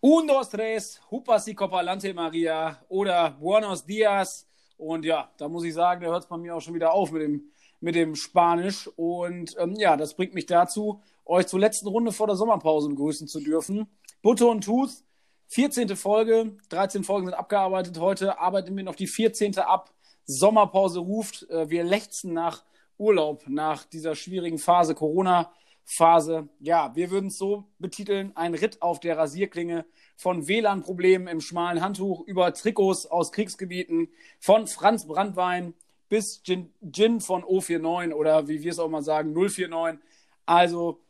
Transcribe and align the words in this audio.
Un, 0.00 0.28
tres, 0.48 1.00
hupas 1.10 1.48
y 1.48 1.56
copalante 1.56 2.14
Maria 2.14 2.80
oder 2.88 3.30
Buenos 3.32 3.84
Dias. 3.84 4.46
Und 4.76 5.04
ja, 5.04 5.28
da 5.36 5.48
muss 5.48 5.64
ich 5.64 5.74
sagen, 5.74 6.02
da 6.02 6.06
hört 6.06 6.22
es 6.22 6.28
bei 6.28 6.36
mir 6.36 6.54
auch 6.54 6.60
schon 6.60 6.74
wieder 6.74 6.92
auf 6.92 7.10
mit 7.10 7.22
dem, 7.22 7.50
mit 7.80 7.96
dem 7.96 8.14
Spanisch. 8.14 8.88
Und 8.94 9.56
ähm, 9.58 9.74
ja, 9.74 9.96
das 9.96 10.14
bringt 10.14 10.34
mich 10.34 10.46
dazu, 10.46 11.00
euch 11.24 11.48
zur 11.48 11.58
letzten 11.58 11.88
Runde 11.88 12.12
vor 12.12 12.28
der 12.28 12.36
Sommerpause 12.36 12.88
begrüßen 12.88 13.26
zu 13.26 13.40
dürfen. 13.40 13.88
Butter 14.22 14.48
und 14.48 14.62
Tooth, 14.62 15.02
14. 15.48 15.96
Folge, 15.96 16.56
13 16.68 17.02
Folgen 17.02 17.26
sind 17.26 17.34
abgearbeitet. 17.34 17.98
Heute 17.98 18.38
arbeiten 18.38 18.76
wir 18.76 18.84
noch 18.84 18.94
die 18.94 19.08
14. 19.08 19.58
ab. 19.58 19.92
Sommerpause 20.26 21.00
ruft. 21.00 21.50
Äh, 21.50 21.70
wir 21.70 21.82
lechzen 21.82 22.32
nach 22.32 22.62
Urlaub, 22.98 23.48
nach 23.48 23.84
dieser 23.84 24.14
schwierigen 24.14 24.58
Phase 24.58 24.94
Corona. 24.94 25.50
Phase. 25.90 26.48
Ja, 26.60 26.94
wir 26.94 27.10
würden 27.10 27.28
es 27.28 27.38
so 27.38 27.64
betiteln, 27.78 28.32
ein 28.34 28.52
Ritt 28.52 28.82
auf 28.82 29.00
der 29.00 29.16
Rasierklinge 29.16 29.86
von 30.16 30.46
WLAN-Problemen 30.46 31.28
im 31.28 31.40
schmalen 31.40 31.80
Handtuch 31.80 32.20
über 32.26 32.52
Trikots 32.52 33.06
aus 33.06 33.32
Kriegsgebieten, 33.32 34.08
von 34.38 34.66
Franz 34.66 35.06
Brandwein 35.06 35.72
bis 36.10 36.42
Gin, 36.42 36.70
Gin 36.92 37.20
von 37.20 37.42
O49 37.42 38.12
oder 38.12 38.48
wie 38.48 38.62
wir 38.62 38.70
es 38.70 38.78
auch 38.78 38.90
mal 38.90 39.02
sagen, 39.02 39.32
049. 39.32 39.98
Also, 40.44 41.00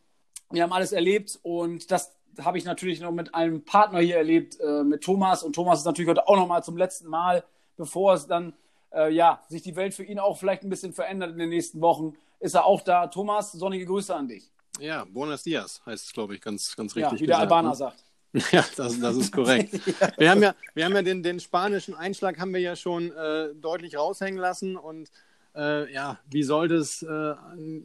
wir 0.49 0.63
haben 0.63 0.71
alles 0.71 0.93
erlebt 0.93 1.37
und 1.43 1.91
das 1.91 2.15
habe 2.39 2.57
ich 2.57 2.63
natürlich 2.63 3.01
noch 3.01 3.11
mit 3.11 3.35
einem 3.35 3.65
Partner 3.65 3.99
hier 3.99 4.15
erlebt, 4.15 4.57
äh, 4.61 4.83
mit 4.85 5.03
Thomas. 5.03 5.43
Und 5.43 5.53
Thomas 5.53 5.79
ist 5.79 5.85
natürlich 5.85 6.09
heute 6.09 6.25
auch 6.25 6.37
noch 6.37 6.47
mal 6.47 6.63
zum 6.63 6.77
letzten 6.77 7.09
Mal, 7.09 7.43
bevor 7.75 8.13
es 8.13 8.27
dann, 8.27 8.53
äh, 8.93 9.11
ja, 9.13 9.41
sich 9.49 9.61
die 9.61 9.75
Welt 9.75 9.93
für 9.93 10.05
ihn 10.05 10.19
auch 10.19 10.37
vielleicht 10.37 10.63
ein 10.63 10.69
bisschen 10.69 10.93
verändert 10.93 11.31
in 11.31 11.37
den 11.37 11.49
nächsten 11.49 11.81
Wochen, 11.81 12.13
ist 12.39 12.55
er 12.55 12.63
auch 12.63 12.79
da. 12.79 13.07
Thomas, 13.07 13.51
sonnige 13.51 13.85
Grüße 13.85 14.15
an 14.15 14.29
dich. 14.29 14.49
Ja, 14.79 15.05
Buenos 15.05 15.43
Dias 15.43 15.81
heißt 15.85 16.05
es, 16.07 16.13
glaube 16.13 16.35
ich, 16.35 16.41
ganz, 16.41 16.75
ganz 16.75 16.95
richtig. 16.95 17.13
Ja, 17.13 17.19
wie 17.19 17.27
der 17.27 17.35
gesagt, 17.37 17.41
Albaner 17.41 17.69
ne? 17.69 17.75
sagt. 17.75 18.03
Ja, 18.51 18.63
das, 18.75 18.99
das 18.99 19.17
ist 19.17 19.31
korrekt. 19.33 19.73
ja. 19.99 20.11
Wir 20.17 20.29
haben 20.29 20.41
ja, 20.43 20.55
wir 20.75 20.85
haben 20.85 20.93
ja 20.93 21.01
den, 21.01 21.23
den 21.23 21.39
spanischen 21.39 21.95
Einschlag 21.95 22.39
haben 22.39 22.53
wir 22.53 22.61
ja 22.61 22.75
schon 22.75 23.11
äh, 23.11 23.55
deutlich 23.55 23.97
raushängen 23.97 24.39
lassen 24.39 24.75
und 24.75 25.09
äh, 25.55 25.91
ja, 25.91 26.19
wie 26.29 26.43
sollte 26.43 26.75
es 26.75 27.01
äh, 27.01 27.33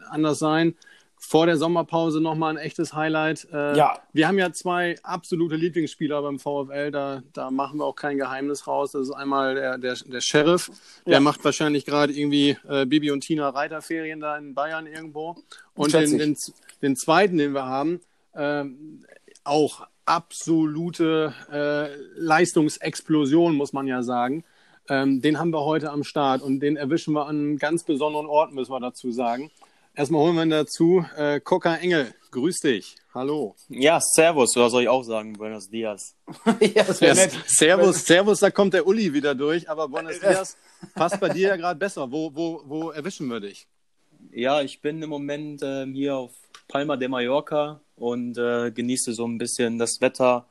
anders 0.09 0.39
sein? 0.39 0.75
Vor 1.17 1.47
der 1.47 1.57
Sommerpause 1.57 2.21
nochmal 2.21 2.51
ein 2.51 2.57
echtes 2.59 2.93
Highlight. 2.93 3.49
Äh, 3.51 3.79
ja. 3.79 3.99
Wir 4.13 4.29
haben 4.29 4.39
ja 4.39 4.53
zwei 4.53 4.97
absolute 5.03 5.57
Lieblingsspieler 5.57 6.21
beim 6.21 6.39
VfL, 6.39 6.91
da, 6.91 7.23
da 7.33 7.51
machen 7.51 7.79
wir 7.79 7.87
auch 7.87 7.97
kein 7.97 8.19
Geheimnis 8.19 8.67
raus. 8.67 8.93
Das 8.93 9.03
ist 9.09 9.13
einmal 9.13 9.55
der, 9.55 9.79
der, 9.79 9.95
der 9.95 10.21
Sheriff, 10.21 10.71
der 11.07 11.15
ja. 11.15 11.21
macht 11.21 11.43
wahrscheinlich 11.43 11.87
gerade 11.87 12.13
irgendwie 12.13 12.59
äh, 12.69 12.85
Bibi 12.85 13.11
und 13.11 13.23
Tina 13.23 13.49
Reiterferien 13.49 14.21
da 14.21 14.37
in 14.37 14.55
Bayern 14.55 14.87
irgendwo. 14.87 15.37
Und 15.75 15.95
den, 15.95 16.19
den, 16.19 16.37
den 16.83 16.97
zweiten, 16.97 17.37
den 17.39 17.53
wir 17.53 17.67
haben, 17.67 18.01
äh, 18.33 18.65
auch 19.45 19.87
absolute 20.07 21.35
äh, 21.51 21.95
Leistungsexplosion, 22.17 23.55
muss 23.55 23.73
man 23.73 23.87
ja 23.87 24.03
sagen. 24.03 24.45
Ähm, 24.89 25.23
den 25.23 25.39
haben 25.39 25.51
wir 25.51 25.65
heute 25.65 25.91
am 25.91 26.05
Start 26.05 26.43
und 26.43 26.61
den 26.61 26.77
erwischen 26.77 27.15
wir 27.15 27.27
an 27.27 27.37
einem 27.37 27.59
ganz 27.59 27.85
besonderen 27.85 28.27
Ort, 28.27 28.53
müssen 28.53 28.73
wir 28.73 28.81
dazu 28.81 29.13
sagen. 29.13 29.51
Erstmal 29.95 30.23
holen 30.23 30.35
wir 30.35 30.43
ihn 30.43 30.51
dazu. 30.51 31.05
Äh, 31.17 31.41
Coca 31.41 31.77
Engel, 31.77 32.13
grüß 32.33 32.61
dich. 32.61 32.97
Hallo. 33.15 33.55
Ja, 33.69 34.01
Servus, 34.01 34.57
oder 34.57 34.69
soll 34.69 34.83
ich 34.83 34.89
auch 34.89 35.05
sagen? 35.05 35.35
Buenos 35.35 35.71
Dias. 35.71 36.17
ja, 36.61 36.83
das 36.83 36.99
ja, 37.01 37.15
nett. 37.15 37.31
Servus, 37.47 38.05
Servus, 38.05 38.41
da 38.41 38.51
kommt 38.51 38.75
der 38.75 38.87
Uli 38.87 39.13
wieder 39.13 39.37
durch, 39.37 39.71
aber 39.71 39.89
Buenos 39.89 40.19
Dias 40.19 40.57
passt 40.95 41.21
bei 41.21 41.29
dir 41.29 41.51
ja 41.51 41.57
gerade 41.57 41.79
besser. 41.79 42.11
Wo, 42.11 42.35
wo, 42.35 42.63
wo 42.67 42.91
erwischen 42.91 43.29
wir 43.29 43.39
dich? 43.39 43.69
Ja, 44.33 44.63
ich 44.63 44.81
bin 44.83 45.01
im 45.01 45.11
Moment 45.11 45.63
äh, 45.63 45.87
hier 45.87 46.17
auf 46.17 46.33
Palma 46.69 46.97
de 46.97 47.09
Mallorca 47.09 47.81
und 47.97 48.39
äh, 48.39 48.71
genieße 48.71 49.13
so 49.13 49.27
ein 49.27 49.39
bisschen 49.39 49.79
das 49.79 50.01
Wetter 50.01 50.47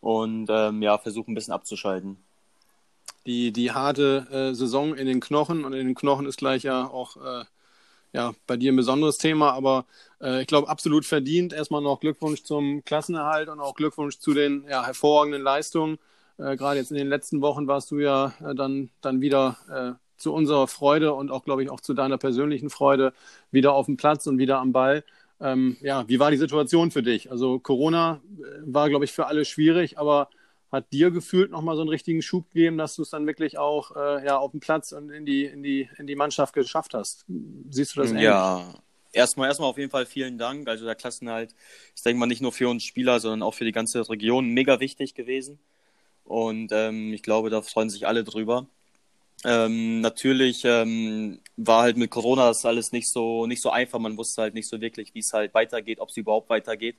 und 0.00 0.48
ähm, 0.50 0.82
ja, 0.82 0.98
versuche 0.98 1.30
ein 1.30 1.34
bisschen 1.34 1.54
abzuschalten. 1.54 2.16
Die, 3.26 3.52
die 3.52 3.72
harte 3.72 4.26
äh, 4.30 4.54
Saison 4.54 4.94
in 4.94 5.06
den 5.06 5.20
Knochen 5.20 5.64
und 5.64 5.72
in 5.72 5.86
den 5.86 5.94
Knochen 5.94 6.26
ist 6.26 6.38
gleich 6.38 6.62
ja 6.62 6.86
auch 6.86 7.16
äh, 7.16 7.44
ja, 8.12 8.32
bei 8.46 8.56
dir 8.56 8.72
ein 8.72 8.76
besonderes 8.76 9.18
Thema, 9.18 9.52
aber 9.52 9.84
äh, 10.20 10.40
ich 10.40 10.46
glaube 10.46 10.68
absolut 10.68 11.04
verdient. 11.04 11.52
Erstmal 11.52 11.82
noch 11.82 12.00
Glückwunsch 12.00 12.42
zum 12.44 12.84
Klassenerhalt 12.84 13.48
und 13.48 13.60
auch 13.60 13.74
Glückwunsch 13.74 14.18
zu 14.18 14.32
den 14.32 14.64
ja, 14.68 14.86
hervorragenden 14.86 15.42
Leistungen. 15.42 15.98
Äh, 16.38 16.56
Gerade 16.56 16.78
jetzt 16.78 16.90
in 16.90 16.96
den 16.96 17.08
letzten 17.08 17.42
Wochen 17.42 17.66
warst 17.66 17.90
du 17.90 17.98
ja 17.98 18.32
äh, 18.42 18.54
dann, 18.54 18.90
dann 19.02 19.20
wieder 19.20 19.98
zu 20.16 20.34
unserer 20.34 20.66
Freude 20.66 21.12
und 21.14 21.30
auch, 21.30 21.44
glaube 21.44 21.62
ich, 21.62 21.70
auch 21.70 21.80
zu 21.80 21.94
deiner 21.94 22.18
persönlichen 22.18 22.70
Freude 22.70 23.12
wieder 23.52 23.72
auf 23.72 23.86
dem 23.86 23.96
Platz 23.96 24.26
und 24.26 24.38
wieder 24.38 24.58
am 24.58 24.72
Ball. 24.72 25.04
Ähm, 25.40 25.76
ja, 25.80 26.08
wie 26.08 26.18
war 26.18 26.30
die 26.30 26.36
Situation 26.36 26.90
für 26.90 27.02
dich? 27.02 27.30
Also 27.30 27.58
Corona 27.58 28.20
äh, 28.38 28.60
war, 28.62 28.88
glaube 28.88 29.04
ich, 29.04 29.12
für 29.12 29.26
alle 29.26 29.44
schwierig, 29.44 29.98
aber 29.98 30.28
hat 30.70 30.92
dir 30.92 31.10
gefühlt 31.10 31.50
nochmal 31.50 31.76
so 31.76 31.82
einen 31.82 31.88
richtigen 31.88 32.22
Schub 32.22 32.50
gegeben, 32.50 32.76
dass 32.76 32.96
du 32.96 33.02
es 33.02 33.10
dann 33.10 33.26
wirklich 33.26 33.56
auch 33.56 33.96
äh, 33.96 34.24
ja, 34.24 34.36
auf 34.36 34.50
dem 34.50 34.60
Platz 34.60 34.92
und 34.92 35.10
in 35.10 35.24
die, 35.24 35.44
in, 35.44 35.62
die, 35.62 35.88
in 35.96 36.06
die 36.06 36.16
Mannschaft 36.16 36.54
geschafft 36.54 36.92
hast? 36.94 37.24
Siehst 37.70 37.96
du 37.96 38.00
das 38.00 38.10
ähnlich? 38.10 38.24
Ja, 38.24 38.74
erstmal, 39.12 39.48
erstmal 39.48 39.70
auf 39.70 39.78
jeden 39.78 39.90
Fall 39.90 40.06
vielen 40.06 40.38
Dank. 40.38 40.68
Also 40.68 40.84
der 40.84 40.94
Klassenhalt 40.94 41.54
ist, 41.94 42.04
denke 42.04 42.16
ich 42.16 42.20
mal, 42.20 42.26
nicht 42.26 42.42
nur 42.42 42.52
für 42.52 42.68
uns 42.68 42.84
Spieler, 42.84 43.20
sondern 43.20 43.42
auch 43.42 43.54
für 43.54 43.64
die 43.64 43.72
ganze 43.72 44.08
Region 44.08 44.48
mega 44.48 44.80
wichtig 44.80 45.14
gewesen. 45.14 45.58
Und 46.24 46.72
ähm, 46.72 47.14
ich 47.14 47.22
glaube, 47.22 47.48
da 47.48 47.62
freuen 47.62 47.88
sich 47.88 48.06
alle 48.06 48.22
drüber. 48.22 48.66
Ähm, 49.44 50.00
natürlich 50.00 50.64
ähm, 50.64 51.40
war 51.56 51.82
halt 51.82 51.96
mit 51.96 52.10
Corona 52.10 52.48
das 52.48 52.64
alles 52.64 52.92
nicht 52.92 53.08
so, 53.08 53.46
nicht 53.46 53.62
so 53.62 53.70
einfach. 53.70 53.98
Man 53.98 54.16
wusste 54.16 54.42
halt 54.42 54.54
nicht 54.54 54.68
so 54.68 54.80
wirklich, 54.80 55.14
wie 55.14 55.20
es 55.20 55.32
halt 55.32 55.54
weitergeht, 55.54 56.00
ob 56.00 56.08
es 56.10 56.16
überhaupt 56.16 56.50
weitergeht. 56.50 56.96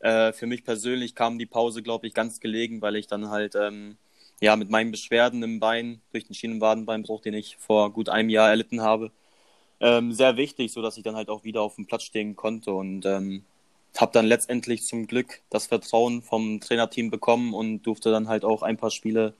Äh, 0.00 0.32
für 0.32 0.46
mich 0.46 0.64
persönlich 0.64 1.14
kam 1.14 1.38
die 1.38 1.46
Pause, 1.46 1.82
glaube 1.82 2.06
ich, 2.06 2.14
ganz 2.14 2.40
gelegen, 2.40 2.82
weil 2.82 2.96
ich 2.96 3.06
dann 3.06 3.30
halt 3.30 3.54
ähm, 3.56 3.96
ja 4.40 4.56
mit 4.56 4.70
meinen 4.70 4.90
Beschwerden 4.90 5.42
im 5.42 5.60
Bein 5.60 6.00
durch 6.12 6.26
den 6.26 6.34
Schienenwadenbeinbruch, 6.34 7.22
den 7.22 7.34
ich 7.34 7.56
vor 7.58 7.92
gut 7.92 8.08
einem 8.08 8.28
Jahr 8.30 8.48
erlitten 8.50 8.82
habe, 8.82 9.10
ähm, 9.80 10.12
sehr 10.12 10.36
wichtig, 10.36 10.72
so 10.72 10.82
dass 10.82 10.96
ich 10.98 11.04
dann 11.04 11.16
halt 11.16 11.28
auch 11.30 11.44
wieder 11.44 11.62
auf 11.62 11.76
dem 11.76 11.86
Platz 11.86 12.04
stehen 12.04 12.36
konnte 12.36 12.72
und 12.72 13.06
ähm, 13.06 13.44
habe 13.96 14.12
dann 14.12 14.26
letztendlich 14.26 14.84
zum 14.86 15.06
Glück 15.06 15.42
das 15.50 15.66
Vertrauen 15.66 16.22
vom 16.22 16.60
Trainerteam 16.60 17.10
bekommen 17.10 17.54
und 17.54 17.82
durfte 17.84 18.10
dann 18.10 18.28
halt 18.28 18.44
auch 18.44 18.62
ein 18.62 18.76
paar 18.78 18.90
Spiele 18.90 19.34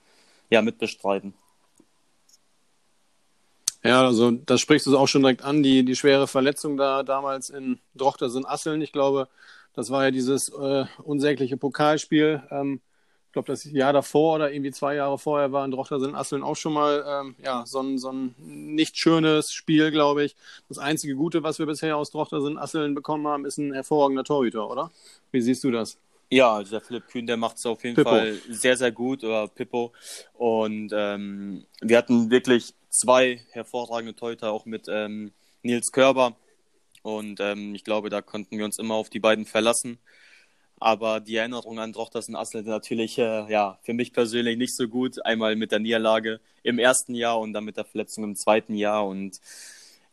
ja 0.49 0.61
mitbestreiten. 0.61 1.33
Ja, 3.87 4.05
also 4.05 4.31
das 4.31 4.61
sprichst 4.61 4.87
du 4.87 4.97
auch 4.97 5.07
schon 5.07 5.21
direkt 5.21 5.43
an, 5.43 5.63
die, 5.63 5.83
die 5.85 5.95
schwere 5.95 6.27
Verletzung 6.27 6.77
da 6.77 7.03
damals 7.03 7.49
in 7.49 7.79
Drochtersen 7.95 8.45
Asseln. 8.45 8.81
Ich 8.81 8.91
glaube, 8.91 9.27
das 9.73 9.89
war 9.89 10.05
ja 10.05 10.11
dieses 10.11 10.49
äh, 10.49 10.85
unsägliche 11.03 11.57
Pokalspiel. 11.57 12.43
Ähm, 12.51 12.81
ich 13.27 13.33
glaube, 13.33 13.47
das 13.47 13.63
Jahr 13.65 13.93
davor 13.93 14.35
oder 14.35 14.51
irgendwie 14.51 14.71
zwei 14.71 14.95
Jahre 14.95 15.19
vorher 15.19 15.51
war 15.51 15.63
in 15.63 15.71
Drochtersen 15.71 16.15
Asseln 16.15 16.43
auch 16.43 16.55
schon 16.55 16.73
mal 16.73 17.05
ähm, 17.07 17.35
ja, 17.43 17.65
so, 17.65 17.81
ein, 17.81 17.97
so 17.97 18.11
ein 18.11 18.33
nicht 18.39 18.97
schönes 18.97 19.51
Spiel, 19.53 19.91
glaube 19.91 20.23
ich. 20.23 20.35
Das 20.69 20.79
einzige 20.79 21.15
Gute, 21.15 21.43
was 21.43 21.59
wir 21.59 21.65
bisher 21.65 21.97
aus 21.97 22.11
Drochtersen 22.11 22.57
Asseln 22.57 22.95
bekommen 22.95 23.27
haben, 23.27 23.45
ist 23.45 23.57
ein 23.57 23.73
hervorragender 23.73 24.23
Torhüter, 24.23 24.69
oder? 24.69 24.91
Wie 25.31 25.41
siehst 25.41 25.63
du 25.63 25.71
das? 25.71 25.97
Ja, 26.29 26.55
also 26.55 26.71
der 26.71 26.81
Philipp 26.81 27.07
Kühn, 27.07 27.25
der 27.25 27.37
macht 27.37 27.57
es 27.57 27.65
auf 27.65 27.83
jeden 27.83 27.95
Pippo. 27.95 28.09
Fall 28.09 28.35
sehr, 28.49 28.75
sehr 28.75 28.91
gut, 28.91 29.23
oder 29.23 29.47
Pippo. 29.47 29.93
Und 30.33 30.91
ähm, 30.93 31.65
wir 31.81 31.97
hatten 31.97 32.29
wirklich 32.29 32.73
zwei 32.89 33.41
hervorragende 33.51 34.15
Torhüter, 34.15 34.51
auch 34.51 34.65
mit 34.65 34.87
ähm, 34.89 35.31
Nils 35.63 35.91
Körber. 35.91 36.35
Und 37.01 37.39
ähm, 37.39 37.73
ich 37.75 37.83
glaube, 37.85 38.09
da 38.09 38.21
konnten 38.21 38.57
wir 38.57 38.65
uns 38.65 38.77
immer 38.77 38.95
auf 38.95 39.09
die 39.09 39.19
beiden 39.19 39.45
verlassen. 39.45 39.99
Aber 40.79 41.19
die 41.21 41.37
Erinnerung 41.37 41.79
an 41.79 41.93
Drochters 41.93 42.27
und 42.27 42.35
Assel 42.35 42.61
natürlich 42.63 43.17
äh, 43.17 43.51
ja, 43.51 43.79
für 43.81 43.93
mich 43.93 44.13
persönlich 44.13 44.57
nicht 44.57 44.75
so 44.75 44.87
gut. 44.87 45.25
Einmal 45.25 45.55
mit 45.55 45.71
der 45.71 45.79
Niederlage 45.79 46.39
im 46.61 46.77
ersten 46.77 47.15
Jahr 47.15 47.39
und 47.39 47.53
dann 47.53 47.63
mit 47.63 47.77
der 47.77 47.85
Verletzung 47.85 48.23
im 48.25 48.35
zweiten 48.35 48.75
Jahr. 48.75 49.07
Und 49.07 49.39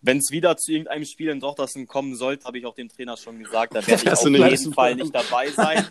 wenn 0.05 0.19
es 0.19 0.31
wieder 0.31 0.57
zu 0.57 0.73
irgendeinem 0.73 1.07
Spiel 1.07 1.31
in 1.31 1.41
Drochtersen 1.41 1.87
kommen 1.87 2.15
sollte, 2.15 2.45
habe 2.45 2.59
ich 2.59 2.67
auch 2.67 2.75
dem 2.75 2.89
Trainer 2.89 3.17
schon 3.17 3.39
gesagt, 3.39 3.75
da 3.75 3.87
werde 3.87 4.03
ich 4.03 4.13
auf 4.13 4.27
jeden 4.27 4.75
Fall 4.75 4.95
nicht 4.95 5.15
dabei 5.15 5.49
sein. 5.51 5.87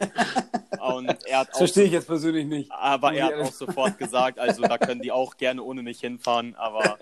Und 0.80 1.26
er 1.26 1.40
hat 1.40 1.50
das 1.50 1.58
verstehe 1.58 1.86
ich 1.86 1.92
jetzt 1.92 2.08
persönlich 2.08 2.46
nicht. 2.46 2.72
Aber 2.72 3.14
er 3.14 3.26
hat 3.26 3.36
auch 3.36 3.52
sofort 3.52 3.98
gesagt, 3.98 4.38
also 4.38 4.62
da 4.62 4.78
können 4.78 5.02
die 5.02 5.12
auch 5.12 5.38
gerne 5.38 5.64
ohne 5.64 5.82
mich 5.82 6.00
hinfahren, 6.00 6.56
aber 6.56 6.98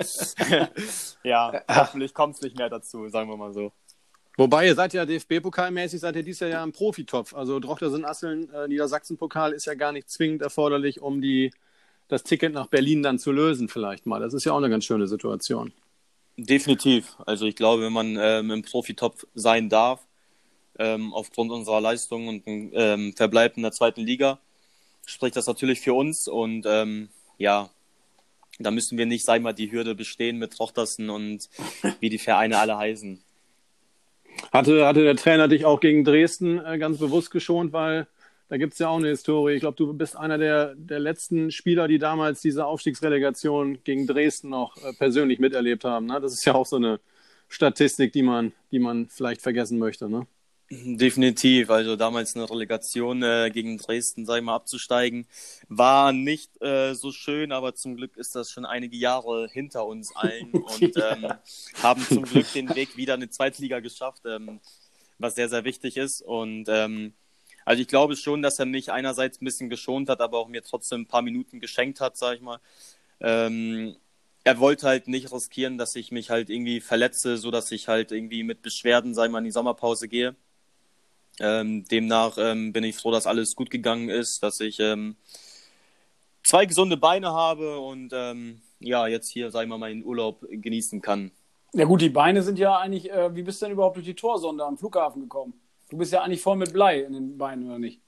ja, 1.23 1.61
hoffentlich 1.67 2.13
kommt 2.13 2.35
es 2.35 2.41
nicht 2.41 2.57
mehr 2.57 2.69
dazu, 2.69 3.09
sagen 3.09 3.29
wir 3.29 3.37
mal 3.37 3.53
so. 3.53 3.73
Wobei, 4.37 4.67
ihr 4.67 4.75
seid 4.75 4.93
ja 4.93 5.05
DFB-Pokalmäßig, 5.05 5.99
seid 5.99 6.15
ihr 6.15 6.23
dieses 6.23 6.39
Jahr 6.39 6.49
ja 6.49 6.63
im 6.63 6.71
Profitopf. 6.71 7.33
Also 7.33 7.59
Drochtersen 7.59 8.05
Asseln, 8.05 8.49
äh, 8.53 8.67
Niedersachsen-Pokal 8.69 9.51
ist 9.51 9.65
ja 9.65 9.73
gar 9.73 9.91
nicht 9.91 10.09
zwingend 10.09 10.41
erforderlich, 10.41 11.01
um 11.01 11.21
die, 11.21 11.51
das 12.07 12.23
Ticket 12.23 12.53
nach 12.53 12.67
Berlin 12.67 13.03
dann 13.03 13.19
zu 13.19 13.33
lösen, 13.33 13.67
vielleicht 13.67 14.05
mal. 14.05 14.21
Das 14.21 14.33
ist 14.33 14.45
ja 14.45 14.53
auch 14.53 14.57
eine 14.57 14.69
ganz 14.69 14.85
schöne 14.85 15.07
Situation. 15.07 15.73
Definitiv. 16.37 17.15
Also 17.25 17.45
ich 17.45 17.55
glaube, 17.55 17.83
wenn 17.83 17.93
man 17.93 18.17
ähm, 18.19 18.51
im 18.51 18.61
Profitopf 18.63 19.25
sein 19.35 19.69
darf, 19.69 20.05
ähm, 20.79 21.13
aufgrund 21.13 21.51
unserer 21.51 21.81
Leistung 21.81 22.27
und 22.27 22.43
ähm, 22.47 23.13
Verbleib 23.15 23.57
in 23.57 23.63
der 23.63 23.71
zweiten 23.71 24.01
Liga, 24.01 24.39
spricht 25.05 25.35
das 25.35 25.47
natürlich 25.47 25.81
für 25.81 25.93
uns. 25.93 26.27
Und 26.27 26.65
ähm, 26.65 27.09
ja, 27.37 27.69
da 28.59 28.71
müssen 28.71 28.97
wir 28.97 29.05
nicht, 29.05 29.25
sag 29.25 29.41
mal, 29.41 29.53
die 29.53 29.71
Hürde 29.71 29.95
bestehen 29.95 30.37
mit 30.37 30.53
Trochtersen 30.53 31.09
und 31.09 31.49
wie 31.99 32.09
die 32.09 32.17
Vereine 32.17 32.59
alle 32.59 32.77
heißen. 32.77 33.21
Hatte, 34.51 34.85
hatte 34.85 35.03
der 35.03 35.15
Trainer 35.15 35.47
dich 35.47 35.65
auch 35.65 35.79
gegen 35.79 36.03
Dresden 36.03 36.63
äh, 36.63 36.77
ganz 36.77 36.97
bewusst 36.97 37.31
geschont, 37.31 37.73
weil 37.73 38.07
Da 38.51 38.57
gibt 38.57 38.73
es 38.73 38.79
ja 38.79 38.89
auch 38.89 38.97
eine 38.97 39.07
Historie. 39.07 39.53
Ich 39.53 39.61
glaube, 39.61 39.77
du 39.77 39.93
bist 39.93 40.17
einer 40.17 40.37
der, 40.37 40.75
der 40.75 40.99
letzten 40.99 41.51
Spieler, 41.51 41.87
die 41.87 41.99
damals 41.99 42.41
diese 42.41 42.65
Aufstiegsrelegation 42.65 43.81
gegen 43.85 44.05
Dresden 44.07 44.49
noch 44.49 44.75
äh, 44.75 44.91
persönlich 44.91 45.39
miterlebt 45.39 45.85
haben. 45.85 46.07
Ne? 46.07 46.19
Das 46.19 46.33
ist 46.33 46.43
ja 46.43 46.53
auch 46.53 46.65
so 46.65 46.75
eine 46.75 46.99
Statistik, 47.47 48.11
die 48.11 48.23
man, 48.23 48.51
die 48.69 48.79
man 48.79 49.07
vielleicht 49.07 49.41
vergessen 49.41 49.79
möchte. 49.79 50.09
Ne? 50.09 50.27
Definitiv. 50.69 51.69
Also 51.69 51.95
damals 51.95 52.35
eine 52.35 52.49
Relegation 52.49 53.23
äh, 53.23 53.51
gegen 53.53 53.77
Dresden, 53.77 54.25
sag 54.25 54.39
ich 54.39 54.43
mal, 54.43 54.55
abzusteigen, 54.55 55.27
war 55.69 56.11
nicht 56.11 56.61
äh, 56.61 56.93
so 56.93 57.13
schön, 57.13 57.53
aber 57.53 57.73
zum 57.73 57.95
Glück 57.95 58.17
ist 58.17 58.35
das 58.35 58.51
schon 58.51 58.65
einige 58.65 58.97
Jahre 58.97 59.47
hinter 59.49 59.85
uns 59.85 60.13
allen 60.13 60.51
und 60.51 60.97
ähm, 60.97 61.31
haben 61.81 62.01
zum 62.01 62.23
Glück 62.23 62.51
den 62.51 62.75
Weg 62.75 62.97
wieder 62.97 63.13
in 63.13 63.21
die 63.21 63.29
Zweitliga 63.29 63.79
geschafft, 63.79 64.23
ähm, 64.25 64.59
was 65.19 65.35
sehr, 65.35 65.47
sehr 65.47 65.63
wichtig 65.63 65.95
ist. 65.95 66.21
Und 66.21 66.65
ähm, 66.67 67.13
also 67.65 67.81
ich 67.81 67.87
glaube 67.87 68.15
schon, 68.15 68.41
dass 68.41 68.59
er 68.59 68.65
mich 68.65 68.91
einerseits 68.91 69.41
ein 69.41 69.45
bisschen 69.45 69.69
geschont 69.69 70.09
hat, 70.09 70.21
aber 70.21 70.37
auch 70.37 70.47
mir 70.47 70.63
trotzdem 70.63 71.01
ein 71.01 71.07
paar 71.07 71.21
Minuten 71.21 71.59
geschenkt 71.59 71.99
hat, 72.01 72.17
sag 72.17 72.35
ich 72.35 72.41
mal. 72.41 72.59
Ähm, 73.19 73.95
er 74.43 74.59
wollte 74.59 74.87
halt 74.87 75.07
nicht 75.07 75.31
riskieren, 75.31 75.77
dass 75.77 75.95
ich 75.95 76.11
mich 76.11 76.29
halt 76.29 76.49
irgendwie 76.49 76.81
verletze, 76.81 77.37
so 77.37 77.51
dass 77.51 77.71
ich 77.71 77.87
halt 77.87 78.11
irgendwie 78.11 78.43
mit 78.43 78.61
Beschwerden, 78.61 79.13
sag 79.13 79.25
ich 79.25 79.31
mal, 79.31 79.39
in 79.39 79.45
die 79.45 79.51
Sommerpause 79.51 80.07
gehe. 80.07 80.35
Ähm, 81.39 81.85
demnach 81.85 82.37
ähm, 82.37 82.73
bin 82.73 82.83
ich 82.83 82.95
froh, 82.95 83.11
dass 83.11 83.27
alles 83.27 83.55
gut 83.55 83.69
gegangen 83.69 84.09
ist, 84.09 84.43
dass 84.43 84.59
ich 84.59 84.79
ähm, 84.79 85.15
zwei 86.43 86.65
gesunde 86.65 86.97
Beine 86.97 87.31
habe 87.31 87.79
und 87.79 88.11
ähm, 88.13 88.61
ja, 88.79 89.07
jetzt 89.07 89.29
hier, 89.29 89.51
sag 89.51 89.63
ich 89.63 89.69
mal, 89.69 89.77
meinen 89.77 90.03
Urlaub 90.03 90.45
genießen 90.49 91.01
kann. 91.01 91.31
Ja 91.73 91.85
gut, 91.85 92.01
die 92.01 92.09
Beine 92.09 92.43
sind 92.43 92.59
ja 92.59 92.77
eigentlich, 92.77 93.09
äh, 93.09 93.33
wie 93.33 93.43
bist 93.43 93.61
du 93.61 93.65
denn 93.65 93.73
überhaupt 93.73 93.95
durch 93.95 94.05
die 94.05 94.15
Torsonde 94.15 94.65
am 94.65 94.77
Flughafen 94.77 95.21
gekommen? 95.21 95.53
Du 95.91 95.97
bist 95.97 96.13
ja 96.13 96.21
eigentlich 96.21 96.41
voll 96.41 96.55
mit 96.55 96.71
Blei 96.71 97.01
in 97.01 97.11
den 97.11 97.37
Beinen, 97.37 97.67
oder 97.67 97.77
nicht? 97.77 97.99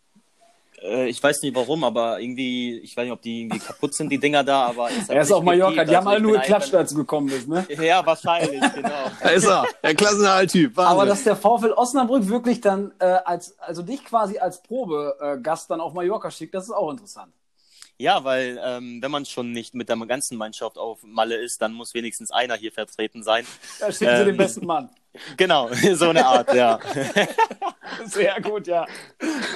Äh, 0.82 1.10
ich 1.10 1.22
weiß 1.22 1.42
nicht 1.42 1.54
warum, 1.54 1.84
aber 1.84 2.18
irgendwie, 2.18 2.80
ich 2.80 2.96
weiß 2.96 3.04
nicht, 3.04 3.12
ob 3.12 3.22
die 3.22 3.42
irgendwie 3.42 3.60
kaputt 3.60 3.94
sind, 3.94 4.10
die 4.10 4.18
Dinger 4.18 4.42
da, 4.42 4.68
aber. 4.68 4.90
Er 5.10 5.22
ist 5.22 5.34
auch 5.34 5.44
Mallorca, 5.44 5.84
die 5.84 5.94
haben 5.94 6.08
alle 6.08 6.22
nur 6.22 6.34
geklatscht, 6.34 6.74
als 6.74 6.92
du 6.92 6.98
gekommen 7.00 7.28
bist, 7.28 7.50
ne? 7.50 7.68
Ja, 7.84 8.06
wahrscheinlich, 8.06 8.62
genau. 8.74 8.90
da 9.22 9.30
ist 9.30 9.46
er, 9.46 9.66
der 9.84 9.96
Klassenerhalt-Typ. 9.96 10.80
Aber 10.80 11.06
dass 11.06 11.26
der 11.26 11.36
VfL 11.36 11.74
Osnabrück 11.76 12.26
wirklich 12.30 12.62
dann 12.62 12.94
äh, 13.00 13.06
als, 13.06 13.60
also 13.60 13.82
dich 13.82 14.06
quasi 14.06 14.38
als 14.38 14.64
Probegast 14.64 15.70
dann 15.70 15.82
auf 15.82 15.94
Mallorca 15.94 16.32
schickt, 16.32 16.54
das 16.54 16.64
ist 16.64 16.72
auch 16.72 16.90
interessant. 16.90 17.34
Ja, 17.98 18.24
weil 18.24 18.60
ähm, 18.64 19.02
wenn 19.02 19.12
man 19.12 19.26
schon 19.26 19.52
nicht 19.52 19.76
mit 19.76 19.88
der 19.88 19.98
ganzen 19.98 20.38
Mannschaft 20.38 20.78
auf 20.78 21.04
Malle 21.04 21.36
ist, 21.36 21.62
dann 21.62 21.74
muss 21.74 21.94
wenigstens 21.94 22.32
einer 22.32 22.56
hier 22.56 22.72
vertreten 22.72 23.24
sein. 23.24 23.46
Da 23.80 23.92
schicken 23.92 24.12
ähm, 24.12 24.18
sie 24.18 24.26
den 24.26 24.38
besten 24.38 24.66
Mann. 24.66 24.90
Genau, 25.38 25.70
so 25.94 26.10
eine 26.10 26.26
Art, 26.26 26.54
ja. 26.54 26.80
Sehr 28.06 28.42
gut, 28.42 28.68
ja. 28.68 28.86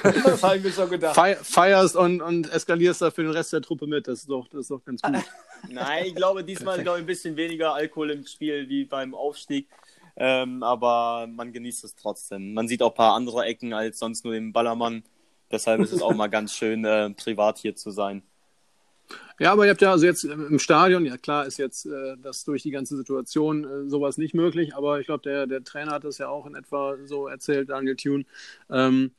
Das 0.04 0.44
habe 0.44 0.58
ich 0.58 0.64
mir 0.64 0.72
schon 0.72 0.90
gedacht. 0.90 1.16
feierst 1.42 1.96
und, 1.96 2.22
und 2.22 2.52
eskalierst 2.52 3.02
da 3.02 3.10
für 3.10 3.24
den 3.24 3.32
Rest 3.32 3.54
der 3.54 3.62
Truppe 3.62 3.88
mit. 3.88 4.08
Das 4.08 4.20
ist 4.20 4.30
doch, 4.30 4.48
das 4.48 4.62
ist 4.62 4.72
doch 4.72 4.84
ganz 4.86 5.02
gut. 5.02 5.16
Nein, 5.70 6.06
ich 6.06 6.16
glaube, 6.16 6.44
diesmal 6.44 6.82
glaube 6.84 7.00
ich, 7.00 7.04
ein 7.04 7.08
bisschen 7.08 7.36
weniger 7.36 7.74
Alkohol 7.74 8.12
im 8.12 8.26
Spiel 8.26 8.70
wie 8.70 8.86
beim 8.86 9.16
Aufstieg. 9.16 9.68
Ähm, 10.16 10.64
aber 10.64 11.28
man 11.28 11.52
genießt 11.54 11.84
es 11.84 11.96
trotzdem. 11.96 12.54
Man 12.54 12.68
sieht 12.68 12.82
auch 12.82 12.92
ein 12.92 12.96
paar 12.96 13.16
andere 13.16 13.44
Ecken 13.46 13.74
als 13.74 14.00
sonst 14.00 14.26
nur 14.26 14.34
den 14.34 14.54
Ballermann. 14.54 15.04
Deshalb 15.52 15.82
ist 15.82 15.94
es 15.94 16.02
auch 16.02 16.14
mal 16.14 16.28
ganz 16.28 16.54
schön, 16.54 16.84
äh, 16.86 17.10
privat 17.12 17.58
hier 17.58 17.76
zu 17.76 17.92
sein. 17.92 18.24
Ja, 19.40 19.52
aber 19.52 19.66
ihr 19.66 19.72
habt 19.72 19.82
ja 19.82 19.92
also 19.92 20.06
jetzt 20.06 20.24
im 20.24 20.60
Stadion, 20.60 21.06
ja 21.06 21.18
klar 21.18 21.46
ist 21.46 21.58
jetzt 21.58 21.86
äh, 21.86 22.18
das 22.22 22.44
durch 22.44 22.64
die 22.64 22.72
ganze 22.72 22.98
Situation 22.98 23.64
äh, 23.64 23.90
sowas 23.90 24.18
nicht 24.18 24.34
möglich, 24.34 24.76
aber 24.76 25.00
ich 25.00 25.06
glaube, 25.06 25.22
der, 25.24 25.46
der 25.46 25.64
Trainer 25.64 25.92
hat 25.92 26.04
das 26.04 26.18
ja 26.18 26.28
auch 26.28 26.46
in 26.48 26.56
etwa 26.56 26.96
so 27.06 27.28
erzählt, 27.28 27.70
Daniel 27.70 27.96
Thune. 27.96 28.26
Ähm, 28.70 29.12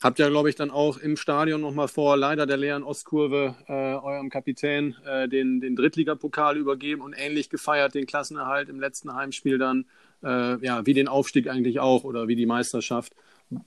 habt 0.00 0.18
ja, 0.18 0.28
glaube 0.28 0.48
ich, 0.48 0.54
dann 0.54 0.70
auch 0.70 0.98
im 0.98 1.16
Stadion 1.16 1.60
nochmal 1.60 1.88
vor 1.88 2.16
leider 2.16 2.46
der 2.46 2.56
leeren 2.56 2.84
Ostkurve 2.84 3.56
äh, 3.66 3.72
eurem 3.72 4.30
Kapitän 4.30 4.94
äh, 5.04 5.28
den, 5.28 5.60
den 5.60 5.74
Drittligapokal 5.74 6.56
übergeben 6.56 7.00
und 7.00 7.12
ähnlich 7.12 7.50
gefeiert 7.50 7.94
den 7.94 8.06
Klassenerhalt 8.06 8.68
im 8.68 8.78
letzten 8.78 9.14
Heimspiel 9.14 9.58
dann, 9.58 9.86
äh, 10.22 10.64
ja, 10.64 10.86
wie 10.86 10.94
den 10.94 11.08
Aufstieg 11.08 11.48
eigentlich 11.48 11.80
auch 11.80 12.04
oder 12.04 12.28
wie 12.28 12.36
die 12.36 12.46
Meisterschaft. 12.46 13.12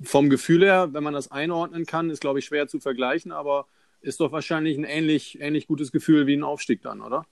Vom 0.01 0.29
Gefühl 0.29 0.63
her, 0.63 0.89
wenn 0.93 1.03
man 1.03 1.13
das 1.13 1.31
einordnen 1.31 1.85
kann, 1.85 2.09
ist, 2.09 2.21
glaube 2.21 2.39
ich, 2.39 2.45
schwer 2.45 2.67
zu 2.67 2.79
vergleichen, 2.79 3.31
aber 3.31 3.67
ist 4.01 4.19
doch 4.19 4.31
wahrscheinlich 4.31 4.77
ein 4.77 4.83
ähnlich, 4.83 5.39
ähnlich 5.41 5.67
gutes 5.67 5.91
Gefühl 5.91 6.27
wie 6.27 6.35
ein 6.35 6.43
Aufstieg 6.43 6.81
dann, 6.81 7.01
oder? 7.01 7.25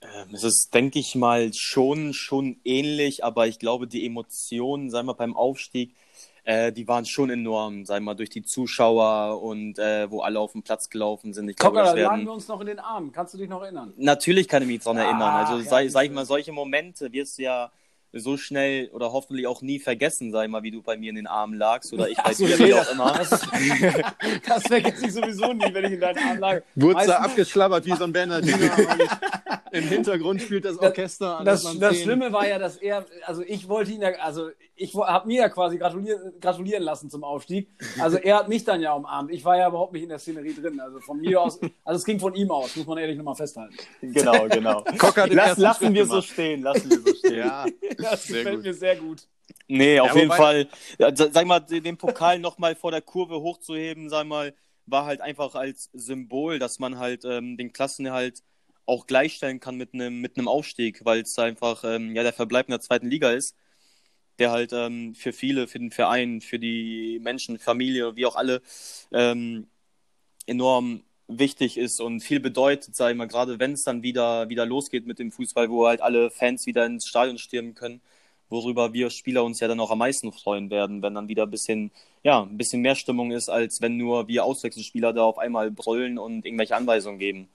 Ähm, 0.00 0.28
es 0.32 0.44
ist, 0.44 0.70
denke 0.74 0.98
ich 0.98 1.14
mal, 1.14 1.50
schon, 1.54 2.12
schon 2.12 2.60
ähnlich, 2.64 3.24
aber 3.24 3.46
ich 3.46 3.58
glaube, 3.58 3.86
die 3.86 4.06
Emotionen, 4.06 4.90
sagen 4.90 5.08
wir 5.08 5.14
beim 5.14 5.36
Aufstieg, 5.36 5.94
äh, 6.44 6.72
die 6.72 6.86
waren 6.88 7.04
schon 7.04 7.30
enorm, 7.30 7.84
sagen 7.84 8.04
wir 8.04 8.12
mal, 8.12 8.14
durch 8.14 8.30
die 8.30 8.42
Zuschauer 8.42 9.42
und 9.42 9.78
äh, 9.78 10.10
wo 10.10 10.20
alle 10.20 10.40
auf 10.40 10.52
den 10.52 10.62
Platz 10.62 10.88
gelaufen 10.88 11.32
sind. 11.34 11.48
Ich 11.48 11.56
Komm, 11.56 11.72
glaube, 11.72 11.88
da 11.88 11.96
werden... 11.96 12.10
lagen 12.10 12.24
wir 12.24 12.32
uns 12.32 12.48
noch 12.48 12.60
in 12.60 12.68
den 12.68 12.78
Arm. 12.78 13.12
Kannst 13.12 13.34
du 13.34 13.38
dich 13.38 13.48
noch 13.48 13.62
erinnern? 13.62 13.92
Natürlich 13.96 14.48
kann 14.48 14.62
ich 14.62 14.68
mich 14.68 14.78
daran 14.78 14.98
ah, 14.98 15.04
erinnern. 15.04 15.34
Also, 15.34 15.58
ja, 15.58 15.64
sag, 15.64 15.90
sag 15.90 16.04
ich 16.04 16.10
mal, 16.10 16.24
solche 16.24 16.52
Momente 16.52 17.12
wirst 17.12 17.38
du 17.38 17.42
ja 17.42 17.70
so 18.12 18.36
schnell 18.36 18.88
oder 18.88 19.12
hoffentlich 19.12 19.46
auch 19.46 19.62
nie 19.62 19.78
vergessen, 19.78 20.30
sei 20.32 20.48
mal, 20.48 20.62
wie 20.62 20.70
du 20.70 20.82
bei 20.82 20.96
mir 20.96 21.10
in 21.10 21.16
den 21.16 21.26
Armen 21.26 21.54
lagst 21.54 21.92
oder 21.92 22.08
ich 22.08 22.16
bei 22.16 22.32
so, 22.32 22.46
dir, 22.46 22.58
wie 22.58 22.74
auch 22.74 22.90
immer. 22.90 23.12
Das, 23.18 23.30
das 24.46 24.62
vergesse 24.66 25.06
ich 25.06 25.12
sowieso 25.12 25.52
nie, 25.52 25.72
wenn 25.72 25.84
ich 25.84 25.92
in 25.92 26.00
deinen 26.00 26.18
Armen 26.18 26.40
lag. 26.40 26.62
Wurde 26.74 27.06
da 27.06 27.16
abgeschlabbert 27.18 27.84
wie 27.84 27.94
so 27.94 28.04
ein 28.04 28.12
Bernardino. 28.12 28.56
Im 29.72 29.84
Hintergrund 29.84 30.42
spielt 30.42 30.64
das 30.64 30.78
Orchester. 30.80 31.42
Das, 31.44 31.62
das, 31.62 31.78
das 31.78 32.00
Schlimme 32.00 32.32
war 32.32 32.46
ja, 32.46 32.58
dass 32.58 32.76
er, 32.76 33.04
also 33.24 33.42
ich 33.42 33.68
wollte 33.68 33.92
ihn 33.92 34.02
ja, 34.02 34.10
also 34.20 34.50
ich 34.74 34.94
habe 34.94 35.26
mir 35.26 35.40
ja 35.40 35.48
quasi 35.48 35.78
gratulieren, 35.78 36.34
gratulieren 36.40 36.82
lassen 36.82 37.10
zum 37.10 37.24
Aufstieg. 37.24 37.68
Also 37.98 38.16
er 38.16 38.38
hat 38.38 38.48
mich 38.48 38.64
dann 38.64 38.80
ja 38.80 38.92
umarmt. 38.92 39.30
Ich 39.32 39.44
war 39.44 39.56
ja 39.56 39.68
überhaupt 39.68 39.92
nicht 39.92 40.02
in 40.02 40.08
der 40.08 40.18
Szenerie 40.18 40.54
drin. 40.54 40.80
Also 40.80 41.00
von 41.00 41.18
mir 41.20 41.40
aus, 41.40 41.60
also 41.84 41.98
es 41.98 42.04
ging 42.04 42.20
von 42.20 42.34
ihm 42.34 42.50
aus, 42.50 42.76
muss 42.76 42.86
man 42.86 42.98
ehrlich 42.98 43.16
nochmal 43.16 43.34
festhalten. 43.34 43.76
Genau, 44.00 44.46
genau. 44.48 44.84
Lass, 45.30 45.58
lassen 45.58 45.94
wir 45.94 46.06
so 46.06 46.20
stehen, 46.20 46.62
lassen 46.62 46.90
wir 46.90 47.00
so 47.00 47.14
stehen. 47.14 47.38
Ja. 47.38 47.66
Das 47.98 48.24
sehr 48.24 48.38
gefällt 48.38 48.56
gut. 48.56 48.64
mir 48.64 48.74
sehr 48.74 48.96
gut. 48.96 49.28
Nee, 49.66 50.00
auf 50.00 50.14
ja, 50.14 50.20
jeden 50.20 50.32
Fall. 50.32 50.68
Sag 51.14 51.46
mal, 51.46 51.60
den 51.60 51.96
Pokal 51.98 52.38
nochmal 52.38 52.74
vor 52.74 52.90
der 52.90 53.02
Kurve 53.02 53.40
hochzuheben, 53.40 54.08
sag 54.08 54.26
mal, 54.26 54.54
war 54.86 55.04
halt 55.04 55.20
einfach 55.20 55.54
als 55.54 55.90
Symbol, 55.92 56.58
dass 56.58 56.78
man 56.78 56.98
halt 56.98 57.24
ähm, 57.24 57.56
den 57.56 57.72
Klassenerhalt 57.72 58.42
auch 58.88 59.06
gleichstellen 59.06 59.60
kann 59.60 59.76
mit 59.76 59.94
einem 59.94 60.20
mit 60.20 60.38
einem 60.38 60.48
Aufstieg, 60.48 61.04
weil 61.04 61.20
es 61.20 61.38
einfach 61.38 61.84
ähm, 61.84 62.16
ja 62.16 62.22
der 62.22 62.32
Verbleib 62.32 62.68
in 62.68 62.72
der 62.72 62.80
zweiten 62.80 63.08
Liga 63.08 63.30
ist, 63.32 63.54
der 64.38 64.50
halt 64.50 64.72
ähm, 64.72 65.14
für 65.14 65.32
viele, 65.32 65.68
für 65.68 65.78
den 65.78 65.90
Verein, 65.90 66.40
für 66.40 66.58
die 66.58 67.20
Menschen, 67.22 67.58
Familie, 67.58 68.16
wie 68.16 68.26
auch 68.26 68.36
alle 68.36 68.62
ähm, 69.12 69.68
enorm 70.46 71.02
wichtig 71.28 71.76
ist 71.76 72.00
und 72.00 72.20
viel 72.20 72.40
bedeutet, 72.40 72.96
sag 72.96 73.10
ich 73.10 73.16
mal, 73.16 73.28
gerade 73.28 73.58
wenn 73.60 73.72
es 73.72 73.84
dann 73.84 74.02
wieder, 74.02 74.48
wieder 74.48 74.64
losgeht 74.66 75.06
mit 75.06 75.18
dem 75.18 75.30
Fußball, 75.32 75.68
wo 75.70 75.86
halt 75.86 76.00
alle 76.00 76.30
Fans 76.30 76.66
wieder 76.66 76.86
ins 76.86 77.06
Stadion 77.06 77.38
stürmen 77.38 77.74
können, 77.74 78.00
worüber 78.48 78.94
wir 78.94 79.10
Spieler 79.10 79.44
uns 79.44 79.60
ja 79.60 79.68
dann 79.68 79.80
auch 79.80 79.90
am 79.90 79.98
meisten 79.98 80.32
freuen 80.32 80.70
werden, 80.70 81.02
wenn 81.02 81.14
dann 81.14 81.28
wieder 81.28 81.44
ein 81.44 81.50
bisschen, 81.50 81.90
ja, 82.22 82.42
ein 82.42 82.56
bisschen 82.56 82.80
mehr 82.82 82.94
Stimmung 82.94 83.32
ist, 83.32 83.50
als 83.50 83.82
wenn 83.82 83.98
nur 83.98 84.28
wir 84.28 84.44
Auswechselspieler 84.44 85.12
da 85.12 85.24
auf 85.24 85.38
einmal 85.38 85.70
brüllen 85.70 86.18
und 86.18 86.46
irgendwelche 86.46 86.76
Anweisungen 86.76 87.18
geben. 87.18 87.48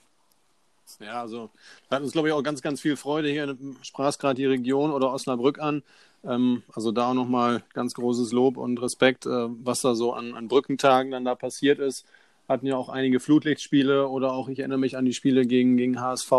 Ja, 0.99 1.21
also 1.21 1.49
hat 1.89 2.01
uns, 2.01 2.11
glaube 2.11 2.27
ich, 2.27 2.33
auch 2.33 2.43
ganz, 2.43 2.61
ganz 2.61 2.81
viel 2.81 2.95
Freude 2.95 3.29
hier. 3.29 3.57
Sprach 3.81 4.17
gerade 4.17 4.35
die 4.35 4.45
Region 4.45 4.91
oder 4.91 5.11
Osnabrück 5.13 5.59
an. 5.59 5.83
Ähm, 6.23 6.63
also 6.73 6.91
da 6.91 7.09
auch 7.09 7.13
nochmal 7.13 7.63
ganz 7.73 7.93
großes 7.93 8.31
Lob 8.31 8.57
und 8.57 8.81
Respekt, 8.81 9.25
äh, 9.25 9.29
was 9.29 9.81
da 9.81 9.95
so 9.95 10.13
an, 10.13 10.33
an 10.35 10.47
Brückentagen 10.47 11.11
dann 11.11 11.25
da 11.25 11.35
passiert 11.35 11.79
ist 11.79 12.05
hatten 12.47 12.67
ja 12.67 12.75
auch 12.75 12.89
einige 12.89 13.19
Flutlichtspiele 13.19 14.07
oder 14.07 14.33
auch, 14.33 14.49
ich 14.49 14.59
erinnere 14.59 14.79
mich 14.79 14.97
an 14.97 15.05
die 15.05 15.13
Spiele 15.13 15.45
gegen, 15.45 15.77
gegen 15.77 15.99
HSV 15.99 16.31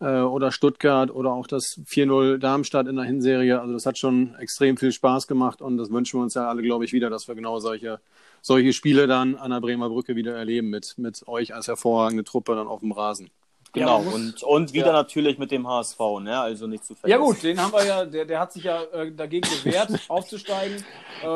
äh, 0.00 0.20
oder 0.20 0.52
Stuttgart 0.52 1.10
oder 1.10 1.32
auch 1.32 1.46
das 1.46 1.80
4-0 1.86 2.38
Darmstadt 2.38 2.86
in 2.86 2.96
der 2.96 3.04
Hinserie. 3.04 3.60
Also 3.60 3.72
das 3.72 3.86
hat 3.86 3.98
schon 3.98 4.34
extrem 4.36 4.76
viel 4.76 4.92
Spaß 4.92 5.26
gemacht 5.26 5.60
und 5.60 5.76
das 5.76 5.90
wünschen 5.90 6.20
wir 6.20 6.24
uns 6.24 6.34
ja 6.34 6.48
alle, 6.48 6.62
glaube 6.62 6.84
ich, 6.84 6.92
wieder, 6.92 7.10
dass 7.10 7.28
wir 7.28 7.34
genau 7.34 7.58
solche, 7.58 8.00
solche 8.40 8.72
Spiele 8.72 9.06
dann 9.06 9.36
an 9.36 9.50
der 9.50 9.60
Bremer 9.60 9.88
Brücke 9.88 10.16
wieder 10.16 10.36
erleben 10.36 10.70
mit, 10.70 10.94
mit 10.96 11.26
euch 11.26 11.54
als 11.54 11.68
hervorragende 11.68 12.24
Truppe 12.24 12.54
dann 12.54 12.68
auf 12.68 12.80
dem 12.80 12.92
Rasen. 12.92 13.30
Genau, 13.74 14.00
und, 14.00 14.42
und 14.42 14.74
wieder 14.74 14.88
ja. 14.88 14.92
natürlich 14.92 15.38
mit 15.38 15.50
dem 15.50 15.66
HSV, 15.66 15.98
ne? 16.20 16.38
also 16.38 16.66
nicht 16.66 16.84
zu 16.84 16.94
vergessen. 16.94 17.10
Ja 17.10 17.26
gut, 17.26 17.42
den 17.42 17.58
haben 17.58 17.72
wir 17.72 17.86
ja, 17.86 18.04
der, 18.04 18.26
der 18.26 18.40
hat 18.40 18.52
sich 18.52 18.64
ja 18.64 18.82
äh, 18.82 19.10
dagegen 19.10 19.48
gewehrt, 19.48 19.88
aufzusteigen. 20.08 20.84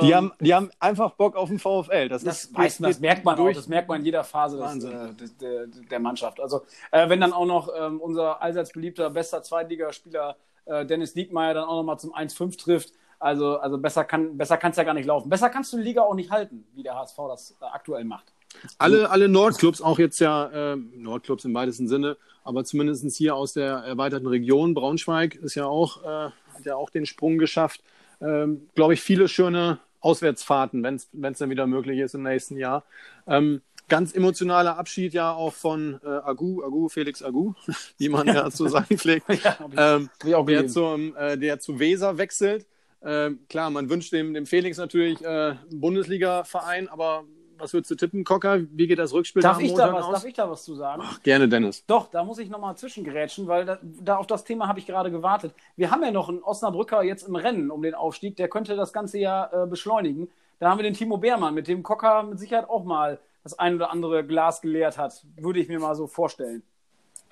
Die, 0.03 0.11
ähm, 0.11 0.15
haben, 0.15 0.33
die 0.41 0.55
haben 0.55 0.71
einfach 0.79 1.13
Bock 1.13 1.35
auf 1.35 1.49
den 1.49 1.59
VfL. 1.59 2.11
Das, 2.11 2.23
das, 2.23 2.45
ist, 2.45 2.55
weiß, 2.55 2.79
das 2.79 3.01
merkt 3.01 3.25
man 3.25 3.37
durch. 3.37 3.57
auch, 3.57 3.61
das 3.61 3.69
merkt 3.69 3.89
man 3.89 4.01
in 4.01 4.05
jeder 4.05 4.23
Phase 4.23 4.59
des, 4.59 4.85
äh, 4.85 5.15
des, 5.15 5.37
der, 5.39 5.67
der 5.67 5.99
Mannschaft. 5.99 6.39
Also 6.39 6.61
äh, 6.91 7.09
wenn 7.09 7.23
dann 7.23 7.33
auch 7.33 7.47
noch 7.47 7.71
ähm, 7.75 8.01
unser 8.03 8.43
allseits 8.43 8.71
beliebter, 8.71 9.09
bester 9.09 9.43
Zweitligaspieler 9.43 10.37
äh, 10.67 10.85
Dennis 10.85 11.15
Diekmeyer 11.15 11.55
dann 11.55 11.65
auch 11.65 11.77
nochmal 11.77 11.99
zum 11.99 12.15
1-5 12.15 12.59
trifft, 12.59 12.93
also, 13.19 13.57
also 13.59 13.79
besser 13.79 14.05
kann 14.05 14.37
besser 14.37 14.59
es 14.63 14.77
ja 14.77 14.85
gar 14.85 14.93
nicht 14.93 15.07
laufen. 15.07 15.31
Besser 15.31 15.49
kannst 15.49 15.73
du 15.73 15.79
die 15.79 15.85
Liga 15.85 16.03
auch 16.03 16.15
nicht 16.15 16.31
halten, 16.31 16.67
wie 16.75 16.83
der 16.83 16.97
HSV 16.97 17.17
das 17.29 17.57
äh, 17.63 17.65
aktuell 17.65 18.05
macht. 18.05 18.33
Alle, 18.79 19.11
alle 19.11 19.29
Nordclubs, 19.29 19.81
auch 19.81 19.99
jetzt 19.99 20.19
ja 20.19 20.73
äh, 20.73 20.77
Nordclubs 20.77 21.45
im 21.45 21.55
weitesten 21.55 21.89
Sinne, 21.89 22.17
aber 22.45 22.65
zumindest 22.65 23.05
hier 23.17 23.35
aus 23.35 23.53
der 23.53 23.79
erweiterten 23.79 24.27
Region, 24.27 24.75
Braunschweig 24.75 25.35
ist 25.35 25.55
ja 25.55 25.67
auch, 25.67 26.03
äh, 26.03 26.31
hat 26.55 26.65
ja 26.65 26.77
auch 26.77 26.91
den 26.91 27.07
Sprung 27.07 27.39
geschafft. 27.39 27.83
Ähm, 28.21 28.69
Glaube 28.75 28.95
ich, 28.95 29.03
viele 29.03 29.29
schöne 29.29 29.79
Auswärtsfahrten, 30.01 30.83
wenn 30.83 30.95
es 30.95 31.39
dann 31.39 31.51
wieder 31.51 31.67
möglich 31.67 31.99
ist 31.99 32.15
im 32.15 32.23
nächsten 32.23 32.57
Jahr. 32.57 32.85
Ähm, 33.27 33.63
ganz 33.89 34.15
emotionaler 34.15 34.79
Abschied 34.79 35.13
ja 35.13 35.33
auch 35.33 35.53
von 35.53 36.01
äh, 36.05 36.09
Agu, 36.09 36.63
Agu, 36.65 36.89
Felix 36.89 37.23
Agu, 37.23 37.55
wie 37.99 38.09
man 38.09 38.27
ja 38.35 38.51
zu 38.51 38.69
sagen 38.69 38.99
pflegt, 38.99 39.27
ja, 39.45 39.59
ähm, 39.77 40.11
der, 40.25 40.69
zum, 40.69 41.17
äh, 41.17 41.37
der 41.37 41.61
zu 41.61 41.79
Weser 41.79 42.19
wechselt. 42.19 42.67
Ähm, 43.03 43.41
klar, 43.49 43.71
man 43.71 43.89
wünscht 43.89 44.13
dem, 44.13 44.35
dem 44.35 44.47
Felix 44.47 44.79
natürlich 44.79 45.23
äh, 45.25 45.55
Bundesliga-Verein, 45.71 46.89
aber 46.89 47.25
was 47.59 47.73
würdest 47.73 47.91
du 47.91 47.95
tippen, 47.95 48.25
Cocker? 48.25 48.61
Wie 48.71 48.87
geht 48.87 48.99
das 48.99 49.13
Rückspiel 49.13 49.43
darf 49.43 49.61
ich 49.61 49.75
da 49.75 49.93
was, 49.93 50.05
aus? 50.05 50.13
Darf 50.13 50.25
ich 50.25 50.35
da 50.35 50.51
was 50.51 50.65
zu 50.65 50.75
sagen? 50.75 51.03
Ach, 51.05 51.23
gerne, 51.23 51.49
Dennis. 51.49 51.85
Doch, 51.87 52.11
da 52.11 52.25
muss 52.25 52.39
ich 52.39 52.49
nochmal 52.49 52.77
zwischengerätschen, 52.77 53.47
weil 53.47 53.65
da, 53.65 53.79
da, 53.83 54.17
auf 54.17 54.27
das 54.27 54.45
Thema 54.45 54.69
habe 54.69 54.79
ich 54.79 54.87
gerade 54.87 55.11
gewartet. 55.11 55.55
Wir 55.77 55.91
haben 55.91 56.03
ja 56.03 56.11
noch 56.11 56.29
einen 56.29 56.43
Osnabrücker 56.43 57.03
jetzt 57.03 57.27
im 57.27 57.37
Rennen 57.37 57.71
um 57.71 57.83
den 57.83 57.95
Aufstieg, 57.95 58.37
der 58.37 58.49
könnte 58.49 58.77
das 58.77 58.93
Ganze 58.93 59.19
ja 59.19 59.51
äh, 59.53 59.67
beschleunigen. 59.67 60.29
Da 60.59 60.71
haben 60.71 60.79
wir 60.79 60.85
den 60.85 60.95
Timo 60.95 61.19
Beermann, 61.19 61.55
mit 61.55 61.69
dem 61.69 61.83
Cocker 61.83 62.23
mit 62.23 62.39
Sicherheit 62.39 62.69
auch 62.69 62.85
mal 62.85 63.19
das 63.43 63.59
ein 63.59 63.77
oder 63.77 63.91
andere 63.91 64.25
Glas 64.25 64.61
geleert 64.61 64.99
hat, 64.99 65.25
würde 65.37 65.61
ich 65.61 65.69
mir 65.69 65.79
mal 65.79 65.95
so 65.95 66.07
vorstellen. 66.07 66.63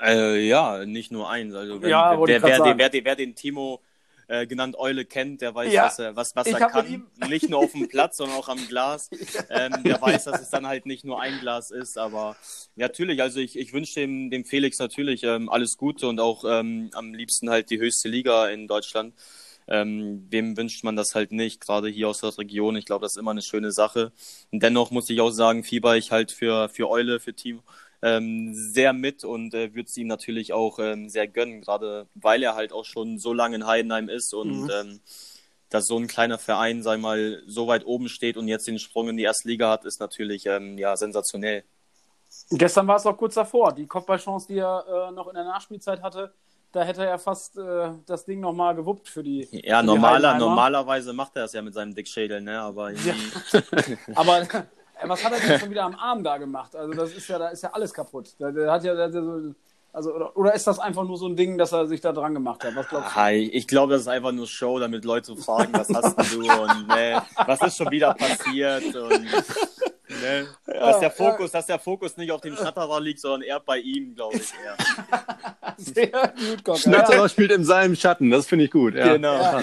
Äh, 0.02 0.46
ja, 0.46 0.84
nicht 0.84 1.12
nur 1.12 1.28
eins. 1.28 1.54
Also 1.54 1.80
wenn, 1.80 1.90
ja, 1.90 2.18
wer, 2.18 2.42
wer, 2.42 2.64
wer, 2.64 2.92
wer, 2.92 3.04
wer 3.04 3.16
den 3.16 3.34
Timo 3.34 3.80
äh, 4.28 4.46
genannt 4.46 4.76
Eule 4.78 5.04
kennt, 5.04 5.40
der 5.40 5.54
weiß, 5.54 5.72
ja. 5.72 5.84
was 5.84 5.98
er, 5.98 6.16
was, 6.16 6.36
was 6.36 6.46
er 6.46 6.58
kann. 6.58 7.06
Nicht 7.28 7.48
nur 7.48 7.60
auf 7.60 7.72
dem 7.72 7.88
Platz, 7.88 8.16
sondern 8.16 8.36
auch 8.36 8.48
am 8.48 8.58
Glas. 8.68 9.10
Ähm, 9.50 9.82
der 9.84 10.00
weiß, 10.00 10.24
dass 10.24 10.40
es 10.40 10.50
dann 10.50 10.66
halt 10.66 10.86
nicht 10.86 11.04
nur 11.04 11.20
ein 11.20 11.38
Glas 11.40 11.70
ist. 11.70 11.98
Aber 11.98 12.36
natürlich, 12.76 13.20
also 13.20 13.40
ich, 13.40 13.58
ich 13.58 13.72
wünsche 13.72 13.94
dem, 13.94 14.30
dem 14.30 14.44
Felix 14.44 14.78
natürlich 14.78 15.22
ähm, 15.22 15.48
alles 15.48 15.76
Gute 15.76 16.08
und 16.08 16.18
auch 16.18 16.44
ähm, 16.46 16.90
am 16.94 17.14
liebsten 17.14 17.50
halt 17.50 17.70
die 17.70 17.78
höchste 17.78 18.08
Liga 18.08 18.48
in 18.48 18.66
Deutschland. 18.66 19.14
Ähm, 19.66 20.26
wem 20.30 20.56
wünscht 20.56 20.84
man 20.84 20.96
das 20.96 21.14
halt 21.14 21.32
nicht, 21.32 21.60
gerade 21.60 21.88
hier 21.88 22.08
aus 22.08 22.20
der 22.20 22.36
Region. 22.36 22.76
Ich 22.76 22.84
glaube, 22.84 23.04
das 23.04 23.12
ist 23.12 23.18
immer 23.18 23.30
eine 23.30 23.42
schöne 23.42 23.72
Sache. 23.72 24.12
Und 24.50 24.62
dennoch 24.62 24.90
muss 24.90 25.08
ich 25.10 25.20
auch 25.20 25.30
sagen, 25.30 25.64
fieber 25.64 25.96
ich 25.96 26.10
halt 26.10 26.32
für, 26.32 26.68
für 26.68 26.88
Eule, 26.88 27.20
für 27.20 27.34
Team 27.34 27.62
ähm, 28.04 28.52
sehr 28.54 28.92
mit 28.92 29.24
und 29.24 29.54
äh, 29.54 29.74
würde 29.74 29.88
es 29.88 29.96
ihm 29.96 30.08
natürlich 30.08 30.52
auch 30.52 30.78
ähm, 30.78 31.08
sehr 31.08 31.26
gönnen, 31.26 31.62
gerade 31.62 32.06
weil 32.14 32.42
er 32.42 32.54
halt 32.54 32.70
auch 32.72 32.84
schon 32.84 33.18
so 33.18 33.32
lange 33.32 33.56
in 33.56 33.66
Heidenheim 33.66 34.10
ist 34.10 34.34
und 34.34 34.64
mhm. 34.64 34.70
ähm, 34.70 35.00
dass 35.70 35.86
so 35.86 35.96
ein 35.96 36.06
kleiner 36.06 36.36
Verein, 36.36 36.82
sei 36.82 36.98
mal, 36.98 37.42
so 37.46 37.66
weit 37.66 37.86
oben 37.86 38.10
steht 38.10 38.36
und 38.36 38.46
jetzt 38.46 38.68
den 38.68 38.78
Sprung 38.78 39.08
in 39.08 39.16
die 39.16 39.22
erste 39.22 39.48
Liga 39.48 39.70
hat, 39.70 39.86
ist 39.86 40.00
natürlich 40.00 40.44
ähm, 40.44 40.76
ja 40.76 40.96
sensationell. 40.98 41.64
Gestern 42.50 42.86
war 42.86 42.96
es 42.96 43.06
auch 43.06 43.16
kurz 43.16 43.34
davor. 43.34 43.72
Die 43.72 43.86
Kopfballchance, 43.86 44.48
die 44.48 44.58
er 44.58 45.08
äh, 45.08 45.12
noch 45.12 45.28
in 45.28 45.34
der 45.34 45.44
Nachspielzeit 45.44 46.02
hatte, 46.02 46.34
da 46.72 46.82
hätte 46.82 47.06
er 47.06 47.18
fast 47.18 47.56
äh, 47.56 47.90
das 48.04 48.26
Ding 48.26 48.40
nochmal 48.40 48.74
gewuppt 48.74 49.08
für 49.08 49.22
die. 49.22 49.48
Ja, 49.50 49.80
für 49.80 49.86
normaler, 49.86 50.36
normalerweise 50.36 51.14
macht 51.14 51.36
er 51.36 51.42
das 51.42 51.54
ja 51.54 51.62
mit 51.62 51.72
seinem 51.72 51.94
Dickschädel, 51.94 52.42
ne? 52.42 52.60
Aber, 52.60 52.90
ja. 52.90 53.14
aber 54.14 54.46
was 55.08 55.24
hat 55.24 55.32
er 55.32 55.40
denn 55.40 55.60
schon 55.60 55.70
wieder 55.70 55.84
am 55.84 55.94
Arm 55.94 56.24
da 56.24 56.38
gemacht? 56.38 56.74
Also 56.76 56.92
das 56.92 57.12
ist 57.12 57.28
ja, 57.28 57.38
da 57.38 57.48
ist 57.48 57.62
ja 57.62 57.70
alles 57.72 57.92
kaputt. 57.92 58.38
Der, 58.38 58.52
der 58.52 58.72
hat 58.72 58.84
ja, 58.84 58.94
der, 58.94 59.08
der 59.08 59.22
so, 59.22 59.54
also 59.94 60.12
oder, 60.12 60.36
oder, 60.36 60.54
ist 60.54 60.66
das 60.66 60.80
einfach 60.80 61.04
nur 61.04 61.16
so 61.16 61.28
ein 61.28 61.36
Ding, 61.36 61.56
dass 61.56 61.72
er 61.72 61.86
sich 61.86 62.00
da 62.00 62.12
dran 62.12 62.34
gemacht 62.34 62.64
hat? 62.64 62.74
Was 62.74 62.88
glaubst 62.88 63.12
du? 63.12 63.14
Hi, 63.14 63.48
ich 63.52 63.68
glaube, 63.68 63.92
das 63.92 64.02
ist 64.02 64.08
einfach 64.08 64.32
nur 64.32 64.48
Show, 64.48 64.80
damit 64.80 65.04
Leute 65.04 65.36
fragen, 65.36 65.72
was 65.72 65.88
hast 65.88 66.34
du 66.34 66.40
und 66.62 66.88
ne, 66.88 67.22
was 67.46 67.62
ist 67.62 67.76
schon 67.76 67.90
wieder 67.92 68.12
passiert 68.12 68.84
und 68.96 69.22
ne, 70.08 70.48
ja, 70.66 70.80
dass 70.80 70.98
der 70.98 71.12
Fokus, 71.12 71.52
ja. 71.52 71.58
dass 71.58 71.66
der 71.66 71.78
Fokus 71.78 72.16
nicht 72.16 72.32
auf 72.32 72.40
dem 72.40 72.56
Schnatterer 72.56 73.00
liegt, 73.00 73.20
sondern 73.20 73.42
eher 73.42 73.60
bei 73.60 73.78
ihm, 73.78 74.16
glaube 74.16 74.36
ich 74.36 74.52
eher. 74.64 74.76
Sehr 75.76 76.08
gut, 76.08 76.64
Gott. 76.64 76.78
Schnatterer 76.80 77.22
ja. 77.22 77.28
spielt 77.28 77.52
in 77.52 77.64
seinem 77.64 77.94
Schatten, 77.94 78.30
das 78.30 78.46
finde 78.46 78.64
ich 78.64 78.72
gut. 78.72 78.94
Genau. 78.94 79.60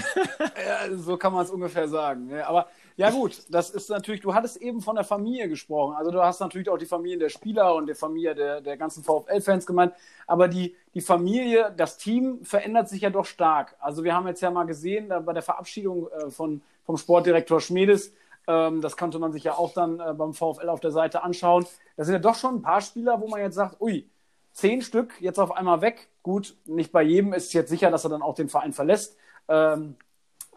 so 0.95 1.17
kann 1.17 1.33
man 1.33 1.43
es 1.43 1.51
ungefähr 1.51 1.89
sagen. 1.89 2.31
Aber 2.43 2.67
ja, 2.97 3.09
gut, 3.09 3.43
das 3.49 3.69
ist 3.69 3.89
natürlich, 3.89 4.21
du 4.21 4.33
hattest 4.33 4.57
eben 4.57 4.81
von 4.81 4.95
der 4.95 5.03
Familie 5.03 5.47
gesprochen. 5.47 5.95
Also 5.95 6.11
du 6.11 6.21
hast 6.21 6.39
natürlich 6.39 6.69
auch 6.69 6.77
die 6.77 6.85
Familien 6.85 7.19
der 7.19 7.29
Spieler 7.29 7.75
und 7.75 7.87
der 7.87 7.95
Familie 7.95 8.35
der, 8.35 8.61
der 8.61 8.77
ganzen 8.77 9.03
VfL-Fans 9.03 9.65
gemeint. 9.65 9.93
Aber 10.27 10.47
die, 10.47 10.75
die 10.93 11.01
Familie, 11.01 11.73
das 11.75 11.97
Team 11.97 12.43
verändert 12.43 12.89
sich 12.89 13.01
ja 13.01 13.09
doch 13.09 13.25
stark. 13.25 13.75
Also 13.79 14.03
wir 14.03 14.13
haben 14.13 14.27
jetzt 14.27 14.41
ja 14.41 14.51
mal 14.51 14.65
gesehen, 14.65 15.09
bei 15.25 15.33
der 15.33 15.43
Verabschiedung 15.43 16.09
äh, 16.09 16.29
von, 16.29 16.61
vom 16.85 16.97
Sportdirektor 16.97 17.61
Schmedes, 17.61 18.13
ähm, 18.47 18.81
das 18.81 18.97
konnte 18.97 19.19
man 19.19 19.31
sich 19.31 19.43
ja 19.43 19.53
auch 19.53 19.73
dann 19.73 19.99
äh, 19.99 20.13
beim 20.13 20.33
VfL 20.33 20.69
auf 20.69 20.79
der 20.79 20.91
Seite 20.91 21.23
anschauen. 21.23 21.65
Da 21.95 22.03
sind 22.03 22.13
ja 22.13 22.19
doch 22.19 22.35
schon 22.35 22.55
ein 22.55 22.61
paar 22.61 22.81
Spieler, 22.81 23.21
wo 23.21 23.27
man 23.27 23.41
jetzt 23.41 23.55
sagt, 23.55 23.79
ui, 23.81 24.09
zehn 24.51 24.81
Stück 24.81 25.21
jetzt 25.21 25.39
auf 25.39 25.51
einmal 25.51 25.81
weg. 25.81 26.09
Gut, 26.23 26.55
nicht 26.65 26.91
bei 26.91 27.03
jedem 27.03 27.33
ist 27.33 27.53
jetzt 27.53 27.69
sicher, 27.69 27.91
dass 27.91 28.03
er 28.03 28.09
dann 28.09 28.21
auch 28.21 28.35
den 28.35 28.49
Verein 28.49 28.73
verlässt. 28.73 29.17
Ähm, 29.47 29.95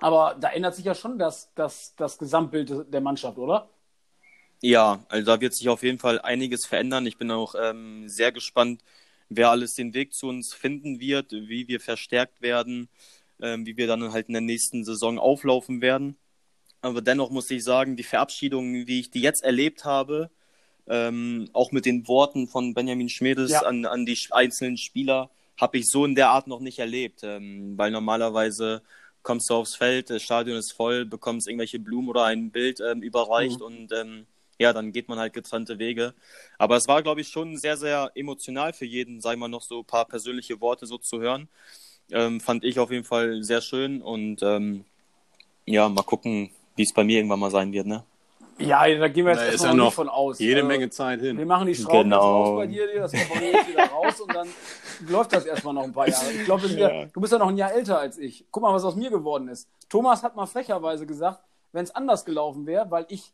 aber 0.05 0.37
da 0.39 0.51
ändert 0.51 0.75
sich 0.75 0.85
ja 0.85 0.95
schon 0.95 1.19
das, 1.19 1.51
das, 1.55 1.95
das 1.97 2.19
Gesamtbild 2.19 2.93
der 2.93 3.01
Mannschaft, 3.01 3.39
oder? 3.39 3.71
Ja, 4.61 5.03
also 5.09 5.25
da 5.25 5.41
wird 5.41 5.55
sich 5.55 5.67
auf 5.71 5.83
jeden 5.83 5.99
Fall 5.99 6.21
einiges 6.21 6.67
verändern. 6.67 7.07
Ich 7.07 7.17
bin 7.17 7.31
auch 7.31 7.55
ähm, 7.59 8.07
sehr 8.07 8.31
gespannt, 8.31 8.83
wer 9.31 9.49
alles 9.49 9.73
den 9.73 9.95
Weg 9.95 10.13
zu 10.13 10.29
uns 10.29 10.53
finden 10.53 11.01
wird, 11.01 11.33
wie 11.33 11.69
wir 11.69 11.81
verstärkt 11.81 12.43
werden, 12.43 12.91
ähm, 13.41 13.65
wie 13.65 13.79
wir 13.79 13.87
dann 13.87 14.13
halt 14.13 14.27
in 14.27 14.35
der 14.35 14.43
nächsten 14.43 14.85
Saison 14.85 15.19
auflaufen 15.19 15.81
werden. 15.81 16.19
Aber 16.83 17.01
dennoch 17.01 17.31
muss 17.31 17.51
ich 17.51 17.65
sagen, 17.65 17.97
die 17.97 18.03
Verabschiedung, 18.03 18.75
wie 18.87 19.01
ich 19.01 19.11
die 19.11 19.23
jetzt 19.23 19.43
erlebt 19.43 19.87
habe, 19.87 20.29
ähm, 20.87 21.49
auch 21.55 21.73
mit 21.73 21.87
den 21.87 22.07
Worten 22.09 22.47
von 22.47 22.75
Benjamin 22.75 23.09
Schmedes 23.09 23.53
ja. 23.53 23.63
an, 23.63 23.87
an 23.87 24.05
die 24.05 24.19
einzelnen 24.33 24.77
Spieler, 24.77 25.31
habe 25.59 25.79
ich 25.79 25.89
so 25.89 26.05
in 26.05 26.15
der 26.15 26.29
Art 26.29 26.47
noch 26.47 26.61
nicht 26.61 26.79
erlebt. 26.79 27.23
Ähm, 27.23 27.79
weil 27.79 27.91
normalerweise 27.91 28.83
kommst 29.25 29.51
du 29.51 29.55
aufs 29.55 29.75
Feld, 29.75 30.11
das 30.11 30.23
Stadion 30.23 30.57
ist 30.57 30.73
voll, 30.73 31.05
bekommst 31.05 31.49
irgendwelche 31.49 31.81
Blumen 31.81 32.09
oder 32.09 32.25
ein 32.25 32.51
Bild 32.51 32.79
ähm, 32.81 33.03
überreicht 33.03 33.59
mhm. 33.59 33.67
und 33.67 33.93
ähm, 33.93 34.27
ja, 34.59 34.73
dann 34.73 34.93
geht 34.93 35.09
man 35.09 35.19
halt 35.19 35.33
getrennte 35.33 35.81
Wege. 35.81 36.15
Aber 36.59 36.77
es 36.77 36.87
war, 36.87 37.03
glaube 37.03 37.21
ich, 37.23 37.29
schon 37.29 37.57
sehr, 37.57 37.77
sehr 37.77 38.13
emotional 38.15 38.73
für 38.73 38.85
jeden, 38.85 39.21
sei 39.21 39.35
mal 39.35 39.49
noch 39.49 39.63
so 39.63 39.81
ein 39.81 39.85
paar 39.85 40.05
persönliche 40.05 40.61
Worte 40.61 40.87
so 40.87 40.99
zu 40.99 41.21
hören. 41.21 41.49
Ähm, 42.13 42.41
fand 42.41 42.63
ich 42.63 42.79
auf 42.79 42.93
jeden 42.93 43.05
Fall 43.05 43.43
sehr 43.43 43.63
schön 43.63 44.01
und 44.01 44.43
ähm, 44.43 44.85
ja, 45.67 45.89
mal 45.89 46.03
gucken, 46.03 46.51
wie 46.77 46.83
es 46.83 46.93
bei 46.93 47.03
mir 47.03 47.17
irgendwann 47.17 47.41
mal 47.41 47.51
sein 47.51 47.73
wird, 47.73 47.87
ne? 47.87 48.05
Ja, 48.59 48.87
da 48.87 49.09
gehen 49.09 49.27
wir 49.27 49.33
jetzt 49.33 49.43
erstmal 49.43 49.71
ja 49.71 49.77
noch 49.77 49.85
nicht 49.87 49.95
von 49.95 50.09
aus. 50.09 50.39
Jede 50.39 50.57
also, 50.57 50.69
Menge 50.69 50.91
Zeit 50.91 51.21
hin. 51.21 51.37
Wir 51.37 51.47
machen 51.47 51.67
die 51.67 51.75
Schrauben 51.75 52.11
genau. 52.11 52.21
aus 52.21 52.57
bei 52.57 52.67
dir, 52.67 52.87
das 53.01 53.13
kommt 53.13 53.43
jetzt 53.43 53.69
wieder 53.69 53.87
raus 53.87 54.21
und 54.21 54.35
dann 54.35 54.49
läuft 55.09 55.33
das 55.33 55.45
erstmal 55.45 55.75
noch 55.75 55.85
ein 55.85 55.93
paar 55.93 56.09
Jahre. 56.09 56.33
Ich 56.33 56.45
glaube, 56.45 56.67
ja. 56.69 57.07
du 57.07 57.21
bist 57.21 57.33
ja 57.33 57.39
noch 57.39 57.49
ein 57.49 57.57
Jahr 57.57 57.73
älter 57.73 57.99
als 57.99 58.19
ich. 58.19 58.47
Guck 58.51 58.63
mal, 58.63 58.73
was 58.73 58.85
aus 58.85 58.95
mir 58.95 59.11
geworden 59.11 59.49
ist. 59.49 59.69
Thomas 59.89 60.23
hat 60.23 60.37
mal 60.37 60.47
frecherweise 60.47 61.07
gesagt, 61.07 61.41
wenn 61.73 61.85
es 61.85 61.95
anders 61.95 62.25
gelaufen 62.25 62.67
wäre, 62.67 62.91
weil 62.91 63.07
ich 63.09 63.33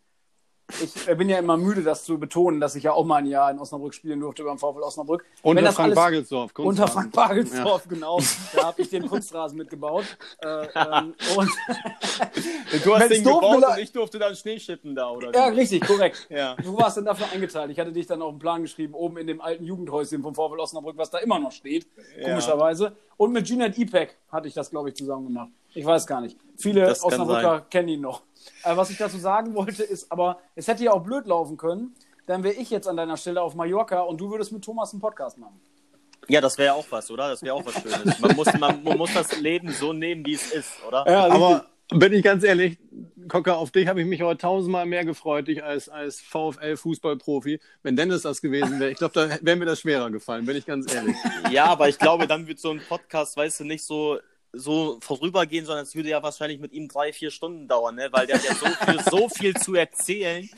ich 0.82 1.16
bin 1.16 1.28
ja 1.28 1.38
immer 1.38 1.56
müde, 1.56 1.82
das 1.82 2.04
zu 2.04 2.18
betonen, 2.18 2.60
dass 2.60 2.74
ich 2.74 2.84
ja 2.84 2.92
auch 2.92 3.04
mal 3.04 3.16
ein 3.16 3.26
Jahr 3.26 3.50
in 3.50 3.58
Osnabrück 3.58 3.94
spielen 3.94 4.20
durfte 4.20 4.44
beim 4.44 4.58
VfL 4.58 4.82
Osnabrück. 4.82 5.24
Unter 5.42 5.72
Frank 5.72 5.94
Bagelsdorf. 5.94 6.52
Unter 6.58 6.88
Frank 6.88 7.12
Bagelsdorf, 7.12 7.84
ja. 7.84 7.88
genau. 7.88 8.20
Da 8.54 8.64
habe 8.64 8.82
ich 8.82 8.90
den 8.90 9.06
Kunstrasen 9.06 9.58
mitgebaut. 9.58 10.04
Äh, 10.42 10.66
ähm, 10.74 11.14
und 11.36 11.50
du 12.84 12.94
hast 12.94 13.10
den 13.10 13.24
gebaut 13.24 13.64
und 13.64 13.78
ich 13.78 13.92
durfte 13.92 14.18
dann 14.18 14.34
Schnee 14.34 14.58
schippen 14.58 14.94
da, 14.94 15.10
oder? 15.10 15.32
Ja, 15.34 15.46
richtig, 15.46 15.86
korrekt. 15.86 16.26
ja. 16.30 16.54
Du 16.56 16.76
warst 16.76 16.96
dann 16.96 17.04
dafür 17.04 17.26
eingeteilt. 17.32 17.70
Ich 17.70 17.78
hatte 17.78 17.92
dich 17.92 18.06
dann 18.06 18.22
auf 18.22 18.32
den 18.32 18.38
Plan 18.38 18.62
geschrieben, 18.62 18.94
oben 18.94 19.18
in 19.18 19.26
dem 19.26 19.40
alten 19.40 19.64
Jugendhäuschen 19.64 20.22
vom 20.22 20.34
VfL 20.34 20.60
Osnabrück, 20.60 20.96
was 20.96 21.10
da 21.10 21.18
immer 21.18 21.38
noch 21.38 21.52
steht, 21.52 21.86
komischerweise. 22.22 22.92
Und 23.16 23.32
mit 23.32 23.46
Ginette 23.46 23.80
Ipek 23.80 24.16
hatte 24.30 24.48
ich 24.48 24.54
das, 24.54 24.70
glaube 24.70 24.88
ich, 24.88 24.94
zusammen 24.94 25.26
gemacht. 25.26 25.50
Ich 25.74 25.84
weiß 25.84 26.06
gar 26.06 26.20
nicht. 26.20 26.36
Viele 26.56 26.90
Osnabrücker 26.90 27.66
kennen 27.70 27.88
ihn 27.88 28.00
noch. 28.00 28.22
Äh, 28.64 28.76
was 28.76 28.90
ich 28.90 28.98
dazu 28.98 29.18
sagen 29.18 29.54
wollte, 29.54 29.82
ist 29.82 30.10
aber, 30.10 30.38
es 30.54 30.68
hätte 30.68 30.84
ja 30.84 30.92
auch 30.92 31.02
blöd 31.02 31.26
laufen 31.26 31.56
können, 31.56 31.94
dann 32.26 32.42
wäre 32.44 32.54
ich 32.54 32.70
jetzt 32.70 32.86
an 32.86 32.96
deiner 32.96 33.16
Stelle 33.16 33.42
auf 33.42 33.54
Mallorca 33.54 34.00
und 34.00 34.20
du 34.20 34.30
würdest 34.30 34.52
mit 34.52 34.64
Thomas 34.64 34.92
einen 34.92 35.00
Podcast 35.00 35.38
machen. 35.38 35.60
Ja, 36.28 36.40
das 36.40 36.58
wäre 36.58 36.66
ja 36.66 36.74
auch 36.74 36.86
was, 36.90 37.10
oder? 37.10 37.28
Das 37.28 37.42
wäre 37.42 37.54
auch 37.54 37.64
was 37.64 37.74
Schönes. 37.74 38.18
Man 38.20 38.36
muss, 38.36 38.46
man, 38.58 38.84
man, 38.84 38.98
muss 38.98 39.12
das 39.14 39.40
Leben 39.40 39.70
so 39.70 39.92
nehmen, 39.92 40.24
wie 40.24 40.34
es 40.34 40.52
ist, 40.52 40.74
oder? 40.86 41.04
Ja, 41.08 41.26
aber 41.26 41.66
bin 41.88 42.12
ich 42.12 42.22
ganz 42.22 42.44
ehrlich, 42.44 42.78
Cocker, 43.26 43.56
auf 43.56 43.70
dich 43.70 43.88
habe 43.88 44.00
ich 44.00 44.06
mich 44.06 44.22
aber 44.22 44.38
tausendmal 44.38 44.86
mehr 44.86 45.04
gefreut, 45.04 45.48
dich 45.48 45.64
als, 45.64 45.88
als 45.88 46.20
VfL-Fußballprofi. 46.20 47.60
Wenn 47.82 47.96
Dennis 47.96 48.22
das 48.22 48.40
gewesen 48.40 48.78
wäre, 48.78 48.90
ich 48.90 48.98
glaube, 48.98 49.14
da 49.14 49.38
wäre 49.42 49.56
mir 49.56 49.64
das 49.64 49.80
schwerer 49.80 50.10
gefallen, 50.10 50.46
bin 50.46 50.56
ich 50.56 50.66
ganz 50.66 50.92
ehrlich. 50.92 51.16
Ja, 51.50 51.64
aber 51.64 51.88
ich 51.88 51.98
glaube, 51.98 52.26
dann 52.26 52.46
wird 52.46 52.60
so 52.60 52.70
ein 52.70 52.80
Podcast, 52.88 53.36
weißt 53.36 53.60
du, 53.60 53.64
nicht 53.64 53.84
so 53.84 54.18
so 54.52 54.98
vorübergehen, 55.00 55.64
sondern 55.64 55.84
es 55.84 55.94
würde 55.94 56.08
ja 56.08 56.22
wahrscheinlich 56.22 56.58
mit 56.58 56.72
ihm 56.72 56.88
drei, 56.88 57.12
vier 57.12 57.30
Stunden 57.30 57.68
dauern, 57.68 57.94
ne? 57.94 58.08
weil 58.10 58.26
der 58.26 58.36
hat 58.36 58.44
ja 58.44 58.54
so 58.54 58.66
viel, 58.66 59.00
so 59.10 59.28
viel 59.28 59.54
zu 59.54 59.74
erzählen 59.74 60.48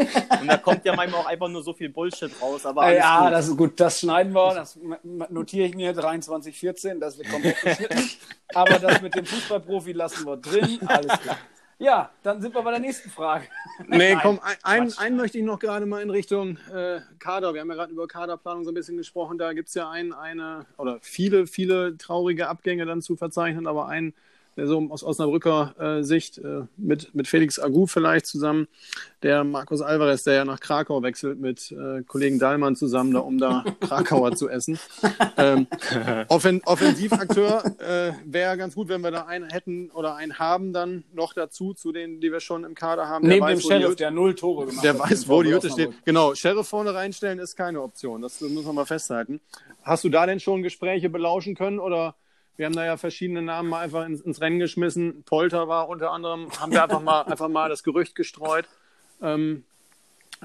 und 0.40 0.46
da 0.46 0.56
kommt 0.56 0.84
ja 0.84 0.96
manchmal 0.96 1.20
auch 1.20 1.26
einfach 1.26 1.48
nur 1.48 1.62
so 1.62 1.72
viel 1.72 1.90
Bullshit 1.90 2.30
raus. 2.40 2.64
Aber 2.64 2.92
ja, 2.92 3.24
gut. 3.24 3.32
das 3.32 3.48
ist 3.48 3.56
gut, 3.56 3.80
das 3.80 4.00
schneiden 4.00 4.32
wir, 4.32 4.54
das 4.54 4.78
notiere 5.02 5.66
ich 5.66 5.74
mir 5.74 5.94
2314, 5.94 7.00
das 7.00 7.18
wird 7.18 7.28
komplett 7.28 7.60
geschnitten. 7.60 8.10
aber 8.54 8.78
das 8.78 9.02
mit 9.02 9.14
dem 9.14 9.26
Fußballprofi 9.26 9.92
lassen 9.92 10.26
wir 10.26 10.36
drin, 10.36 10.80
alles 10.86 11.20
klar. 11.20 11.36
Ja, 11.82 12.10
dann 12.22 12.40
sind 12.40 12.54
wir 12.54 12.62
bei 12.62 12.70
der 12.70 12.78
nächsten 12.78 13.10
Frage. 13.10 13.46
Nee, 13.88 14.16
komm, 14.22 14.38
einen, 14.62 14.96
einen 14.98 15.16
möchte 15.16 15.38
ich 15.38 15.44
noch 15.44 15.58
gerade 15.58 15.84
mal 15.84 16.00
in 16.00 16.10
Richtung 16.10 16.56
äh, 16.72 17.00
Kader. 17.18 17.54
Wir 17.54 17.60
haben 17.60 17.68
ja 17.68 17.74
gerade 17.74 17.92
über 17.92 18.06
Kaderplanung 18.06 18.64
so 18.64 18.70
ein 18.70 18.74
bisschen 18.74 18.96
gesprochen. 18.96 19.36
Da 19.36 19.52
gibt 19.52 19.68
es 19.68 19.74
ja 19.74 19.90
ein, 19.90 20.12
eine 20.12 20.66
oder 20.76 20.98
viele, 21.02 21.48
viele 21.48 21.96
traurige 21.98 22.48
Abgänge 22.48 22.86
dann 22.86 23.02
zu 23.02 23.16
verzeichnen, 23.16 23.66
aber 23.66 23.88
einen 23.88 24.14
so 24.56 24.86
aus 24.90 25.02
Osnabrücker 25.02 25.74
äh, 25.78 26.02
Sicht, 26.02 26.38
äh, 26.38 26.62
mit, 26.76 27.14
mit 27.14 27.28
Felix 27.28 27.58
Agu 27.58 27.86
vielleicht 27.86 28.26
zusammen, 28.26 28.68
der 29.22 29.44
Markus 29.44 29.80
Alvarez, 29.80 30.24
der 30.24 30.34
ja 30.34 30.44
nach 30.44 30.60
Krakau 30.60 31.02
wechselt, 31.02 31.40
mit 31.40 31.72
äh, 31.72 32.02
Kollegen 32.02 32.38
Dahlmann 32.38 32.76
zusammen, 32.76 33.12
da, 33.12 33.20
um 33.20 33.38
da 33.38 33.64
Krakauer 33.80 34.34
zu 34.34 34.48
essen. 34.48 34.78
Ähm, 35.36 35.66
Offen 36.28 36.60
Offensivakteur 36.64 37.64
äh, 37.78 38.12
wäre 38.24 38.56
ganz 38.56 38.74
gut, 38.74 38.88
wenn 38.88 39.00
wir 39.00 39.10
da 39.10 39.26
einen 39.26 39.50
hätten 39.50 39.90
oder 39.90 40.16
einen 40.16 40.38
haben, 40.38 40.72
dann 40.72 41.04
noch 41.12 41.32
dazu, 41.32 41.72
zu 41.74 41.92
denen, 41.92 42.20
die 42.20 42.32
wir 42.32 42.40
schon 42.40 42.64
im 42.64 42.74
Kader 42.74 43.08
haben. 43.08 43.26
Neben 43.26 43.42
weiß, 43.42 43.60
dem 43.60 43.70
Sheriff, 43.70 43.96
der 43.96 44.10
null 44.10 44.34
Tore 44.34 44.66
gemacht 44.66 44.84
der 44.84 44.94
hat. 44.94 45.00
Der 45.00 45.10
weiß, 45.10 45.28
wo 45.28 45.42
die 45.42 45.54
Hütte 45.54 45.70
steht. 45.70 45.92
Genau, 46.04 46.34
Sheriff 46.34 46.68
vorne 46.68 46.94
reinstellen 46.94 47.38
ist 47.38 47.56
keine 47.56 47.80
Option. 47.80 48.22
Das 48.22 48.40
muss 48.40 48.64
man 48.64 48.74
mal 48.74 48.86
festhalten. 48.86 49.40
Hast 49.82 50.04
du 50.04 50.08
da 50.08 50.26
denn 50.26 50.40
schon 50.40 50.62
Gespräche 50.62 51.08
belauschen 51.08 51.54
können 51.54 51.78
oder 51.78 52.14
wir 52.56 52.66
haben 52.66 52.74
da 52.74 52.84
ja 52.84 52.96
verschiedene 52.96 53.42
Namen 53.42 53.68
mal 53.68 53.80
einfach 53.80 54.04
ins, 54.06 54.20
ins 54.20 54.40
Rennen 54.40 54.58
geschmissen. 54.58 55.22
Polter 55.24 55.68
war 55.68 55.88
unter 55.88 56.10
anderem, 56.10 56.50
haben 56.60 56.72
wir 56.72 56.82
einfach 56.82 57.00
mal, 57.00 57.22
einfach 57.22 57.48
mal 57.48 57.68
das 57.68 57.82
Gerücht 57.82 58.14
gestreut. 58.14 58.66
Ähm, 59.22 59.64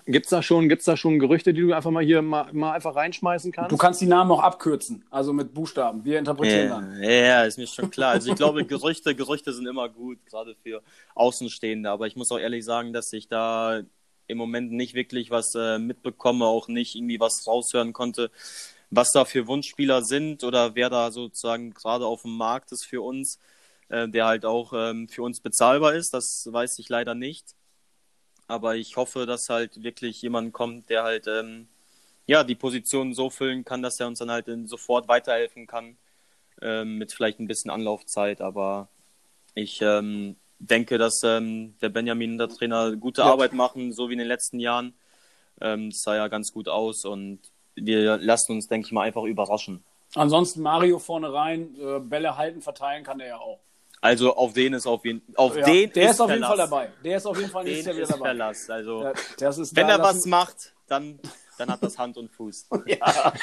Gibt 0.05 0.27
es 0.27 0.29
da, 0.29 0.43
schon, 0.43 0.69
da 0.69 0.97
schon 0.97 1.17
Gerüchte, 1.17 1.53
die 1.53 1.61
du 1.61 1.73
einfach 1.73 1.89
mal 1.89 2.03
hier 2.03 2.21
mal, 2.21 2.53
mal 2.53 2.73
einfach 2.73 2.95
reinschmeißen 2.95 3.51
kannst? 3.51 3.71
Du 3.71 3.77
kannst 3.77 3.99
die 3.99 4.05
Namen 4.05 4.31
auch 4.31 4.41
abkürzen, 4.41 5.03
also 5.09 5.33
mit 5.33 5.53
Buchstaben. 5.53 6.05
Wir 6.05 6.19
interpretieren 6.19 6.69
ja, 6.69 6.75
dann. 6.75 7.03
Ja, 7.03 7.43
ist 7.43 7.57
mir 7.57 7.67
schon 7.67 7.89
klar. 7.89 8.11
Also 8.11 8.29
ich 8.29 8.35
glaube, 8.35 8.63
Gerüchte, 8.65 9.15
Gerüchte 9.15 9.53
sind 9.53 9.65
immer 9.65 9.89
gut, 9.89 10.19
gerade 10.27 10.55
für 10.61 10.81
Außenstehende. 11.15 11.89
Aber 11.89 12.05
ich 12.05 12.15
muss 12.15 12.31
auch 12.31 12.37
ehrlich 12.37 12.63
sagen, 12.63 12.93
dass 12.93 13.11
ich 13.11 13.27
da 13.27 13.81
im 14.27 14.37
Moment 14.37 14.71
nicht 14.71 14.93
wirklich 14.93 15.31
was 15.31 15.55
äh, 15.55 15.79
mitbekomme, 15.79 16.45
auch 16.45 16.67
nicht 16.67 16.95
irgendwie 16.95 17.19
was 17.19 17.47
raushören 17.47 17.93
konnte 17.93 18.29
was 18.89 19.11
da 19.11 19.25
für 19.25 19.47
Wunschspieler 19.47 20.03
sind 20.03 20.43
oder 20.43 20.75
wer 20.75 20.89
da 20.89 21.11
sozusagen 21.11 21.73
gerade 21.73 22.05
auf 22.05 22.21
dem 22.21 22.37
Markt 22.37 22.71
ist 22.71 22.85
für 22.85 23.01
uns, 23.01 23.39
äh, 23.89 24.07
der 24.07 24.25
halt 24.25 24.45
auch 24.45 24.73
ähm, 24.73 25.07
für 25.09 25.23
uns 25.23 25.41
bezahlbar 25.41 25.93
ist. 25.93 26.13
Das 26.13 26.47
weiß 26.49 26.79
ich 26.79 26.89
leider 26.89 27.15
nicht. 27.15 27.55
Aber 28.47 28.75
ich 28.75 28.95
hoffe, 28.95 29.25
dass 29.25 29.49
halt 29.49 29.83
wirklich 29.83 30.21
jemand 30.21 30.53
kommt, 30.53 30.89
der 30.89 31.03
halt 31.03 31.27
ähm, 31.27 31.67
ja 32.27 32.43
die 32.43 32.55
Position 32.55 33.13
so 33.13 33.29
füllen 33.29 33.65
kann, 33.65 33.81
dass 33.81 33.99
er 33.99 34.07
uns 34.07 34.19
dann 34.19 34.31
halt 34.31 34.47
sofort 34.65 35.07
weiterhelfen 35.07 35.67
kann. 35.67 35.97
Ähm, 36.61 36.97
mit 36.97 37.13
vielleicht 37.13 37.39
ein 37.39 37.47
bisschen 37.47 37.69
Anlaufzeit. 37.69 38.41
Aber 38.41 38.87
ich 39.53 39.81
ähm, 39.81 40.37
denke, 40.59 40.97
dass 40.97 41.21
ähm, 41.23 41.75
der 41.81 41.89
Benjamin 41.89 42.33
und 42.33 42.37
der 42.39 42.49
Trainer 42.49 42.95
gute 42.95 43.21
ja. 43.21 43.27
Arbeit 43.27 43.53
machen, 43.53 43.91
so 43.93 44.09
wie 44.09 44.13
in 44.13 44.19
den 44.19 44.27
letzten 44.27 44.59
Jahren. 44.59 44.93
Ähm, 45.61 45.89
das 45.89 46.01
sah 46.01 46.15
ja 46.15 46.27
ganz 46.29 46.51
gut 46.51 46.67
aus 46.67 47.05
und 47.05 47.39
wir 47.77 48.17
lassen 48.17 48.53
uns, 48.53 48.67
denke 48.67 48.87
ich 48.87 48.91
mal, 48.91 49.03
einfach 49.03 49.23
überraschen. 49.23 49.83
Ansonsten 50.15 50.61
Mario 50.61 50.99
vorne 50.99 51.31
rein, 51.31 51.75
äh, 51.79 51.99
Bälle 51.99 52.37
halten, 52.37 52.61
verteilen 52.61 53.03
kann 53.03 53.19
der 53.19 53.27
ja 53.27 53.37
auch. 53.37 53.59
Also 53.99 54.35
auf 54.35 54.53
den 54.53 54.73
ist 54.73 54.85
auf 54.85 55.03
jeden 55.05 55.21
auf 55.35 55.57
ja, 55.57 55.65
den 55.65 55.91
der 55.91 56.05
ist, 56.05 56.11
ist 56.11 56.21
auf 56.21 56.29
jeden 56.29 56.43
Fall 56.43 56.57
dabei. 56.57 56.89
Der 57.03 57.17
ist 57.17 57.25
auf 57.25 57.37
jeden 57.37 57.49
Fall 57.49 57.63
nicht 57.63 57.85
wieder 57.85 58.05
dabei. 58.05 58.25
Verlass. 58.25 58.69
Also 58.69 59.03
ja, 59.03 59.13
wenn 59.39 59.87
da, 59.87 59.95
er 59.95 59.99
was 59.99 60.25
macht, 60.25 60.73
dann 60.87 61.19
dann 61.57 61.71
hat 61.71 61.81
das 61.81 61.97
Hand 61.97 62.17
und 62.17 62.29
Fuß. 62.29 62.69
ja. 62.85 63.33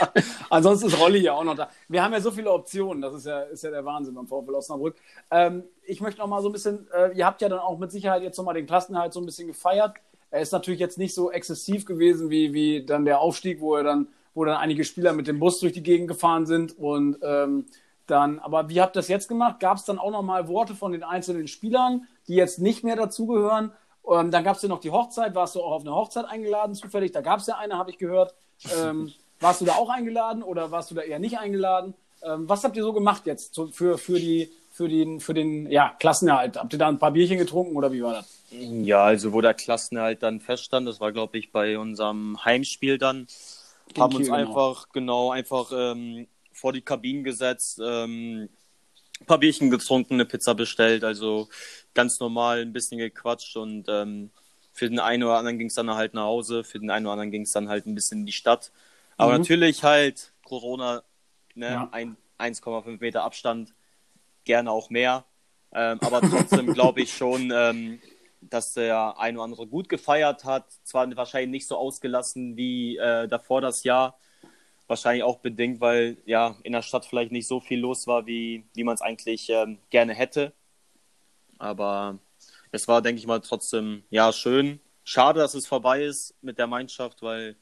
Ansonsten 0.50 0.86
ist 0.86 0.98
Rolli 1.00 1.18
ja 1.18 1.34
auch 1.34 1.44
noch 1.44 1.56
da. 1.56 1.68
Wir 1.88 2.02
haben 2.02 2.12
ja 2.12 2.20
so 2.20 2.30
viele 2.30 2.50
Optionen, 2.50 3.02
das 3.02 3.14
ist 3.14 3.26
ja, 3.26 3.40
ist 3.42 3.64
ja 3.64 3.70
der 3.70 3.84
Wahnsinn 3.84 4.14
beim 4.14 4.26
VfL 4.26 4.54
Osnabrück. 4.54 4.96
Ähm, 5.30 5.64
ich 5.82 6.00
möchte 6.00 6.20
noch 6.20 6.28
mal 6.28 6.40
so 6.40 6.48
ein 6.48 6.52
bisschen, 6.52 6.88
äh, 6.92 7.12
ihr 7.16 7.26
habt 7.26 7.42
ja 7.42 7.48
dann 7.48 7.58
auch 7.58 7.78
mit 7.78 7.90
Sicherheit 7.90 8.22
jetzt 8.22 8.36
noch 8.36 8.44
mal 8.44 8.54
den 8.54 8.66
Klassenhalt 8.66 9.12
so 9.12 9.20
ein 9.20 9.26
bisschen 9.26 9.48
gefeiert. 9.48 9.96
Er 10.30 10.40
ist 10.40 10.52
natürlich 10.52 10.80
jetzt 10.80 10.98
nicht 10.98 11.14
so 11.14 11.30
exzessiv 11.30 11.84
gewesen 11.84 12.30
wie, 12.30 12.52
wie 12.52 12.84
dann 12.84 13.04
der 13.04 13.20
Aufstieg, 13.20 13.60
wo 13.60 13.76
er 13.76 13.84
dann 13.84 14.08
wo 14.34 14.44
dann 14.44 14.56
einige 14.56 14.84
Spieler 14.84 15.12
mit 15.12 15.26
dem 15.26 15.38
Bus 15.38 15.60
durch 15.60 15.72
die 15.72 15.82
Gegend 15.82 16.08
gefahren 16.08 16.46
sind 16.46 16.76
und 16.76 17.18
ähm, 17.22 17.66
dann, 18.06 18.38
aber 18.38 18.68
wie 18.68 18.80
habt 18.80 18.96
ihr 18.96 19.00
das 19.00 19.08
jetzt 19.08 19.28
gemacht? 19.28 19.60
Gab 19.60 19.78
es 19.78 19.84
dann 19.84 19.98
auch 19.98 20.10
nochmal 20.10 20.48
Worte 20.48 20.74
von 20.74 20.92
den 20.92 21.02
einzelnen 21.02 21.48
Spielern, 21.48 22.06
die 22.28 22.34
jetzt 22.34 22.58
nicht 22.58 22.84
mehr 22.84 22.96
dazugehören? 22.96 23.72
Ähm, 24.10 24.30
dann 24.30 24.44
gab 24.44 24.56
es 24.56 24.62
ja 24.62 24.68
noch 24.68 24.80
die 24.80 24.90
Hochzeit. 24.90 25.34
Warst 25.34 25.54
du 25.54 25.62
auch 25.62 25.72
auf 25.72 25.82
eine 25.82 25.94
Hochzeit 25.94 26.26
eingeladen 26.26 26.74
zufällig? 26.74 27.12
Da 27.12 27.22
gab 27.22 27.40
es 27.40 27.46
ja 27.46 27.56
eine, 27.56 27.78
habe 27.78 27.90
ich 27.90 27.98
gehört. 27.98 28.34
Ähm, 28.78 29.12
warst 29.40 29.60
du 29.60 29.64
da 29.64 29.72
auch 29.72 29.88
eingeladen 29.88 30.42
oder 30.42 30.70
warst 30.70 30.90
du 30.90 30.94
da 30.94 31.02
eher 31.02 31.18
nicht 31.18 31.38
eingeladen? 31.38 31.94
Ähm, 32.22 32.48
was 32.48 32.64
habt 32.64 32.76
ihr 32.76 32.82
so 32.82 32.92
gemacht 32.92 33.22
jetzt 33.26 33.58
für, 33.72 33.96
für, 33.96 34.18
die, 34.18 34.50
für, 34.70 34.88
den, 34.88 35.20
für 35.20 35.32
den 35.32 35.70
ja, 35.70 35.94
Klassenerhalt? 35.98 36.58
Habt 36.58 36.74
ihr 36.74 36.78
da 36.78 36.88
ein 36.88 36.98
paar 36.98 37.12
Bierchen 37.12 37.38
getrunken 37.38 37.76
oder 37.76 37.92
wie 37.92 38.02
war 38.02 38.12
das? 38.12 38.44
Ja, 38.50 39.04
also 39.04 39.32
wo 39.32 39.40
der 39.40 39.54
Klassenerhalt 39.54 40.22
dann 40.22 40.40
feststand, 40.40 40.86
das 40.86 41.00
war 41.00 41.12
glaube 41.12 41.38
ich 41.38 41.50
bei 41.50 41.78
unserem 41.78 42.44
Heimspiel 42.44 42.98
dann 42.98 43.26
haben 43.98 44.16
uns 44.16 44.26
genau. 44.26 44.36
einfach, 44.36 44.88
genau, 44.92 45.30
einfach 45.30 45.70
ähm, 45.74 46.26
vor 46.52 46.72
die 46.72 46.82
Kabinen 46.82 47.24
gesetzt, 47.24 47.80
ähm, 47.84 48.48
ein 49.20 49.26
paar 49.26 49.38
Bierchen 49.38 49.70
getrunken, 49.70 50.14
eine 50.14 50.24
Pizza 50.24 50.54
bestellt, 50.54 51.04
also 51.04 51.48
ganz 51.94 52.20
normal 52.20 52.60
ein 52.60 52.72
bisschen 52.72 52.98
gequatscht 52.98 53.56
und 53.56 53.86
ähm, 53.88 54.30
für 54.72 54.88
den 54.88 54.98
einen 54.98 55.22
oder 55.22 55.38
anderen 55.38 55.58
ging 55.58 55.68
es 55.68 55.74
dann 55.74 55.90
halt 55.94 56.14
nach 56.14 56.24
Hause, 56.24 56.64
für 56.64 56.80
den 56.80 56.90
einen 56.90 57.06
oder 57.06 57.12
anderen 57.12 57.30
ging 57.30 57.42
es 57.42 57.52
dann 57.52 57.68
halt 57.68 57.86
ein 57.86 57.94
bisschen 57.94 58.20
in 58.20 58.26
die 58.26 58.32
Stadt. 58.32 58.72
Aber 59.16 59.32
mhm. 59.32 59.38
natürlich 59.38 59.84
halt 59.84 60.32
Corona, 60.42 61.04
ne, 61.54 61.66
ja. 61.66 61.90
1,5 62.38 63.00
Meter 63.00 63.22
Abstand, 63.22 63.72
gerne 64.44 64.70
auch 64.70 64.90
mehr. 64.90 65.24
Ähm, 65.72 65.98
aber 66.00 66.20
trotzdem 66.20 66.72
glaube 66.74 67.02
ich 67.02 67.14
schon, 67.16 67.52
ähm, 67.54 68.00
dass 68.50 68.72
der 68.74 69.18
ein 69.18 69.36
oder 69.36 69.44
andere 69.44 69.66
gut 69.66 69.88
gefeiert 69.88 70.44
hat. 70.44 70.70
Zwar 70.84 71.14
wahrscheinlich 71.16 71.50
nicht 71.50 71.68
so 71.68 71.76
ausgelassen 71.76 72.56
wie 72.56 72.96
äh, 72.96 73.28
davor 73.28 73.60
das 73.60 73.84
Jahr. 73.84 74.18
Wahrscheinlich 74.86 75.22
auch 75.22 75.38
bedingt, 75.38 75.80
weil 75.80 76.18
ja 76.26 76.56
in 76.62 76.72
der 76.72 76.82
Stadt 76.82 77.06
vielleicht 77.06 77.32
nicht 77.32 77.48
so 77.48 77.60
viel 77.60 77.80
los 77.80 78.06
war, 78.06 78.26
wie, 78.26 78.64
wie 78.74 78.84
man 78.84 78.94
es 78.94 79.00
eigentlich 79.00 79.48
ähm, 79.48 79.78
gerne 79.90 80.14
hätte. 80.14 80.52
Aber 81.58 82.18
es 82.70 82.86
war, 82.88 83.00
denke 83.00 83.18
ich 83.18 83.26
mal, 83.26 83.40
trotzdem 83.40 84.04
ja 84.10 84.32
schön. 84.32 84.80
Schade, 85.04 85.40
dass 85.40 85.54
es 85.54 85.66
vorbei 85.66 86.04
ist 86.04 86.34
mit 86.42 86.58
der 86.58 86.66
Mannschaft, 86.66 87.22
weil 87.22 87.56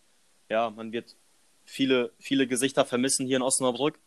ja, 0.48 0.70
man 0.70 0.92
wird 0.92 1.16
viele, 1.64 2.12
viele 2.18 2.46
Gesichter 2.46 2.84
vermissen 2.84 3.26
hier 3.26 3.36
in 3.36 3.42
Osnabrück. 3.42 3.98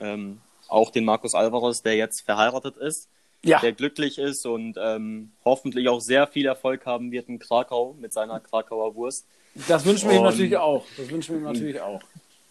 Ähm, 0.00 0.40
auch 0.68 0.90
den 0.90 1.04
Markus 1.04 1.34
Alvarez, 1.34 1.82
der 1.82 1.96
jetzt 1.96 2.22
verheiratet 2.22 2.76
ist 2.76 3.08
ja. 3.44 3.60
der 3.60 3.72
glücklich 3.72 4.18
ist 4.18 4.46
und 4.46 4.76
ähm, 4.80 5.32
hoffentlich 5.44 5.88
auch 5.88 6.00
sehr 6.00 6.26
viel 6.26 6.46
Erfolg 6.46 6.86
haben 6.86 7.12
wird 7.12 7.28
in 7.28 7.38
Krakau 7.38 7.94
mit 7.98 8.12
seiner 8.12 8.40
Krakauer 8.40 8.94
Wurst. 8.94 9.26
Das 9.66 9.84
wünschen 9.84 10.10
wir 10.10 10.16
ihm 10.16 10.22
natürlich 10.22 10.56
auch. 10.56 10.84
Das 10.96 11.08
wünschen 11.10 11.34
wir 11.34 11.40
ihm 11.40 11.52
natürlich 11.52 11.80
auch. 11.80 12.00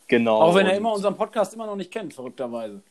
Genau. 0.08 0.42
Auch 0.42 0.56
wenn 0.56 0.68
er 0.68 0.78
immer 0.78 0.94
unseren 0.94 1.16
Podcast 1.16 1.54
immer 1.54 1.66
noch 1.66 1.76
nicht 1.76 1.92
kennt, 1.92 2.14
verrückterweise. 2.14 2.82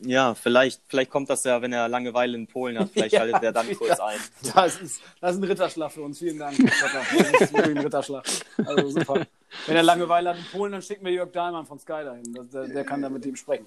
Ja, 0.00 0.34
vielleicht, 0.34 0.82
vielleicht 0.88 1.10
kommt 1.10 1.30
das 1.30 1.44
ja, 1.44 1.62
wenn 1.62 1.72
er 1.72 1.88
Langeweile 1.88 2.36
in 2.36 2.46
Polen 2.46 2.78
hat. 2.78 2.90
Vielleicht 2.92 3.12
ja, 3.12 3.20
schaltet 3.20 3.42
er 3.42 3.52
dann 3.52 3.72
kurz 3.76 4.00
ein. 4.00 4.18
Das 4.54 4.80
ist, 4.80 5.00
das 5.20 5.36
ist 5.36 5.42
ein 5.42 5.44
Ritterschlag 5.44 5.92
für 5.92 6.02
uns. 6.02 6.18
Vielen 6.18 6.38
Dank. 6.38 6.58
Das 6.58 7.40
ist 7.40 7.52
wirklich 7.52 7.76
ein 7.76 7.84
Ritterschlag. 7.84 8.24
Also 8.64 8.90
super. 8.90 9.26
Wenn 9.66 9.76
er 9.76 9.82
Langeweile 9.82 10.30
hat 10.30 10.38
in 10.38 10.44
Polen, 10.52 10.72
dann 10.72 10.82
schicken 10.82 11.04
wir 11.04 11.12
Jörg 11.12 11.30
Dahlmann 11.30 11.64
von 11.64 11.78
Sky 11.78 12.02
dahin. 12.04 12.48
Der, 12.52 12.66
der 12.66 12.84
kann 12.84 13.00
dann 13.02 13.12
mit 13.12 13.24
ihm 13.24 13.36
sprechen. 13.36 13.66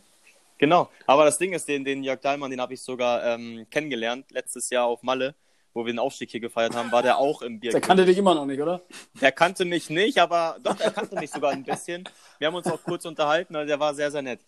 Genau, 0.57 0.89
aber 1.05 1.25
das 1.25 1.37
Ding 1.37 1.53
ist, 1.53 1.67
den, 1.67 1.83
den 1.83 2.03
Jörg 2.03 2.19
Dahlmann, 2.19 2.49
den 2.49 2.61
habe 2.61 2.73
ich 2.73 2.81
sogar 2.81 3.23
ähm, 3.23 3.67
kennengelernt, 3.69 4.31
letztes 4.31 4.69
Jahr 4.69 4.85
auf 4.85 5.03
Malle, 5.03 5.35
wo 5.73 5.85
wir 5.85 5.93
den 5.93 5.99
Aufstieg 5.99 6.31
hier 6.31 6.39
gefeiert 6.39 6.75
haben, 6.75 6.91
war 6.91 7.03
der 7.03 7.19
auch 7.19 7.43
im 7.43 7.59
Bier. 7.59 7.71
Der 7.71 7.81
kannte 7.81 8.05
dich 8.05 8.17
immer 8.17 8.33
noch 8.33 8.45
nicht, 8.45 8.59
oder? 8.59 8.81
Der 9.21 9.31
kannte 9.31 9.65
mich 9.65 9.89
nicht, 9.89 10.17
aber 10.17 10.57
doch, 10.63 10.79
er 10.79 10.91
kannte 10.91 11.15
mich 11.15 11.29
sogar 11.29 11.51
ein 11.51 11.63
bisschen. 11.63 12.03
Wir 12.39 12.47
haben 12.47 12.55
uns 12.55 12.65
auch 12.67 12.81
kurz 12.83 13.05
unterhalten, 13.05 13.55
also 13.55 13.67
der 13.67 13.79
war 13.79 13.93
sehr, 13.93 14.09
sehr 14.09 14.23
nett. 14.23 14.39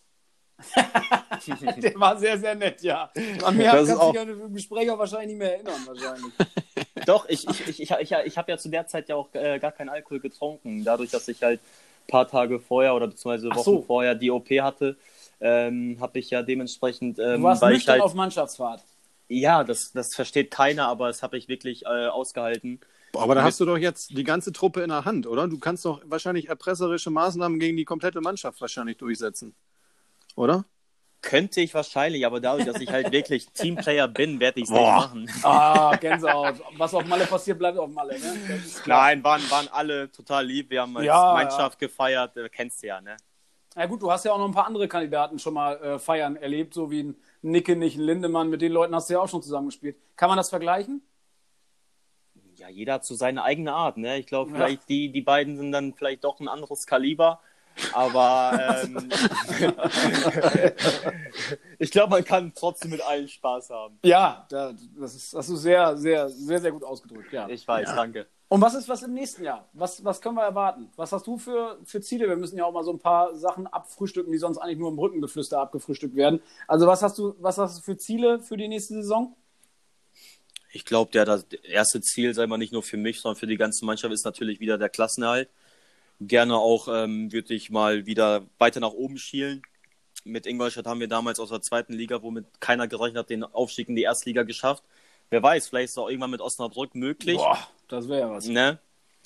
der 1.78 1.94
war 1.94 2.18
sehr, 2.18 2.38
sehr 2.38 2.54
nett, 2.54 2.82
ja. 2.82 3.10
An 3.44 3.56
mir 3.56 3.70
kannst 3.70 3.92
du 3.92 4.10
dich 4.10 4.20
an 4.20 4.52
Gespräch 4.52 4.90
auch 4.90 4.98
wahrscheinlich 4.98 5.28
nicht 5.28 5.38
mehr 5.38 5.54
erinnern, 5.54 5.80
wahrscheinlich. 5.86 6.32
Doch, 7.06 7.28
ich, 7.28 7.48
ich, 7.48 7.68
ich, 7.68 7.80
ich, 7.80 7.90
ich, 7.90 8.12
ich 8.12 8.38
habe 8.38 8.50
ja 8.50 8.58
zu 8.58 8.68
der 8.68 8.86
Zeit 8.86 9.08
ja 9.08 9.14
auch 9.14 9.32
äh, 9.34 9.58
gar 9.58 9.72
keinen 9.72 9.88
Alkohol 9.88 10.20
getrunken, 10.20 10.84
dadurch, 10.84 11.10
dass 11.10 11.28
ich 11.28 11.42
halt 11.42 11.60
ein 11.60 12.10
paar 12.10 12.28
Tage 12.28 12.58
vorher 12.58 12.94
oder 12.94 13.06
beziehungsweise 13.06 13.50
Wochen 13.50 13.62
so. 13.62 13.82
vorher 13.82 14.14
die 14.14 14.30
OP 14.30 14.50
hatte 14.50 14.96
ähm, 15.40 15.98
habe 16.00 16.18
ich 16.18 16.30
ja 16.30 16.42
dementsprechend. 16.42 17.18
Ähm, 17.18 17.38
du 17.38 17.42
warst 17.42 17.62
nicht 17.64 17.88
halt, 17.88 18.02
auf 18.02 18.14
Mannschaftsfahrt. 18.14 18.84
Ja, 19.28 19.64
das, 19.64 19.92
das 19.92 20.14
versteht 20.14 20.50
keiner, 20.50 20.88
aber 20.88 21.06
das 21.06 21.22
habe 21.22 21.38
ich 21.38 21.48
wirklich 21.48 21.84
äh, 21.84 22.06
ausgehalten. 22.06 22.80
Aber 23.14 23.34
da 23.34 23.42
hast 23.42 23.58
du 23.60 23.64
doch 23.64 23.78
jetzt 23.78 24.10
die 24.16 24.24
ganze 24.24 24.52
Truppe 24.52 24.82
in 24.82 24.88
der 24.88 25.04
Hand, 25.04 25.26
oder? 25.26 25.48
Du 25.48 25.58
kannst 25.58 25.84
doch 25.84 26.00
wahrscheinlich 26.04 26.48
erpresserische 26.48 27.10
Maßnahmen 27.10 27.58
gegen 27.58 27.76
die 27.76 27.84
komplette 27.84 28.20
Mannschaft 28.20 28.60
wahrscheinlich 28.60 28.98
durchsetzen, 28.98 29.54
oder? 30.36 30.64
Könnte 31.22 31.60
ich 31.60 31.74
wahrscheinlich, 31.74 32.24
aber 32.24 32.40
dadurch, 32.40 32.66
dass 32.66 32.80
ich 32.80 32.90
halt 32.90 33.12
wirklich 33.12 33.46
Teamplayer 33.50 34.08
bin, 34.08 34.40
werde 34.40 34.60
ich 34.60 34.64
es 34.64 34.70
nicht 34.70 34.80
machen. 34.80 35.30
Ah, 35.42 35.94
Gänsehaut. 35.96 36.62
Was 36.76 36.94
auf 36.94 37.04
Malle 37.04 37.26
passiert, 37.26 37.58
bleibt 37.58 37.78
auf 37.78 37.90
Malle, 37.90 38.18
ne? 38.18 38.62
Nein, 38.86 39.22
waren, 39.22 39.42
waren 39.50 39.68
alle 39.68 40.10
total 40.10 40.46
lieb. 40.46 40.70
Wir 40.70 40.82
haben 40.82 40.96
als 40.96 41.06
ja, 41.06 41.32
Mannschaft 41.34 41.80
ja. 41.80 41.88
gefeiert. 41.88 42.32
Kennst 42.52 42.82
du 42.82 42.86
ja, 42.86 43.00
ne? 43.00 43.16
Ja 43.76 43.86
gut, 43.86 44.02
du 44.02 44.10
hast 44.10 44.24
ja 44.24 44.32
auch 44.32 44.38
noch 44.38 44.46
ein 44.48 44.54
paar 44.54 44.66
andere 44.66 44.88
Kandidaten 44.88 45.38
schon 45.38 45.54
mal 45.54 45.76
äh, 45.76 45.98
feiern 45.98 46.36
erlebt, 46.36 46.74
so 46.74 46.90
wie 46.90 47.04
ein 47.04 47.16
Nickenich, 47.42 47.96
ein 47.96 48.02
Lindemann, 48.02 48.50
mit 48.50 48.62
den 48.62 48.72
Leuten 48.72 48.94
hast 48.94 49.08
du 49.08 49.14
ja 49.14 49.20
auch 49.20 49.28
schon 49.28 49.42
zusammengespielt. 49.42 49.96
Kann 50.16 50.28
man 50.28 50.36
das 50.36 50.50
vergleichen? 50.50 51.02
Ja, 52.56 52.68
jeder 52.68 52.94
hat 52.94 53.04
so 53.04 53.14
seine 53.14 53.44
eigene 53.44 53.72
Art, 53.72 53.96
ne? 53.96 54.18
Ich 54.18 54.26
glaube, 54.26 54.50
vielleicht 54.50 54.82
ja. 54.82 54.86
die, 54.88 55.12
die 55.12 55.22
beiden 55.22 55.56
sind 55.56 55.72
dann 55.72 55.94
vielleicht 55.94 56.24
doch 56.24 56.40
ein 56.40 56.48
anderes 56.48 56.86
Kaliber. 56.86 57.40
Aber 57.92 58.82
ähm, 58.82 59.08
ich 61.78 61.90
glaube, 61.90 62.10
man 62.10 62.24
kann 62.24 62.52
trotzdem 62.54 62.90
mit 62.90 63.00
allen 63.02 63.28
Spaß 63.28 63.70
haben. 63.70 63.98
Ja, 64.04 64.46
das, 64.48 65.14
ist, 65.14 65.34
hast 65.34 65.48
du 65.48 65.56
sehr, 65.56 65.96
sehr, 65.96 66.28
sehr, 66.28 66.60
sehr 66.60 66.72
gut 66.72 66.84
ausgedrückt. 66.84 67.32
Ja. 67.32 67.48
Ich 67.48 67.66
weiß, 67.66 67.88
ja. 67.88 67.94
danke. 67.94 68.26
Und 68.48 68.60
was 68.60 68.74
ist 68.74 68.88
was 68.88 69.04
im 69.04 69.14
nächsten 69.14 69.44
Jahr? 69.44 69.68
Was, 69.74 70.04
was 70.04 70.20
können 70.20 70.34
wir 70.34 70.42
erwarten? 70.42 70.90
Was 70.96 71.12
hast 71.12 71.24
du 71.26 71.38
für, 71.38 71.78
für 71.84 72.00
Ziele? 72.00 72.28
Wir 72.28 72.34
müssen 72.34 72.58
ja 72.58 72.64
auch 72.64 72.72
mal 72.72 72.82
so 72.82 72.92
ein 72.92 72.98
paar 72.98 73.36
Sachen 73.36 73.68
abfrühstücken, 73.68 74.32
die 74.32 74.38
sonst 74.38 74.58
eigentlich 74.58 74.78
nur 74.78 74.90
im 74.90 74.98
Rückengeflüster 74.98 75.60
abgefrühstückt 75.60 76.16
werden. 76.16 76.40
Also 76.66 76.88
was 76.88 77.00
hast 77.02 77.16
du, 77.18 77.36
was 77.38 77.58
hast 77.58 77.78
du 77.78 77.82
für 77.82 77.96
Ziele 77.96 78.40
für 78.40 78.56
die 78.56 78.66
nächste 78.66 78.94
Saison? 78.94 79.36
Ich 80.72 80.84
glaube, 80.84 81.12
der 81.12 81.24
das 81.24 81.44
erste 81.62 82.00
Ziel, 82.00 82.34
sei 82.34 82.48
mal 82.48 82.58
nicht 82.58 82.72
nur 82.72 82.82
für 82.82 82.96
mich, 82.96 83.20
sondern 83.20 83.38
für 83.38 83.46
die 83.46 83.56
ganze 83.56 83.84
Mannschaft, 83.84 84.12
ist 84.12 84.24
natürlich 84.24 84.58
wieder 84.58 84.78
der 84.78 84.88
Klassenerhalt. 84.88 85.48
Gerne 86.20 86.56
auch 86.56 86.88
ähm, 86.88 87.32
würde 87.32 87.54
ich 87.54 87.70
mal 87.70 88.06
wieder 88.06 88.46
weiter 88.58 88.80
nach 88.80 88.92
oben 88.92 89.18
schielen. 89.18 89.62
Mit 90.24 90.46
Ingolstadt 90.46 90.86
haben 90.86 91.00
wir 91.00 91.08
damals 91.08 91.40
aus 91.40 91.48
der 91.48 91.62
zweiten 91.62 91.94
Liga, 91.94 92.22
womit 92.22 92.60
keiner 92.60 92.86
gerechnet 92.86 93.20
hat, 93.20 93.30
den 93.30 93.42
Aufstieg 93.42 93.88
in 93.88 93.96
die 93.96 94.02
Erstliga 94.02 94.42
geschafft. 94.42 94.84
Wer 95.30 95.42
weiß, 95.42 95.68
vielleicht 95.68 95.86
ist 95.86 95.90
es 95.92 95.98
auch 95.98 96.08
irgendwann 96.08 96.32
mit 96.32 96.40
Osnabrück 96.40 96.94
möglich. 96.94 97.36
Boah, 97.36 97.58
das 97.88 98.08
wäre 98.08 98.30
was. 98.30 98.46
Ne? 98.46 98.78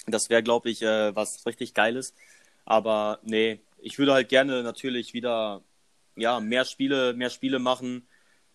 Das 0.07 0.30
wäre, 0.30 0.42
glaube 0.42 0.70
ich, 0.70 0.83
äh, 0.83 1.16
was 1.16 1.44
richtig 1.46 1.74
Geiles. 1.74 2.14
Aber 2.64 3.18
nee, 3.22 3.61
ich 3.78 3.98
würde 3.98 4.12
halt 4.12 4.28
gerne 4.28 4.62
natürlich 4.62 5.14
wieder 5.14 5.62
ja, 6.16 6.40
mehr 6.40 6.64
Spiele, 6.64 7.14
mehr 7.14 7.30
Spiele 7.30 7.59
machen. 7.59 8.07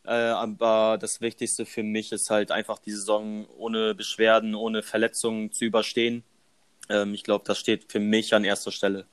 Äh, 0.05 0.11
aber 0.11 0.97
das 0.99 1.21
Wichtigste 1.21 1.65
für 1.65 1.83
mich 1.83 2.11
ist 2.11 2.29
halt 2.29 2.51
einfach 2.51 2.79
die 2.79 2.91
Saison 2.91 3.47
ohne 3.57 3.95
Beschwerden, 3.95 4.55
ohne 4.55 4.81
Verletzungen 4.81 5.51
zu 5.51 5.65
überstehen. 5.65 6.23
Ähm, 6.89 7.13
ich 7.13 7.23
glaube, 7.23 7.43
das 7.45 7.57
steht 7.57 7.91
für 7.91 7.99
mich 7.99 8.33
an 8.33 8.43
erster 8.43 8.71
Stelle. 8.71 9.05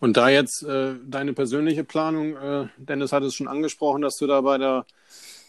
Und 0.00 0.16
da 0.16 0.28
jetzt 0.28 0.62
äh, 0.62 0.94
deine 1.06 1.32
persönliche 1.32 1.84
Planung, 1.84 2.36
äh, 2.36 2.68
Dennis 2.76 3.12
hat 3.12 3.22
es 3.22 3.34
schon 3.34 3.48
angesprochen, 3.48 4.02
dass 4.02 4.16
du 4.16 4.26
da 4.26 4.40
bei 4.40 4.58
der 4.58 4.86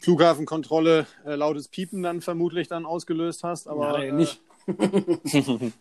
Flughafenkontrolle 0.02 1.06
äh, 1.26 1.36
lautes 1.36 1.67
Piepen 1.67 2.04
dann 2.04 2.21
vermutlich 2.21 2.67
dann 2.67 2.86
ausgelöst 2.86 3.43
hast, 3.43 3.67
aber 3.67 4.04
ja, 4.04 4.12
nicht. 4.12 4.39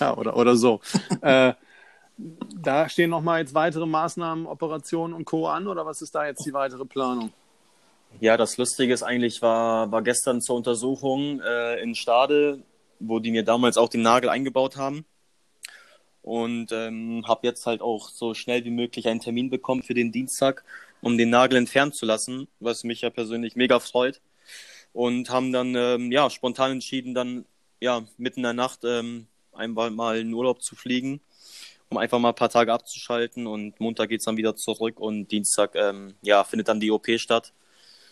ja, 0.00 0.16
oder, 0.16 0.36
oder 0.36 0.56
so. 0.56 0.80
äh, 1.20 1.54
da 2.18 2.88
stehen 2.88 3.10
nochmal 3.10 3.40
jetzt 3.40 3.54
weitere 3.54 3.86
Maßnahmen, 3.86 4.46
Operationen 4.46 5.12
und 5.12 5.24
Co. 5.24 5.48
an, 5.48 5.66
oder 5.66 5.84
was 5.84 6.02
ist 6.02 6.14
da 6.14 6.26
jetzt 6.26 6.44
die 6.46 6.52
weitere 6.52 6.84
Planung? 6.84 7.32
Ja, 8.20 8.36
das 8.36 8.56
Lustige 8.56 8.94
ist 8.94 9.02
eigentlich, 9.02 9.42
war, 9.42 9.92
war 9.92 10.02
gestern 10.02 10.40
zur 10.40 10.56
Untersuchung 10.56 11.40
äh, 11.40 11.80
in 11.82 11.94
Stade, 11.94 12.62
wo 12.98 13.18
die 13.18 13.30
mir 13.30 13.44
damals 13.44 13.76
auch 13.76 13.88
den 13.88 14.02
Nagel 14.02 14.30
eingebaut 14.30 14.76
haben. 14.76 15.04
Und 16.22 16.72
ähm, 16.72 17.24
habe 17.28 17.46
jetzt 17.46 17.66
halt 17.66 17.80
auch 17.80 18.08
so 18.08 18.34
schnell 18.34 18.64
wie 18.64 18.70
möglich 18.70 19.06
einen 19.06 19.20
Termin 19.20 19.48
bekommen 19.48 19.82
für 19.84 19.94
den 19.94 20.10
Dienstag, 20.10 20.64
um 21.00 21.16
den 21.16 21.30
Nagel 21.30 21.56
entfernen 21.56 21.92
zu 21.92 22.04
lassen, 22.04 22.48
was 22.58 22.82
mich 22.82 23.02
ja 23.02 23.10
persönlich 23.10 23.54
mega 23.54 23.78
freut. 23.78 24.20
Und 24.92 25.30
haben 25.30 25.52
dann 25.52 25.74
ähm, 25.76 26.10
ja 26.10 26.28
spontan 26.30 26.72
entschieden, 26.72 27.14
dann 27.14 27.44
ja 27.80 28.02
mitten 28.18 28.40
in 28.40 28.44
der 28.44 28.52
Nacht 28.54 28.80
ähm, 28.84 29.28
einmal 29.52 29.90
mal 29.90 30.18
in 30.18 30.32
Urlaub 30.32 30.62
zu 30.62 30.74
fliegen, 30.74 31.20
um 31.90 31.98
einfach 31.98 32.18
mal 32.18 32.30
ein 32.30 32.34
paar 32.34 32.48
Tage 32.50 32.72
abzuschalten. 32.72 33.46
Und 33.46 33.78
Montag 33.78 34.08
geht's 34.08 34.24
dann 34.24 34.36
wieder 34.36 34.56
zurück 34.56 34.98
und 34.98 35.30
Dienstag 35.30 35.74
ähm, 35.76 36.14
ja 36.22 36.44
findet 36.44 36.68
dann 36.68 36.80
die 36.80 36.90
OP 36.90 37.06
statt. 37.18 37.52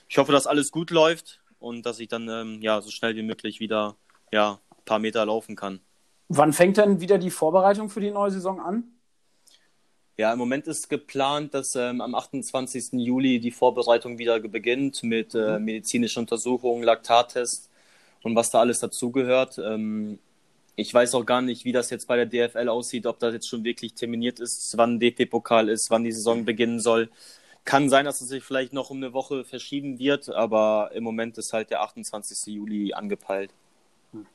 Ich 0.09 0.19
hoffe, 0.19 0.33
dass 0.33 0.47
alles 0.47 0.71
gut 0.71 0.91
läuft 0.91 1.41
und 1.59 1.87
dass 1.87 1.99
ich 1.99 2.09
dann 2.09 2.29
ähm, 2.29 2.63
ja 2.63 2.81
so 2.81 2.91
schnell 2.91 3.17
wie 3.17 3.23
möglich 3.23 3.61
wieder 3.61 3.97
ja 4.33 4.61
paar 4.85 4.99
Meter 4.99 5.25
laufen 5.27 5.57
kann. 5.57 5.81
Wann 6.29 6.53
fängt 6.53 6.79
denn 6.79 7.01
wieder 7.01 7.19
die 7.19 7.31
Vorbereitung 7.31 7.91
für 7.91 8.01
die 8.01 8.11
neue 8.11 8.31
Saison 8.31 8.61
an? 8.61 8.85
Ja, 10.17 10.33
im 10.33 10.39
Moment 10.39 10.69
ist 10.69 10.89
geplant, 10.89 11.55
dass 11.55 11.75
ähm, 11.75 12.01
am 12.01 12.15
28. 12.15 12.93
Juli 12.93 13.41
die 13.41 13.51
Vorbereitung 13.51 14.17
wieder 14.17 14.39
beginnt 14.39 15.03
mit 15.03 15.35
äh, 15.35 15.59
medizinischen 15.59 16.21
Untersuchungen, 16.21 16.85
Laktattest 16.85 17.69
und 18.23 18.37
was 18.37 18.51
da 18.51 18.61
alles 18.61 18.79
dazugehört. 18.79 19.59
Ähm, 19.59 20.21
ich 20.77 20.93
weiß 20.95 21.15
auch 21.15 21.25
gar 21.27 21.43
nicht, 21.43 21.65
wie 21.65 21.73
das 21.73 21.91
jetzt 21.91 22.07
bei 22.07 22.17
der 22.17 22.27
DFL 22.27 22.69
aussieht, 22.69 23.07
ob 23.07 23.19
das 23.19 23.35
jetzt 23.35 23.49
schon 23.49 23.65
wirklich 23.65 23.95
terminiert 23.95 24.41
ist, 24.41 24.77
wann 24.77 25.01
DP-Pokal 25.01 25.69
ist, 25.69 25.91
wann 25.91 26.05
die 26.05 26.13
Saison 26.13 26.45
beginnen 26.45 26.81
soll. 26.81 27.11
Kann 27.65 27.89
sein, 27.89 28.05
dass 28.05 28.21
es 28.21 28.29
sich 28.29 28.45
vielleicht 28.45 28.73
noch 28.73 28.91
um 28.91 28.99
eine 28.99 29.13
Woche 29.13 29.45
verschieben 29.45 29.99
wird, 29.99 30.29
aber 30.29 30.91
im 30.95 31.03
Moment 31.05 31.39
ist 31.39 31.53
halt 31.53 31.71
der 31.71 31.83
28. 31.83 32.55
Juli 32.55 32.93
angepeilt. 32.93 33.51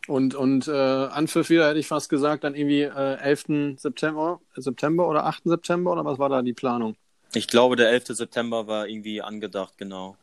Und, 0.07 0.35
und 0.35 0.67
äh, 0.67 0.71
Anpfiff 0.71 1.49
wieder, 1.49 1.67
hätte 1.69 1.79
ich 1.79 1.87
fast 1.87 2.09
gesagt, 2.09 2.43
dann 2.43 2.55
irgendwie 2.55 2.81
äh, 2.83 3.15
11. 3.19 3.77
September, 3.79 4.39
September 4.55 5.07
oder 5.07 5.25
8. 5.25 5.43
September 5.45 5.91
oder 5.91 6.05
was 6.05 6.19
war 6.19 6.29
da 6.29 6.41
die 6.41 6.53
Planung? 6.53 6.95
Ich 7.33 7.47
glaube, 7.47 7.75
der 7.75 7.89
11. 7.91 8.07
September 8.07 8.67
war 8.67 8.87
irgendwie 8.87 9.21
angedacht, 9.21 9.73
genau. 9.77 10.15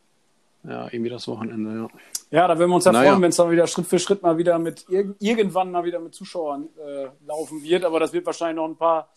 Ja, 0.65 0.89
irgendwie 0.91 1.11
das 1.11 1.29
Wochenende, 1.29 1.71
ja. 1.83 1.89
Ja, 2.33 2.49
da 2.49 2.59
würden 2.59 2.71
wir 2.71 2.75
uns 2.77 2.85
ja 2.85 2.91
Naja. 2.93 3.11
freuen, 3.11 3.23
wenn 3.23 3.31
es 3.31 3.37
dann 3.37 3.51
wieder 3.53 3.69
Schritt 3.69 3.87
für 3.87 4.01
Schritt 4.01 4.23
mal 4.23 4.37
wieder 4.37 4.59
mit 4.59 4.85
irg 4.89 5.15
irgendwann 5.21 5.71
mal 5.71 5.85
wieder 5.85 6.01
mit 6.01 6.13
Zuschauern 6.13 6.69
äh, 6.85 7.07
laufen 7.25 7.63
wird. 7.63 7.85
Aber 7.85 8.01
das 8.01 8.13
wird 8.13 8.27
wahrscheinlich 8.27 8.57
noch 8.57 8.67
ein 8.67 8.77
paar, 8.77 9.09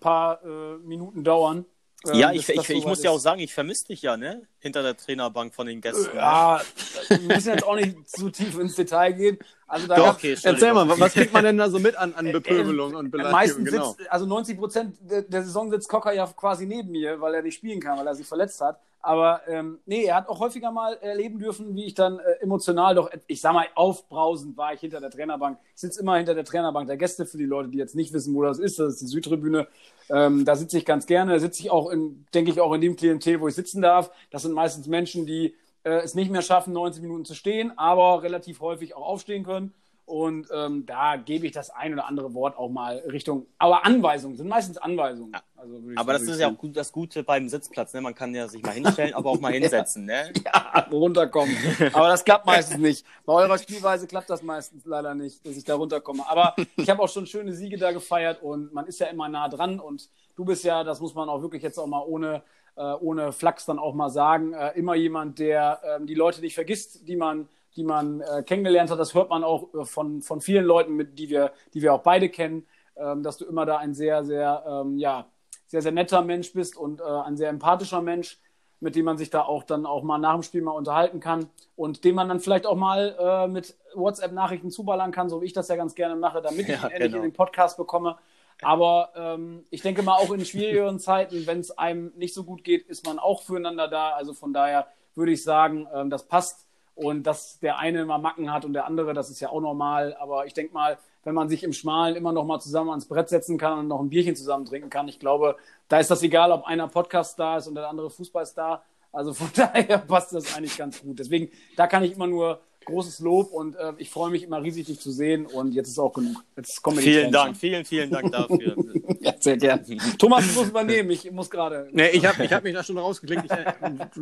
paar 0.00 0.40
äh, 0.44 0.78
Minuten 0.84 1.22
dauern. 1.22 1.64
ähm, 2.08 2.14
ja, 2.16 2.32
ich, 2.32 2.48
ich, 2.48 2.56
das 2.56 2.68
ich 2.68 2.84
muss 2.84 3.04
ja 3.04 3.10
auch 3.12 3.18
ist. 3.18 3.22
sagen, 3.22 3.40
ich 3.40 3.54
vermisse 3.54 3.86
dich 3.86 4.02
ja, 4.02 4.16
ne? 4.16 4.42
Hinter 4.58 4.82
der 4.82 4.96
Trainerbank 4.96 5.54
von 5.54 5.68
den 5.68 5.80
Gästen. 5.80 6.16
Ja, 6.16 6.60
wir 7.08 7.18
müssen 7.20 7.50
jetzt 7.50 7.64
auch 7.64 7.76
nicht 7.76 8.08
zu 8.10 8.30
tief 8.30 8.58
ins 8.58 8.74
Detail 8.74 9.12
gehen. 9.12 9.38
Also 9.68 9.86
da 9.88 9.96
Doch, 9.96 10.04
gab- 10.06 10.16
okay, 10.16 10.36
Erzähl 10.42 10.72
mal, 10.72 10.88
was 10.88 11.12
kriegt 11.12 11.32
man 11.32 11.42
denn 11.42 11.58
da 11.58 11.68
so 11.68 11.78
mit 11.80 11.96
an, 11.96 12.14
an 12.14 12.30
Bepöbelung 12.30 12.94
und 12.94 13.10
Beleidigung? 13.10 13.32
Meistens 13.32 13.70
Genau. 13.70 13.90
sitzt, 13.92 14.10
also 14.12 14.24
90 14.26 14.58
Prozent 14.58 14.96
der, 15.00 15.22
der 15.22 15.42
Saison 15.42 15.70
sitzt 15.70 15.88
Cocker 15.88 16.12
ja 16.12 16.26
quasi 16.26 16.66
neben 16.66 16.90
mir, 16.92 17.20
weil 17.20 17.34
er 17.34 17.42
nicht 17.42 17.56
spielen 17.56 17.80
kann, 17.80 17.98
weil 17.98 18.06
er 18.06 18.14
sich 18.14 18.26
verletzt 18.26 18.60
hat. 18.60 18.78
Aber 19.02 19.40
ähm, 19.46 19.78
nee, 19.86 20.04
er 20.04 20.16
hat 20.16 20.28
auch 20.28 20.40
häufiger 20.40 20.72
mal 20.72 20.94
erleben 21.00 21.38
dürfen, 21.38 21.74
wie 21.76 21.84
ich 21.84 21.94
dann 21.94 22.18
äh, 22.18 22.42
emotional 22.42 22.94
doch, 22.96 23.08
ich 23.28 23.40
sag 23.40 23.52
mal, 23.54 23.66
aufbrausend 23.76 24.56
war 24.56 24.72
ich 24.72 24.80
hinter 24.80 25.00
der 25.00 25.10
Trainerbank. 25.10 25.58
Ich 25.74 25.80
sitze 25.80 26.00
immer 26.00 26.16
hinter 26.16 26.34
der 26.34 26.44
Trainerbank 26.44 26.86
der 26.88 26.96
Gäste 26.96 27.24
für 27.24 27.38
die 27.38 27.44
Leute, 27.44 27.68
die 27.68 27.78
jetzt 27.78 27.94
nicht 27.94 28.12
wissen, 28.12 28.34
wo 28.34 28.42
das 28.42 28.58
ist. 28.58 28.78
Das 28.80 28.94
ist 28.94 29.02
die 29.02 29.06
Südtribüne. 29.06 29.68
Ähm, 30.10 30.44
da 30.44 30.56
sitze 30.56 30.78
ich 30.78 30.84
ganz 30.84 31.06
gerne. 31.06 31.32
Da 31.34 31.38
sitze 31.38 31.62
ich 31.62 31.70
auch 31.70 31.90
in, 31.90 32.24
denke 32.34 32.50
ich, 32.50 32.60
auch 32.60 32.72
in 32.72 32.80
dem 32.80 32.96
Klientel, 32.96 33.40
wo 33.40 33.46
ich 33.48 33.54
sitzen 33.54 33.80
darf. 33.80 34.10
Das 34.30 34.42
sind 34.42 34.52
meistens 34.54 34.86
Menschen, 34.88 35.24
die 35.24 35.54
äh, 35.86 36.00
es 36.02 36.14
nicht 36.14 36.30
mehr 36.30 36.42
schaffen, 36.42 36.72
90 36.72 37.00
Minuten 37.02 37.24
zu 37.24 37.34
stehen, 37.34 37.72
aber 37.78 38.22
relativ 38.22 38.60
häufig 38.60 38.94
auch 38.96 39.06
aufstehen 39.06 39.44
können. 39.44 39.72
Und 40.04 40.46
ähm, 40.54 40.86
da 40.86 41.16
gebe 41.16 41.46
ich 41.46 41.52
das 41.52 41.70
ein 41.70 41.92
oder 41.92 42.06
andere 42.06 42.32
Wort 42.32 42.56
auch 42.56 42.68
mal 42.68 42.98
Richtung. 43.10 43.46
Aber 43.58 43.84
Anweisungen 43.84 44.36
sind 44.36 44.46
meistens 44.46 44.78
Anweisungen. 44.78 45.32
Also 45.56 45.72
würde 45.82 45.94
ich- 45.94 45.98
Aber 45.98 46.12
das 46.12 46.22
ist 46.22 46.38
ja 46.38 46.48
auch 46.48 46.56
gut, 46.56 46.76
das 46.76 46.92
Gute 46.92 47.24
beim 47.24 47.48
Sitzplatz, 47.48 47.92
ne? 47.92 48.00
Man 48.00 48.14
kann 48.14 48.32
ja 48.32 48.46
sich 48.46 48.62
mal 48.62 48.70
hinstellen, 48.70 49.14
aber 49.14 49.30
auch 49.30 49.40
mal 49.40 49.52
hinsetzen, 49.52 50.04
ne? 50.04 50.32
ja, 50.44 50.86
runterkommen. 50.92 51.56
Aber 51.92 52.06
das 52.06 52.24
klappt 52.24 52.46
meistens 52.46 52.78
nicht. 52.78 53.04
Bei 53.24 53.32
eurer 53.32 53.58
Spielweise 53.58 54.06
klappt 54.06 54.30
das 54.30 54.42
meistens 54.44 54.84
leider 54.84 55.12
nicht, 55.16 55.44
dass 55.44 55.56
ich 55.56 55.64
da 55.64 55.74
runterkomme. 55.74 56.22
Aber 56.28 56.54
ich 56.76 56.88
habe 56.88 57.02
auch 57.02 57.08
schon 57.08 57.26
schöne 57.26 57.52
Siege 57.52 57.76
da 57.76 57.90
gefeiert 57.90 58.40
und 58.42 58.72
man 58.72 58.86
ist 58.86 59.00
ja 59.00 59.08
immer 59.08 59.28
nah 59.28 59.48
dran. 59.48 59.80
Und 59.80 60.08
du 60.36 60.44
bist 60.44 60.62
ja, 60.62 60.84
das 60.84 61.00
muss 61.00 61.14
man 61.16 61.28
auch 61.28 61.42
wirklich 61.42 61.64
jetzt 61.64 61.78
auch 61.78 61.86
mal 61.88 62.04
ohne, 62.06 62.44
ohne 62.82 63.32
Flachs 63.32 63.66
dann 63.66 63.78
auch 63.78 63.94
mal 63.94 64.10
sagen, 64.10 64.52
äh, 64.52 64.72
immer 64.78 64.94
jemand, 64.94 65.38
der 65.38 65.80
ähm, 65.84 66.06
die 66.06 66.14
Leute 66.14 66.40
nicht 66.40 66.54
vergisst, 66.54 67.08
die 67.08 67.16
man 67.16 67.48
die 67.76 67.84
man 67.84 68.22
äh, 68.22 68.42
kennengelernt 68.42 68.90
hat. 68.90 68.98
Das 68.98 69.14
hört 69.14 69.30
man 69.30 69.44
auch 69.44 69.72
äh, 69.74 69.84
von, 69.84 70.22
von 70.22 70.40
vielen 70.40 70.64
Leuten, 70.64 70.94
mit, 70.94 71.18
die, 71.18 71.28
wir, 71.28 71.52
die 71.74 71.82
wir 71.82 71.92
auch 71.92 72.02
beide 72.02 72.28
kennen, 72.28 72.66
ähm, 72.96 73.22
dass 73.22 73.36
du 73.36 73.44
immer 73.44 73.66
da 73.66 73.76
ein 73.76 73.94
sehr, 73.94 74.24
sehr, 74.24 74.64
ähm, 74.66 74.98
ja, 74.98 75.26
sehr, 75.66 75.82
sehr 75.82 75.92
netter 75.92 76.22
Mensch 76.22 76.52
bist 76.52 76.76
und 76.76 77.00
äh, 77.00 77.04
ein 77.04 77.36
sehr 77.36 77.50
empathischer 77.50 78.00
Mensch, 78.00 78.38
mit 78.80 78.94
dem 78.94 79.04
man 79.04 79.18
sich 79.18 79.30
da 79.30 79.42
auch 79.42 79.62
dann 79.62 79.84
auch 79.84 80.02
mal 80.02 80.18
nach 80.18 80.34
dem 80.34 80.42
Spiel 80.42 80.62
mal 80.62 80.72
unterhalten 80.72 81.20
kann 81.20 81.48
und 81.76 82.04
dem 82.04 82.14
man 82.14 82.28
dann 82.28 82.40
vielleicht 82.40 82.66
auch 82.66 82.76
mal 82.76 83.16
äh, 83.18 83.48
mit 83.48 83.76
WhatsApp-Nachrichten 83.94 84.70
zuballern 84.70 85.12
kann, 85.12 85.28
so 85.28 85.42
wie 85.42 85.46
ich 85.46 85.52
das 85.52 85.68
ja 85.68 85.76
ganz 85.76 85.94
gerne 85.94 86.16
mache, 86.16 86.40
damit 86.40 86.68
ich 86.68 86.68
Ja, 86.68 86.86
ihn 86.86 86.92
endlich 86.92 87.12
genau. 87.12 87.16
in 87.16 87.30
den 87.30 87.32
Podcast 87.32 87.76
bekomme. 87.76 88.16
Aber 88.62 89.10
ähm, 89.14 89.64
ich 89.70 89.82
denke 89.82 90.02
mal, 90.02 90.14
auch 90.14 90.30
in 90.30 90.44
schwierigeren 90.44 90.98
Zeiten, 90.98 91.46
wenn 91.46 91.60
es 91.60 91.76
einem 91.76 92.12
nicht 92.16 92.34
so 92.34 92.44
gut 92.44 92.64
geht, 92.64 92.86
ist 92.86 93.06
man 93.06 93.18
auch 93.18 93.42
füreinander 93.42 93.88
da. 93.88 94.10
Also 94.10 94.32
von 94.32 94.52
daher 94.52 94.86
würde 95.14 95.32
ich 95.32 95.42
sagen, 95.42 95.86
ähm, 95.92 96.10
das 96.10 96.26
passt. 96.26 96.66
Und 96.94 97.24
dass 97.24 97.58
der 97.58 97.78
eine 97.78 98.06
mal 98.06 98.16
Macken 98.16 98.50
hat 98.50 98.64
und 98.64 98.72
der 98.72 98.86
andere, 98.86 99.12
das 99.12 99.28
ist 99.28 99.40
ja 99.40 99.50
auch 99.50 99.60
normal. 99.60 100.16
Aber 100.18 100.46
ich 100.46 100.54
denke 100.54 100.72
mal, 100.72 100.98
wenn 101.24 101.34
man 101.34 101.50
sich 101.50 101.62
im 101.62 101.74
Schmalen 101.74 102.16
immer 102.16 102.32
noch 102.32 102.44
mal 102.44 102.58
zusammen 102.58 102.88
ans 102.88 103.06
Brett 103.06 103.28
setzen 103.28 103.58
kann 103.58 103.78
und 103.80 103.88
noch 103.88 104.00
ein 104.00 104.08
Bierchen 104.08 104.34
zusammen 104.34 104.64
trinken 104.64 104.88
kann, 104.88 105.06
ich 105.08 105.18
glaube, 105.18 105.56
da 105.88 105.98
ist 105.98 106.10
das 106.10 106.22
egal, 106.22 106.52
ob 106.52 106.64
einer 106.64 106.88
Podcast-Star 106.88 107.58
ist 107.58 107.66
und 107.66 107.74
der 107.74 107.88
andere 107.88 108.08
Fußballstar. 108.08 108.82
Also 109.12 109.34
von 109.34 109.50
daher 109.56 109.98
passt 109.98 110.32
das 110.32 110.56
eigentlich 110.56 110.78
ganz 110.78 111.02
gut. 111.02 111.18
Deswegen, 111.18 111.50
da 111.76 111.86
kann 111.86 112.02
ich 112.02 112.12
immer 112.12 112.26
nur 112.26 112.60
großes 112.86 113.20
Lob 113.20 113.52
und 113.52 113.76
äh, 113.76 113.92
ich 113.98 114.08
freue 114.10 114.30
mich 114.30 114.42
immer 114.42 114.62
riesig, 114.62 114.86
dich 114.86 115.00
zu 115.00 115.10
sehen. 115.10 115.44
Und 115.44 115.72
jetzt 115.72 115.88
ist 115.88 115.98
auch 115.98 116.12
genug. 116.12 116.42
Jetzt 116.56 116.82
kommen 116.82 116.96
wir 116.96 117.04
Vielen 117.04 117.30
Dank, 117.30 117.56
vielen, 117.56 117.84
vielen 117.84 118.10
Dank 118.10 118.32
dafür. 118.32 118.76
Ja, 119.20 119.34
sehr 119.38 119.56
gern. 119.56 119.84
Thomas, 120.18 120.46
du 120.46 120.60
musst 120.60 120.70
übernehmen. 120.70 121.10
Ich 121.10 121.30
muss 121.30 121.50
gerade. 121.50 121.88
Nee, 121.92 122.08
ich 122.10 122.24
habe 122.24 122.44
ich 122.44 122.52
hab 122.52 122.62
mich 122.62 122.74
da 122.74 122.82
schon 122.82 122.98
rausgeklickt. 122.98 123.44
Ich, 123.44 123.50
äh, 123.50 123.74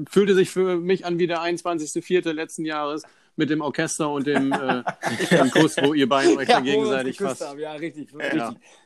fühlte 0.08 0.34
sich 0.34 0.50
für 0.50 0.76
mich 0.76 1.04
an 1.04 1.18
wie 1.18 1.26
der 1.26 1.40
21.04. 1.40 2.32
letzten 2.32 2.64
Jahres, 2.64 3.02
mit 3.36 3.50
dem 3.50 3.60
Orchester 3.60 4.10
und 4.10 4.26
dem, 4.26 4.52
äh, 4.52 4.82
dem 5.30 5.50
Kuss, 5.50 5.76
wo 5.82 5.94
ihr 5.94 6.08
beiden 6.08 6.36
euch 6.38 6.48
ja, 6.48 6.56
dann 6.56 6.64
gegenseitig 6.64 7.18
fast. 7.18 7.46
Haben. 7.46 7.58
Ja, 7.58 7.72
richtig, 7.72 8.14
richtig. 8.14 8.42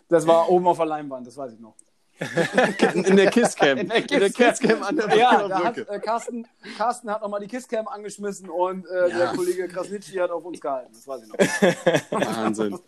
Das 0.08 0.26
war 0.26 0.48
oben 0.48 0.66
auf 0.66 0.78
der 0.78 0.86
Leinwand, 0.86 1.26
das 1.26 1.36
weiß 1.36 1.52
ich 1.52 1.60
noch. 1.60 1.74
in 2.94 3.16
der 3.16 3.30
Kisscam. 3.30 3.78
In 3.78 3.88
der 3.88 4.30
Kisscam 4.30 4.82
an 4.82 4.96
der 4.96 5.16
Ja, 5.16 5.48
da 5.48 5.64
hat 5.64 5.78
äh, 5.78 5.98
Carsten, 6.00 6.46
Carsten 6.76 7.10
hat 7.10 7.22
nochmal 7.22 7.40
die 7.40 7.46
Kisscam 7.46 7.86
angeschmissen 7.86 8.48
und 8.50 8.86
äh, 8.86 9.08
ja. 9.08 9.18
der 9.18 9.26
Kollege 9.28 9.68
Krasnitschi 9.68 10.16
hat 10.18 10.30
auf 10.30 10.44
uns 10.44 10.60
gehalten. 10.60 10.92
Das 10.92 11.06
weiß 11.06 11.22
ich 11.22 11.28
noch. 11.28 12.36
Wahnsinn. 12.36 12.78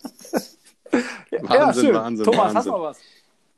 Wahnsinn, 1.43 1.87
ja. 1.87 1.95
Wahnsinn. 1.95 2.25
Thomas, 2.25 2.39
Wahnsinn. 2.39 2.57
hast 2.57 2.67
du 2.67 2.71
noch 2.71 2.83
was? 2.83 2.99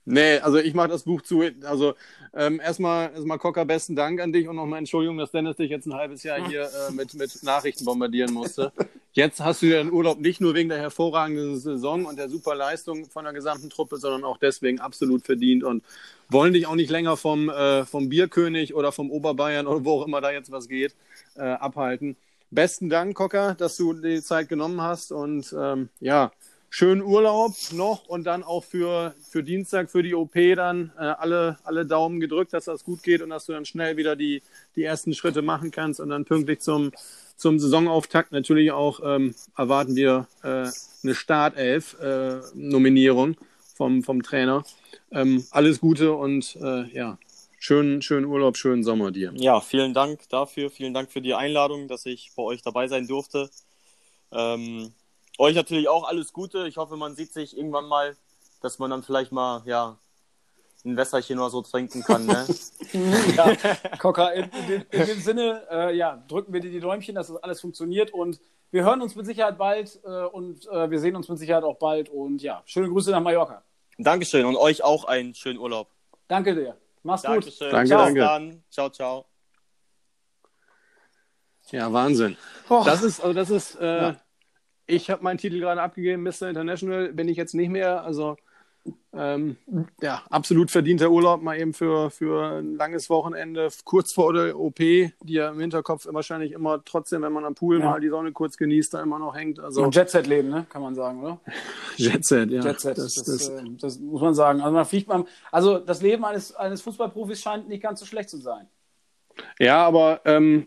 Nee, 0.05 0.39
also 0.39 0.59
ich 0.59 0.75
mache 0.75 0.89
das 0.89 1.05
Buch 1.05 1.23
zu. 1.23 1.45
Also 1.65 1.95
ähm, 2.35 2.61
erstmal, 2.61 3.13
erstmal 3.13 3.39
Cocker, 3.39 3.65
besten 3.65 3.95
Dank 3.95 4.21
an 4.21 4.33
dich 4.33 4.49
und 4.49 4.57
nochmal 4.57 4.81
Entschuldigung, 4.81 5.17
dass 5.19 5.31
Dennis 5.31 5.57
dich 5.57 5.71
jetzt 5.71 5.87
ein 5.87 5.95
halbes 5.95 6.25
Jahr 6.25 6.45
hier 6.49 6.63
äh, 6.65 6.93
mit, 6.93 7.15
mit 7.15 7.43
Nachrichten 7.43 7.85
bombardieren 7.85 8.33
musste. 8.33 8.73
Jetzt 9.15 9.41
hast 9.41 9.61
du 9.61 9.67
ja 9.67 9.77
den 9.83 9.93
Urlaub 9.93 10.21
nicht 10.21 10.41
nur 10.41 10.55
wegen 10.55 10.71
der 10.71 10.79
hervorragenden 10.79 11.59
Saison 11.59 12.07
und 12.07 12.19
der 12.19 12.31
super 12.31 12.55
Leistung 12.55 13.05
von 13.11 13.25
der 13.25 13.35
gesamten 13.35 13.69
Truppe, 13.69 13.99
sondern 13.99 14.25
auch 14.25 14.39
deswegen 14.39 14.81
absolut 14.81 15.27
verdient 15.27 15.65
und 15.65 15.85
wollen 16.31 16.55
dich 16.55 16.67
auch 16.67 16.75
nicht 16.75 16.91
länger 16.91 17.19
vom, 17.19 17.51
äh, 17.51 17.85
vom 17.85 18.09
Bierkönig 18.09 18.75
oder 18.75 18.91
vom 18.91 19.11
Oberbayern 19.11 19.67
oder 19.67 19.85
wo 19.85 20.01
auch 20.01 20.07
immer 20.07 20.23
da 20.23 20.31
jetzt 20.31 20.51
was 20.51 20.67
geht, 20.67 20.95
äh, 21.37 21.43
abhalten. 21.43 22.17
Besten 22.51 22.89
Dank, 22.89 23.15
Cocker, 23.15 23.55
dass 23.55 23.77
du 23.77 23.93
die 23.93 24.23
Zeit 24.23 24.49
genommen 24.49 24.81
hast 24.81 25.13
und 25.13 25.55
ähm, 25.59 25.91
ja, 26.01 26.33
schönen 26.75 27.03
Urlaub 27.03 27.53
noch 27.73 28.07
und 28.07 28.25
dann 28.25 28.43
auch 28.43 28.65
für, 28.65 29.15
für 29.29 29.43
Dienstag, 29.43 29.91
für 29.91 30.03
die 30.03 30.15
OP 30.15 30.33
dann 30.57 30.91
äh, 30.97 31.03
alle, 31.03 31.59
alle 31.65 31.85
Daumen 31.85 32.19
gedrückt, 32.19 32.55
dass 32.55 32.65
das 32.65 32.83
gut 32.83 33.03
geht 33.03 33.21
und 33.21 33.29
dass 33.29 33.45
du 33.45 33.53
dann 33.53 33.67
schnell 33.67 33.99
wieder 33.99 34.17
die, 34.17 34.41
die 34.75 34.83
ersten 34.83 35.13
Schritte 35.13 35.43
machen 35.43 35.71
kannst 35.71 36.01
und 36.01 36.09
dann 36.09 36.25
pünktlich 36.25 36.61
zum, 36.61 36.91
zum 37.37 37.59
Saisonauftakt 37.59 38.33
natürlich 38.33 38.73
auch 38.73 39.01
ähm, 39.05 39.35
erwarten 39.55 39.97
wir 39.97 40.29
äh, 40.43 40.71
eine 41.03 41.15
Startelf-Nominierung 41.15 43.33
äh, 43.33 43.37
vom, 43.75 44.03
vom 44.03 44.23
Trainer. 44.23 44.65
Ähm, 45.11 45.45
alles 45.51 45.79
Gute 45.79 46.15
und 46.15 46.57
äh, 46.57 46.85
ja, 46.95 47.19
schönen, 47.59 48.01
schönen 48.01 48.25
Urlaub, 48.25 48.57
schönen 48.57 48.83
Sommer 48.83 49.11
dir. 49.11 49.35
Ja, 49.37 49.61
vielen 49.61 49.93
Dank 49.93 50.27
dafür, 50.31 50.71
vielen 50.71 50.95
Dank 50.95 51.13
für 51.13 51.21
die 51.21 51.35
Einladung, 51.35 51.87
dass 51.87 52.07
ich 52.07 52.33
bei 52.35 52.43
euch 52.43 52.63
dabei 52.63 52.89
sein 52.89 53.07
durfte. 53.07 53.51
Ähm, 54.33 54.95
euch 55.39 55.55
natürlich 55.55 55.89
auch 55.89 56.05
alles 56.05 56.33
Gute. 56.33 56.67
Ich 56.67 56.77
hoffe, 56.77 56.97
man 56.97 57.15
sieht 57.15 57.33
sich 57.33 57.57
irgendwann 57.57 57.87
mal, 57.87 58.17
dass 58.61 58.79
man 58.79 58.91
dann 58.91 59.03
vielleicht 59.03 59.33
mal, 59.33 59.63
ja, 59.65 59.99
ein 60.85 60.97
Wässerchen 60.97 61.39
oder 61.39 61.51
so 61.51 61.63
trinken 61.63 62.03
kann. 62.03 62.27
Ne? 62.27 62.47
ja, 63.37 63.57
Cocker, 63.99 64.33
in, 64.35 64.51
in, 64.69 64.85
in, 64.91 65.07
dem 65.07 65.21
Sinne, 65.21 65.63
äh, 65.71 65.97
ja, 65.97 66.23
drücken 66.29 66.53
wir 66.53 66.61
dir 66.61 66.71
die 66.71 66.81
Däumchen, 66.81 67.15
dass 67.15 67.29
das 67.29 67.37
alles 67.37 67.61
funktioniert 67.61 68.13
und 68.13 68.41
wir 68.71 68.85
hören 68.85 69.03
uns 69.03 69.15
mit 69.15 69.27
Sicherheit 69.27 69.59
bald 69.59 70.01
äh, 70.05 70.25
und 70.25 70.67
äh, 70.69 70.91
wir 70.91 70.99
sehen 70.99 71.15
uns 71.15 71.29
mit 71.29 71.39
Sicherheit 71.39 71.63
auch 71.63 71.79
bald 71.79 72.09
und 72.09 72.43
ja, 72.43 72.63
schöne 72.65 72.89
Grüße 72.89 73.11
nach 73.11 73.21
Mallorca. 73.21 73.63
Dankeschön 73.99 74.45
und 74.45 74.57
euch 74.57 74.83
auch 74.83 75.05
einen 75.05 75.35
schönen 75.35 75.59
Urlaub. 75.59 75.89
Danke 76.27 76.55
dir. 76.55 76.77
Mach's 77.03 77.23
Dankeschön. 77.23 77.69
gut. 77.69 77.73
Danke, 77.75 77.89
ciao, 77.89 78.05
danke. 78.05 78.21
Dann. 78.21 78.65
Ciao, 78.71 78.91
ciao. 78.91 79.27
Ja, 81.71 81.93
Wahnsinn. 81.93 82.37
Oh. 82.69 82.83
Das 82.85 83.03
ist, 83.03 83.21
also 83.21 83.35
das 83.35 83.51
ist, 83.51 83.77
äh, 83.81 84.03
ja. 84.03 84.17
Ich 84.87 85.11
habe 85.11 85.23
meinen 85.23 85.39
Titel 85.39 85.61
gerade 85.61 85.83
abgegeben, 85.83 86.23
Mr. 86.23 86.49
International 86.49 87.13
bin 87.13 87.29
ich 87.29 87.37
jetzt 87.37 87.55
nicht 87.55 87.71
mehr. 87.71 88.03
Also 88.05 88.37
ähm, 89.15 89.57
ja, 90.01 90.23
absolut 90.31 90.71
verdienter 90.71 91.11
Urlaub, 91.11 91.43
mal 91.43 91.61
eben 91.61 91.73
für, 91.75 92.11
für 92.11 92.59
ein 92.59 92.77
langes 92.77 93.11
Wochenende, 93.11 93.69
kurz 93.85 94.13
vor 94.13 94.33
der 94.33 94.59
OP, 94.59 94.77
die 94.77 95.13
ja 95.25 95.51
im 95.51 95.61
Hinterkopf 95.61 96.09
wahrscheinlich 96.11 96.53
immer 96.53 96.83
trotzdem, 96.85 97.23
wenn 97.23 97.33
man 97.33 97.45
am 97.45 97.55
Pool 97.55 97.79
ja. 97.79 97.85
mal 97.85 98.01
die 98.01 98.09
Sonne 98.09 98.33
kurz 98.33 98.57
genießt, 98.57 98.95
da 98.95 99.03
immer 99.03 99.19
noch 99.19 99.37
hängt. 99.37 99.61
Also 99.61 99.89
Jetset-Leben, 99.89 100.49
ne? 100.49 100.67
kann 100.69 100.83
man 100.83 100.95
sagen, 100.95 101.23
oder? 101.23 101.41
Jetset, 101.97 102.51
ja. 102.51 102.63
Jetset, 102.63 102.99
das, 102.99 103.15
das, 103.15 103.25
das, 103.25 103.49
äh, 103.51 103.63
das, 103.81 104.01
muss 104.01 104.21
man 104.21 104.35
sagen. 104.35 104.61
Also 104.61 104.75
man 104.75 104.87
fliegt 104.87 105.09
man, 105.09 105.27
also 105.53 105.79
das 105.79 106.03
Leben 106.03 106.25
eines, 106.25 106.55
eines 106.55 106.83
Fußballprofis 106.83 107.41
scheint 107.41 107.69
nicht 107.69 107.83
ganz 107.83 108.01
so 108.01 108.07
schlecht 108.07 108.31
zu 108.31 108.39
sein. 108.39 108.67
Ja, 109.59 109.87
aber 109.87 110.23
ähm, 110.25 110.67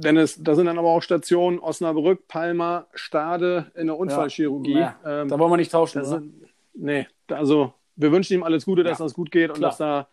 Dennis, 0.00 0.38
da 0.40 0.54
sind 0.54 0.66
dann 0.66 0.78
aber 0.78 0.88
auch 0.88 1.02
Stationen 1.02 1.58
Osnabrück, 1.58 2.28
Palma, 2.28 2.86
Stade 2.94 3.70
in 3.74 3.86
der 3.86 3.96
Unfallchirurgie. 3.96 4.78
Ja, 4.78 4.96
ähm, 5.04 5.28
da 5.28 5.38
wollen 5.38 5.52
wir 5.52 5.56
nicht 5.56 5.72
tauschen. 5.72 6.04
Sind, 6.04 6.34
nee, 6.74 7.06
also 7.28 7.72
wir 7.96 8.12
wünschen 8.12 8.34
ihm 8.34 8.42
alles 8.42 8.64
Gute, 8.64 8.84
dass 8.84 8.98
ja, 8.98 9.04
das 9.04 9.14
gut 9.14 9.30
geht 9.30 9.50
und 9.50 9.60
dass 9.60 9.78
da 9.78 10.08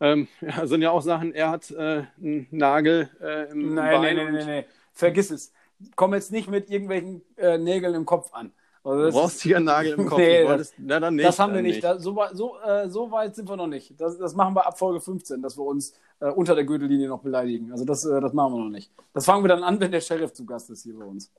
ähm, 0.00 0.28
ja, 0.40 0.66
sind 0.66 0.82
ja 0.82 0.90
auch 0.90 1.02
Sachen, 1.02 1.34
er 1.34 1.50
hat 1.50 1.70
äh, 1.70 2.04
einen 2.18 2.46
Nagel 2.50 3.10
äh, 3.20 3.50
im 3.50 3.74
Nein, 3.74 4.00
Bein. 4.00 4.02
Nein, 4.02 4.16
nein, 4.16 4.34
nein, 4.34 4.46
nein, 4.46 4.64
vergiss 4.92 5.30
es. 5.30 5.52
Komm 5.94 6.14
jetzt 6.14 6.32
nicht 6.32 6.48
mit 6.48 6.70
irgendwelchen 6.70 7.22
äh, 7.36 7.58
Nägeln 7.58 7.94
im 7.94 8.06
Kopf 8.06 8.32
an. 8.32 8.52
Also 8.86 9.02
du 9.02 9.10
brauchst 9.10 9.42
hier 9.42 9.56
einen 9.56 9.64
Nagel 9.64 9.94
im 9.94 10.06
Kopf. 10.08 10.18
Nee, 10.18 10.44
das, 10.44 10.72
na, 10.78 11.00
dann 11.00 11.16
nicht, 11.16 11.26
das 11.26 11.38
haben 11.40 11.54
wir 11.54 11.62
nicht. 11.62 11.74
nicht. 11.76 11.84
Das, 11.84 12.02
so, 12.02 12.16
so, 12.32 12.56
äh, 12.60 12.88
so, 12.88 13.10
weit 13.10 13.34
sind 13.34 13.48
wir 13.48 13.56
noch 13.56 13.66
nicht. 13.66 14.00
Das, 14.00 14.16
das, 14.16 14.34
machen 14.36 14.54
wir 14.54 14.64
ab 14.64 14.78
Folge 14.78 15.00
15, 15.00 15.42
dass 15.42 15.58
wir 15.58 15.64
uns 15.64 15.92
äh, 16.20 16.30
unter 16.30 16.54
der 16.54 16.64
Gürtellinie 16.64 17.08
noch 17.08 17.20
beleidigen. 17.20 17.72
Also 17.72 17.84
das, 17.84 18.04
äh, 18.04 18.20
das 18.20 18.32
machen 18.32 18.54
wir 18.54 18.60
noch 18.60 18.70
nicht. 18.70 18.92
Das 19.12 19.24
fangen 19.24 19.42
wir 19.42 19.48
dann 19.48 19.64
an, 19.64 19.80
wenn 19.80 19.90
der 19.90 20.00
Sheriff 20.00 20.32
zu 20.32 20.46
Gast 20.46 20.70
ist 20.70 20.84
hier 20.84 20.96
bei 20.96 21.04
uns. 21.04 21.32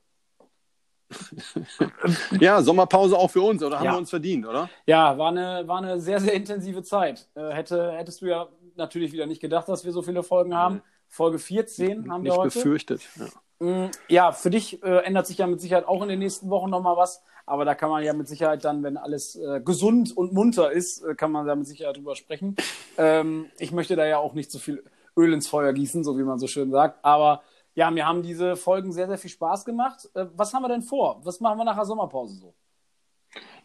ja, 2.41 2.62
Sommerpause 2.62 3.17
auch 3.17 3.31
für 3.31 3.41
uns, 3.41 3.63
oder 3.63 3.79
haben 3.79 3.86
ja. 3.86 3.93
wir 3.93 3.97
uns 3.97 4.10
verdient, 4.10 4.45
oder? 4.45 4.69
Ja, 4.86 5.17
war 5.17 5.29
eine, 5.29 5.65
war 5.65 5.77
eine 5.77 6.01
sehr, 6.01 6.19
sehr 6.19 6.33
intensive 6.33 6.83
Zeit. 6.83 7.29
Äh, 7.33 7.51
hätte, 7.51 7.93
hättest 7.93 8.21
du 8.21 8.25
ja 8.25 8.49
natürlich 8.75 9.13
wieder 9.13 9.25
nicht 9.25 9.41
gedacht, 9.41 9.69
dass 9.69 9.86
wir 9.86 9.93
so 9.93 10.01
viele 10.01 10.21
Folgen 10.21 10.53
haben. 10.53 10.75
Nee. 10.75 10.81
Folge 11.08 11.39
14 11.39 12.02
nicht, 12.02 12.10
haben 12.10 12.24
wir 12.24 12.36
heute. 12.36 12.54
Befürchtet. 12.54 13.02
Ja. 13.15 13.26
Mm, 13.60 13.91
ja, 14.08 14.32
für 14.32 14.50
dich 14.50 14.84
äh, 14.84 15.04
ändert 15.04 15.28
sich 15.28 15.39
ja 15.39 15.48
mit 15.48 15.62
Sicherheit 15.62 15.88
auch 15.88 16.02
in 16.04 16.10
den 16.10 16.20
nächsten 16.20 16.50
Wochen 16.50 16.70
nochmal 16.70 16.98
was. 16.98 17.24
Aber 17.46 17.63
da 17.63 17.76
kann 17.76 17.89
man 17.89 18.04
ja 18.04 18.13
mit 18.13 18.28
Sicherheit 18.28 18.65
dann, 18.65 18.84
wenn 18.84 18.98
alles 18.98 19.36
äh, 19.38 19.62
gesund 19.63 20.15
und 20.15 20.34
munter 20.34 20.72
ist, 20.72 21.02
äh, 21.02 21.15
kann 21.15 21.32
man 21.32 21.48
da 21.48 21.56
mit 21.56 21.65
Sicherheit 21.65 21.96
drüber 21.96 22.15
sprechen. 22.15 22.58
Ähm, 22.98 23.46
ich 23.58 23.72
möchte 23.72 23.96
da 23.96 24.06
ja 24.06 24.17
auch 24.17 24.34
nicht 24.34 24.52
zu 24.52 24.58
so 24.58 24.63
viel 24.63 24.84
Öl 25.15 25.34
ins 25.34 25.48
Feuer 25.48 25.72
gießen, 25.72 26.04
so 26.04 26.17
wie 26.17 26.24
man 26.24 26.39
so 26.39 26.48
schön 26.48 26.72
sagt. 26.72 27.04
Aber 27.04 27.41
ja, 27.74 27.89
mir 27.89 28.06
haben 28.06 28.22
diese 28.22 28.56
Folgen 28.56 28.91
sehr, 28.91 29.08
sehr 29.08 29.17
viel 29.17 29.30
Spaß 29.30 29.63
gemacht. 29.63 30.10
Äh, 30.13 30.26
was 30.36 30.54
haben 30.54 30.63
wir 30.63 30.70
denn 30.70 30.82
vor? 30.82 31.22
Was 31.24 31.39
machen 31.39 31.58
wir 31.58 31.63
nach 31.63 31.76
der 31.76 31.86
Sommerpause 31.86 32.36
so? 32.36 32.54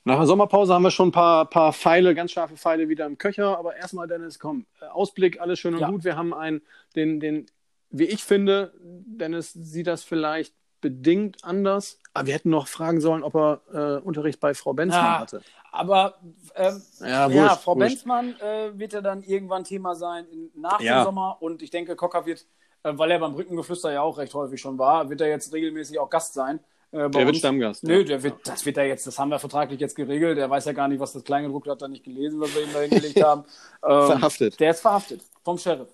Nach 0.05 0.17
der 0.17 0.27
Sommerpause 0.27 0.75
haben 0.75 0.83
wir 0.83 0.91
schon 0.91 1.09
ein 1.09 1.12
paar, 1.12 1.49
paar 1.49 1.73
Pfeile, 1.73 2.15
ganz 2.15 2.33
scharfe 2.33 2.57
Pfeile 2.57 2.88
wieder 2.88 3.07
im 3.07 3.19
Köcher. 3.19 3.57
Aber 3.57 3.77
erstmal, 3.77 4.09
Dennis, 4.09 4.38
komm, 4.38 4.67
äh, 4.81 4.87
Ausblick, 4.87 5.41
alles 5.41 5.59
schön 5.61 5.75
und 5.75 5.81
ja. 5.81 5.91
gut. 5.91 6.05
Wir 6.05 6.17
haben 6.17 6.35
einen, 6.35 6.62
den, 6.97 7.21
den, 7.21 7.47
wie 7.91 8.05
ich 8.05 8.25
finde, 8.25 8.75
Dennis 8.81 9.53
sieht 9.53 9.87
das 9.87 10.03
vielleicht 10.03 10.55
bedingt 10.81 11.45
anders. 11.45 11.99
Aber 12.12 12.27
wir 12.27 12.35
hätten 12.35 12.51
noch 12.51 12.67
fragen 12.67 13.01
sollen, 13.01 13.23
ob 13.23 13.37
er 13.37 13.61
äh, 13.73 14.03
Unterricht 14.03 14.41
bei 14.41 14.53
Frau 14.53 14.75
Benzmann 14.75 15.05
ja, 15.05 15.21
hatte. 15.21 15.43
Aber 15.71 16.17
ähm, 16.57 16.83
ja, 17.01 17.27
wurscht, 17.27 17.37
ja, 17.37 17.57
Frau 17.57 17.77
wurscht. 17.77 17.88
Benzmann 17.88 18.35
äh, 18.41 18.79
wird 18.79 18.93
ja 18.93 19.01
dann 19.01 19.23
irgendwann 19.23 19.62
Thema 19.65 19.95
sein 19.95 20.27
in, 20.27 20.51
nach 20.55 20.81
ja. 20.81 21.01
dem 21.01 21.05
Sommer. 21.05 21.38
Und 21.41 21.62
ich 21.62 21.71
denke, 21.71 21.95
Cocker 21.95 22.27
wird, 22.27 22.45
äh, 22.83 22.93
weil 22.95 23.12
er 23.12 23.21
beim 23.21 23.33
Brückengeflüster 23.33 23.93
ja 23.93 24.03
auch 24.03 24.19
recht 24.19 24.35
häufig 24.35 24.61
schon 24.61 24.77
war, 24.79 25.09
wird 25.09 25.21
er 25.21 25.29
jetzt 25.29 25.53
regelmäßig 25.55 25.99
auch 26.01 26.11
Gast 26.11 26.35
sein. 26.35 26.59
Äh, 26.93 27.09
der 27.09 27.27
wird 27.27 27.37
Stammgast. 27.37 27.85
Nö, 27.85 28.05
der 28.05 28.23
wird, 28.23 28.35
das 28.45 28.65
wird 28.67 28.77
er 28.77 28.87
jetzt, 28.87 29.07
das 29.07 29.19
haben 29.19 29.31
wir 29.31 29.39
vertraglich 29.39 29.81
jetzt 29.81 29.97
geregelt. 29.97 30.37
Der 30.37 30.49
weiß 30.49 30.67
ja 30.67 30.73
gar 30.73 30.89
nicht, 30.89 31.01
was 31.01 31.13
das 31.13 31.25
Kleingedruckte 31.25 31.71
hat, 31.71 31.83
da 31.83 31.89
nicht 31.89 32.05
gelesen, 32.05 32.39
was 32.41 32.55
wir 32.55 32.63
ihm 32.63 32.73
da 32.73 32.81
hingelegt 32.81 33.23
haben. 33.25 33.45
Ähm, 33.83 34.07
verhaftet. 34.07 34.61
Der 34.61 34.71
ist 34.71 34.81
verhaftet 34.81 35.23
vom 35.43 35.57
Sheriff. 35.57 35.89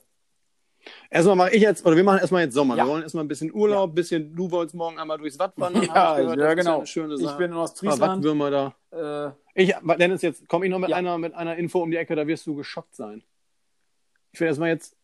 Erstmal 1.10 1.36
mache 1.36 1.50
ich 1.50 1.62
jetzt, 1.62 1.84
oder 1.86 1.96
wir 1.96 2.04
machen 2.04 2.20
erstmal 2.20 2.42
jetzt 2.42 2.54
Sommer. 2.54 2.76
Ja. 2.76 2.84
Wir 2.84 2.90
wollen 2.90 3.02
erstmal 3.02 3.24
ein 3.24 3.28
bisschen 3.28 3.52
Urlaub, 3.52 3.90
ein 3.90 3.94
bisschen, 3.94 4.34
du 4.34 4.50
wolltest 4.50 4.74
morgen 4.74 4.98
einmal 4.98 5.18
durchs 5.18 5.38
Watt 5.38 5.52
wandern. 5.56 5.84
Ja, 5.84 6.16
gehört, 6.16 6.38
ja 6.38 6.54
genau. 6.54 6.82
Ja 6.84 6.84
ich 6.84 7.36
bin 7.36 7.50
in 7.50 7.56
Ostfriesland. 7.56 8.00
Wattwürmer 8.00 8.50
da. 8.50 8.74
Äh, 9.54 9.62
ich, 9.62 9.74
Dennis, 9.98 10.22
jetzt 10.22 10.48
komme 10.48 10.66
ich 10.66 10.70
noch 10.70 10.78
mit, 10.78 10.90
ja. 10.90 10.96
einer, 10.96 11.18
mit 11.18 11.34
einer 11.34 11.56
Info 11.56 11.82
um 11.82 11.90
die 11.90 11.96
Ecke, 11.96 12.16
da 12.16 12.26
wirst 12.26 12.46
du 12.46 12.54
geschockt 12.54 12.94
sein. 12.94 13.22
Ich 14.32 14.40
will 14.40 14.48
erstmal 14.48 14.70
jetzt 14.70 14.97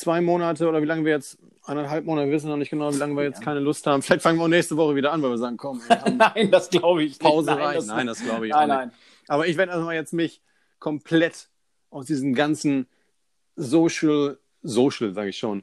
zwei 0.00 0.20
Monate 0.20 0.68
oder 0.68 0.82
wie 0.82 0.86
lange 0.86 1.04
wir 1.04 1.12
jetzt, 1.12 1.38
eineinhalb 1.64 2.04
Monate, 2.04 2.28
wir 2.28 2.34
wissen 2.34 2.48
noch 2.48 2.56
nicht 2.56 2.70
genau, 2.70 2.92
wie 2.92 2.98
lange 2.98 3.14
wir 3.16 3.22
jetzt 3.22 3.42
keine 3.42 3.60
Lust 3.60 3.86
haben. 3.86 4.02
Vielleicht 4.02 4.22
fangen 4.22 4.38
wir 4.38 4.44
auch 4.44 4.48
nächste 4.48 4.76
Woche 4.76 4.96
wieder 4.96 5.12
an, 5.12 5.22
weil 5.22 5.30
wir 5.30 5.38
sagen, 5.38 5.56
komm. 5.56 5.82
nein, 6.16 6.50
das 6.50 6.70
glaube 6.70 7.04
ich 7.04 7.10
nicht. 7.10 7.20
Pause 7.20 7.50
nein, 7.50 7.58
rein. 7.58 7.86
nein, 7.86 8.06
das 8.06 8.22
glaube 8.22 8.46
ich 8.46 8.52
nein, 8.52 8.70
auch 8.70 8.74
nein. 8.74 8.88
nicht. 8.88 8.98
Aber 9.28 9.46
ich 9.46 9.56
werde 9.56 9.72
erstmal 9.72 9.94
jetzt 9.94 10.12
mich 10.12 10.42
komplett 10.78 11.48
aus 11.90 12.06
diesen 12.06 12.34
ganzen 12.34 12.86
Social 13.56 14.38
Social, 14.62 15.12
sage 15.12 15.30
ich 15.30 15.38
schon. 15.38 15.62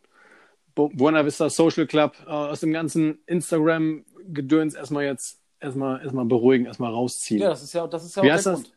Buena 0.76 1.26
Vista 1.26 1.50
Social 1.50 1.88
Club, 1.88 2.16
äh, 2.26 2.30
aus 2.30 2.60
dem 2.60 2.72
ganzen 2.72 3.20
Instagram-Gedöns 3.26 4.76
erstmal 4.76 5.06
jetzt 5.06 5.42
erstmal, 5.60 6.02
erstmal 6.02 6.26
beruhigen, 6.26 6.66
erstmal 6.66 6.92
rausziehen. 6.92 7.42
Ja, 7.42 7.50
das 7.50 7.64
ist 7.64 7.74
ja, 7.74 7.88
das 7.88 8.06
ist 8.06 8.16
ja 8.16 8.24
Wie 8.24 8.30
auch 8.30 8.36
heißt 8.36 8.46
der 8.46 8.54
das? 8.54 8.64
Grund. 8.64 8.74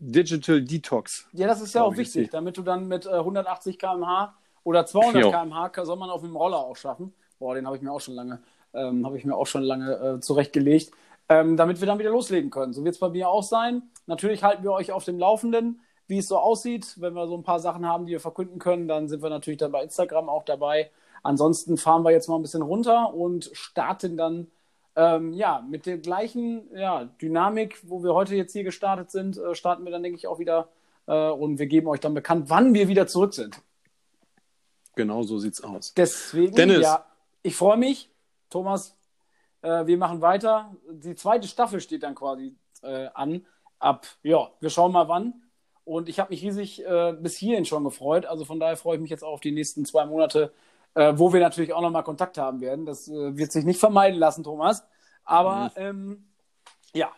Digital 0.00 0.62
Detox. 0.62 1.26
Ja, 1.32 1.46
das 1.46 1.60
ist 1.60 1.74
ja 1.74 1.82
auch 1.82 1.96
wichtig, 1.96 2.24
ich. 2.24 2.30
damit 2.30 2.56
du 2.56 2.62
dann 2.62 2.86
mit 2.86 3.06
äh, 3.06 3.10
180 3.10 3.78
km/h 3.78 4.36
oder 4.68 4.86
200 4.86 5.24
km/h 5.24 5.84
soll 5.84 5.96
man 5.96 6.10
auf 6.10 6.22
dem 6.22 6.36
Roller 6.36 6.58
auch 6.58 6.76
schaffen. 6.76 7.12
Boah, 7.38 7.54
den 7.54 7.66
habe 7.66 7.76
ich 7.76 7.82
mir 7.82 7.92
auch 7.92 8.00
schon 8.00 8.14
lange, 8.14 8.40
ähm, 8.74 9.04
habe 9.04 9.16
ich 9.16 9.24
mir 9.24 9.34
auch 9.34 9.46
schon 9.46 9.62
lange 9.62 9.92
äh, 9.94 10.20
zurechtgelegt, 10.20 10.92
ähm, 11.28 11.56
damit 11.56 11.80
wir 11.80 11.86
dann 11.86 11.98
wieder 11.98 12.10
loslegen 12.10 12.50
können. 12.50 12.72
So 12.72 12.84
wird 12.84 12.94
es 12.94 13.00
bei 13.00 13.08
mir 13.08 13.28
auch 13.28 13.42
sein. 13.42 13.82
Natürlich 14.06 14.42
halten 14.42 14.62
wir 14.62 14.72
euch 14.72 14.92
auf 14.92 15.04
dem 15.04 15.18
Laufenden 15.18 15.80
wie 16.08 16.18
es 16.18 16.28
so 16.28 16.38
aussieht. 16.38 16.94
Wenn 16.96 17.14
wir 17.14 17.28
so 17.28 17.36
ein 17.36 17.44
paar 17.44 17.60
Sachen 17.60 17.86
haben, 17.86 18.06
die 18.06 18.12
wir 18.12 18.20
verkünden 18.20 18.58
können, 18.58 18.88
dann 18.88 19.08
sind 19.08 19.22
wir 19.22 19.30
natürlich 19.30 19.58
dann 19.58 19.72
bei 19.72 19.82
Instagram 19.82 20.28
auch 20.28 20.44
dabei. 20.44 20.90
ansonsten 21.22 21.76
fahren 21.76 22.04
wir 22.04 22.10
jetzt 22.10 22.28
mal 22.28 22.36
ein 22.36 22.42
bisschen 22.42 22.62
runter 22.62 23.12
und 23.14 23.50
starten 23.52 24.16
dann 24.16 24.46
ähm, 24.96 25.32
ja, 25.32 25.64
mit 25.68 25.86
der 25.86 25.98
gleichen 25.98 26.68
ja, 26.74 27.04
Dynamik, 27.20 27.78
wo 27.86 28.02
wir 28.02 28.14
heute 28.14 28.34
jetzt 28.34 28.52
hier 28.52 28.64
gestartet 28.64 29.10
sind, 29.10 29.36
äh, 29.36 29.54
starten 29.54 29.84
wir 29.84 29.92
dann, 29.92 30.02
denke 30.02 30.16
ich, 30.16 30.26
auch 30.26 30.38
wieder 30.38 30.68
äh, 31.06 31.28
und 31.30 31.58
wir 31.58 31.66
geben 31.66 31.88
euch 31.88 32.00
dann 32.00 32.14
bekannt, 32.14 32.46
wann 32.48 32.74
wir 32.74 32.88
wieder 32.88 33.06
zurück 33.06 33.34
sind. 33.34 33.60
Genau 34.98 35.22
so 35.22 35.38
sieht's 35.38 35.62
aus. 35.62 35.94
Deswegen, 35.94 36.56
Dennis. 36.56 36.82
ja, 36.82 37.06
ich 37.44 37.54
freue 37.54 37.76
mich. 37.76 38.10
Thomas, 38.50 38.96
äh, 39.62 39.86
wir 39.86 39.96
machen 39.96 40.20
weiter. 40.20 40.74
Die 40.90 41.14
zweite 41.14 41.46
Staffel 41.46 41.80
steht 41.80 42.02
dann 42.02 42.16
quasi 42.16 42.56
äh, 42.82 43.06
an. 43.14 43.46
Ab, 43.78 44.08
ja, 44.24 44.50
wir 44.58 44.70
schauen 44.70 44.90
mal 44.90 45.06
wann. 45.06 45.44
Und 45.84 46.08
ich 46.08 46.18
habe 46.18 46.30
mich 46.30 46.42
riesig 46.42 46.84
äh, 46.84 47.12
bis 47.12 47.36
hierhin 47.36 47.64
schon 47.64 47.84
gefreut. 47.84 48.26
Also 48.26 48.44
von 48.44 48.58
daher 48.58 48.76
freue 48.76 48.96
ich 48.96 49.00
mich 49.00 49.10
jetzt 49.10 49.22
auch 49.22 49.34
auf 49.34 49.40
die 49.40 49.52
nächsten 49.52 49.84
zwei 49.84 50.04
Monate, 50.04 50.52
äh, 50.94 51.12
wo 51.14 51.32
wir 51.32 51.38
natürlich 51.38 51.72
auch 51.72 51.80
nochmal 51.80 52.02
Kontakt 52.02 52.36
haben 52.36 52.60
werden. 52.60 52.84
Das 52.84 53.06
äh, 53.06 53.36
wird 53.36 53.52
sich 53.52 53.64
nicht 53.64 53.78
vermeiden 53.78 54.18
lassen, 54.18 54.42
Thomas. 54.42 54.82
Aber 55.22 55.66
Mhm. 55.66 55.70
ähm, 55.76 56.28
ja, 56.92 57.12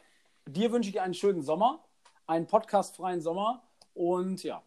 dir 0.47 0.71
wünsche 0.71 0.91
ich 0.91 1.01
einen 1.01 1.15
schönen 1.15 1.41
Sommer, 1.41 1.83
einen 2.27 2.47
podcastfreien 2.47 3.23
Sommer. 3.23 3.63
Und 3.95 4.43
ja, 4.43 4.63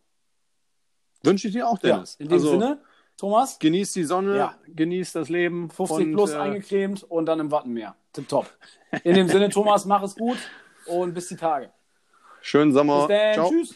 Wünsche 1.21 1.47
ich 1.47 1.54
dir 1.54 1.67
auch, 1.69 1.78
ja 1.84 1.93
Dennis. 1.93 2.15
in 2.15 2.28
dem 2.28 2.34
also, 2.34 2.49
Sinne, 2.49 2.82
Thomas, 3.17 3.60
Genießt 3.60 3.95
die 3.95 4.04
Sonne, 4.04 4.38
Ja. 4.38 4.56
genießt 4.67 5.15
das 5.15 5.30
Leben. 5.30 5.69
50 5.69 6.08
und, 6.08 6.13
plus 6.13 6.32
äh, 6.32 6.38
eingecremt 6.38 7.04
und 7.04 7.26
dann 7.26 7.39
im 7.39 7.52
Wattenmeer. 7.52 7.95
Tipptopp. 8.12 8.47
In 9.04 9.15
dem 9.15 9.28
Sinne, 9.28 9.49
Thomas, 9.49 9.86
mach 9.86 10.04
es 10.04 10.15
gut 10.15 10.38
und 10.88 11.13
bis 11.13 11.28
die 11.28 11.36
Tage. 11.36 11.71
Schönen 12.41 12.73
Sommer. 12.73 13.08
Bis 13.08 13.17
dann. 13.17 13.34
Ciao. 13.34 13.49
Tschüss. 13.49 13.76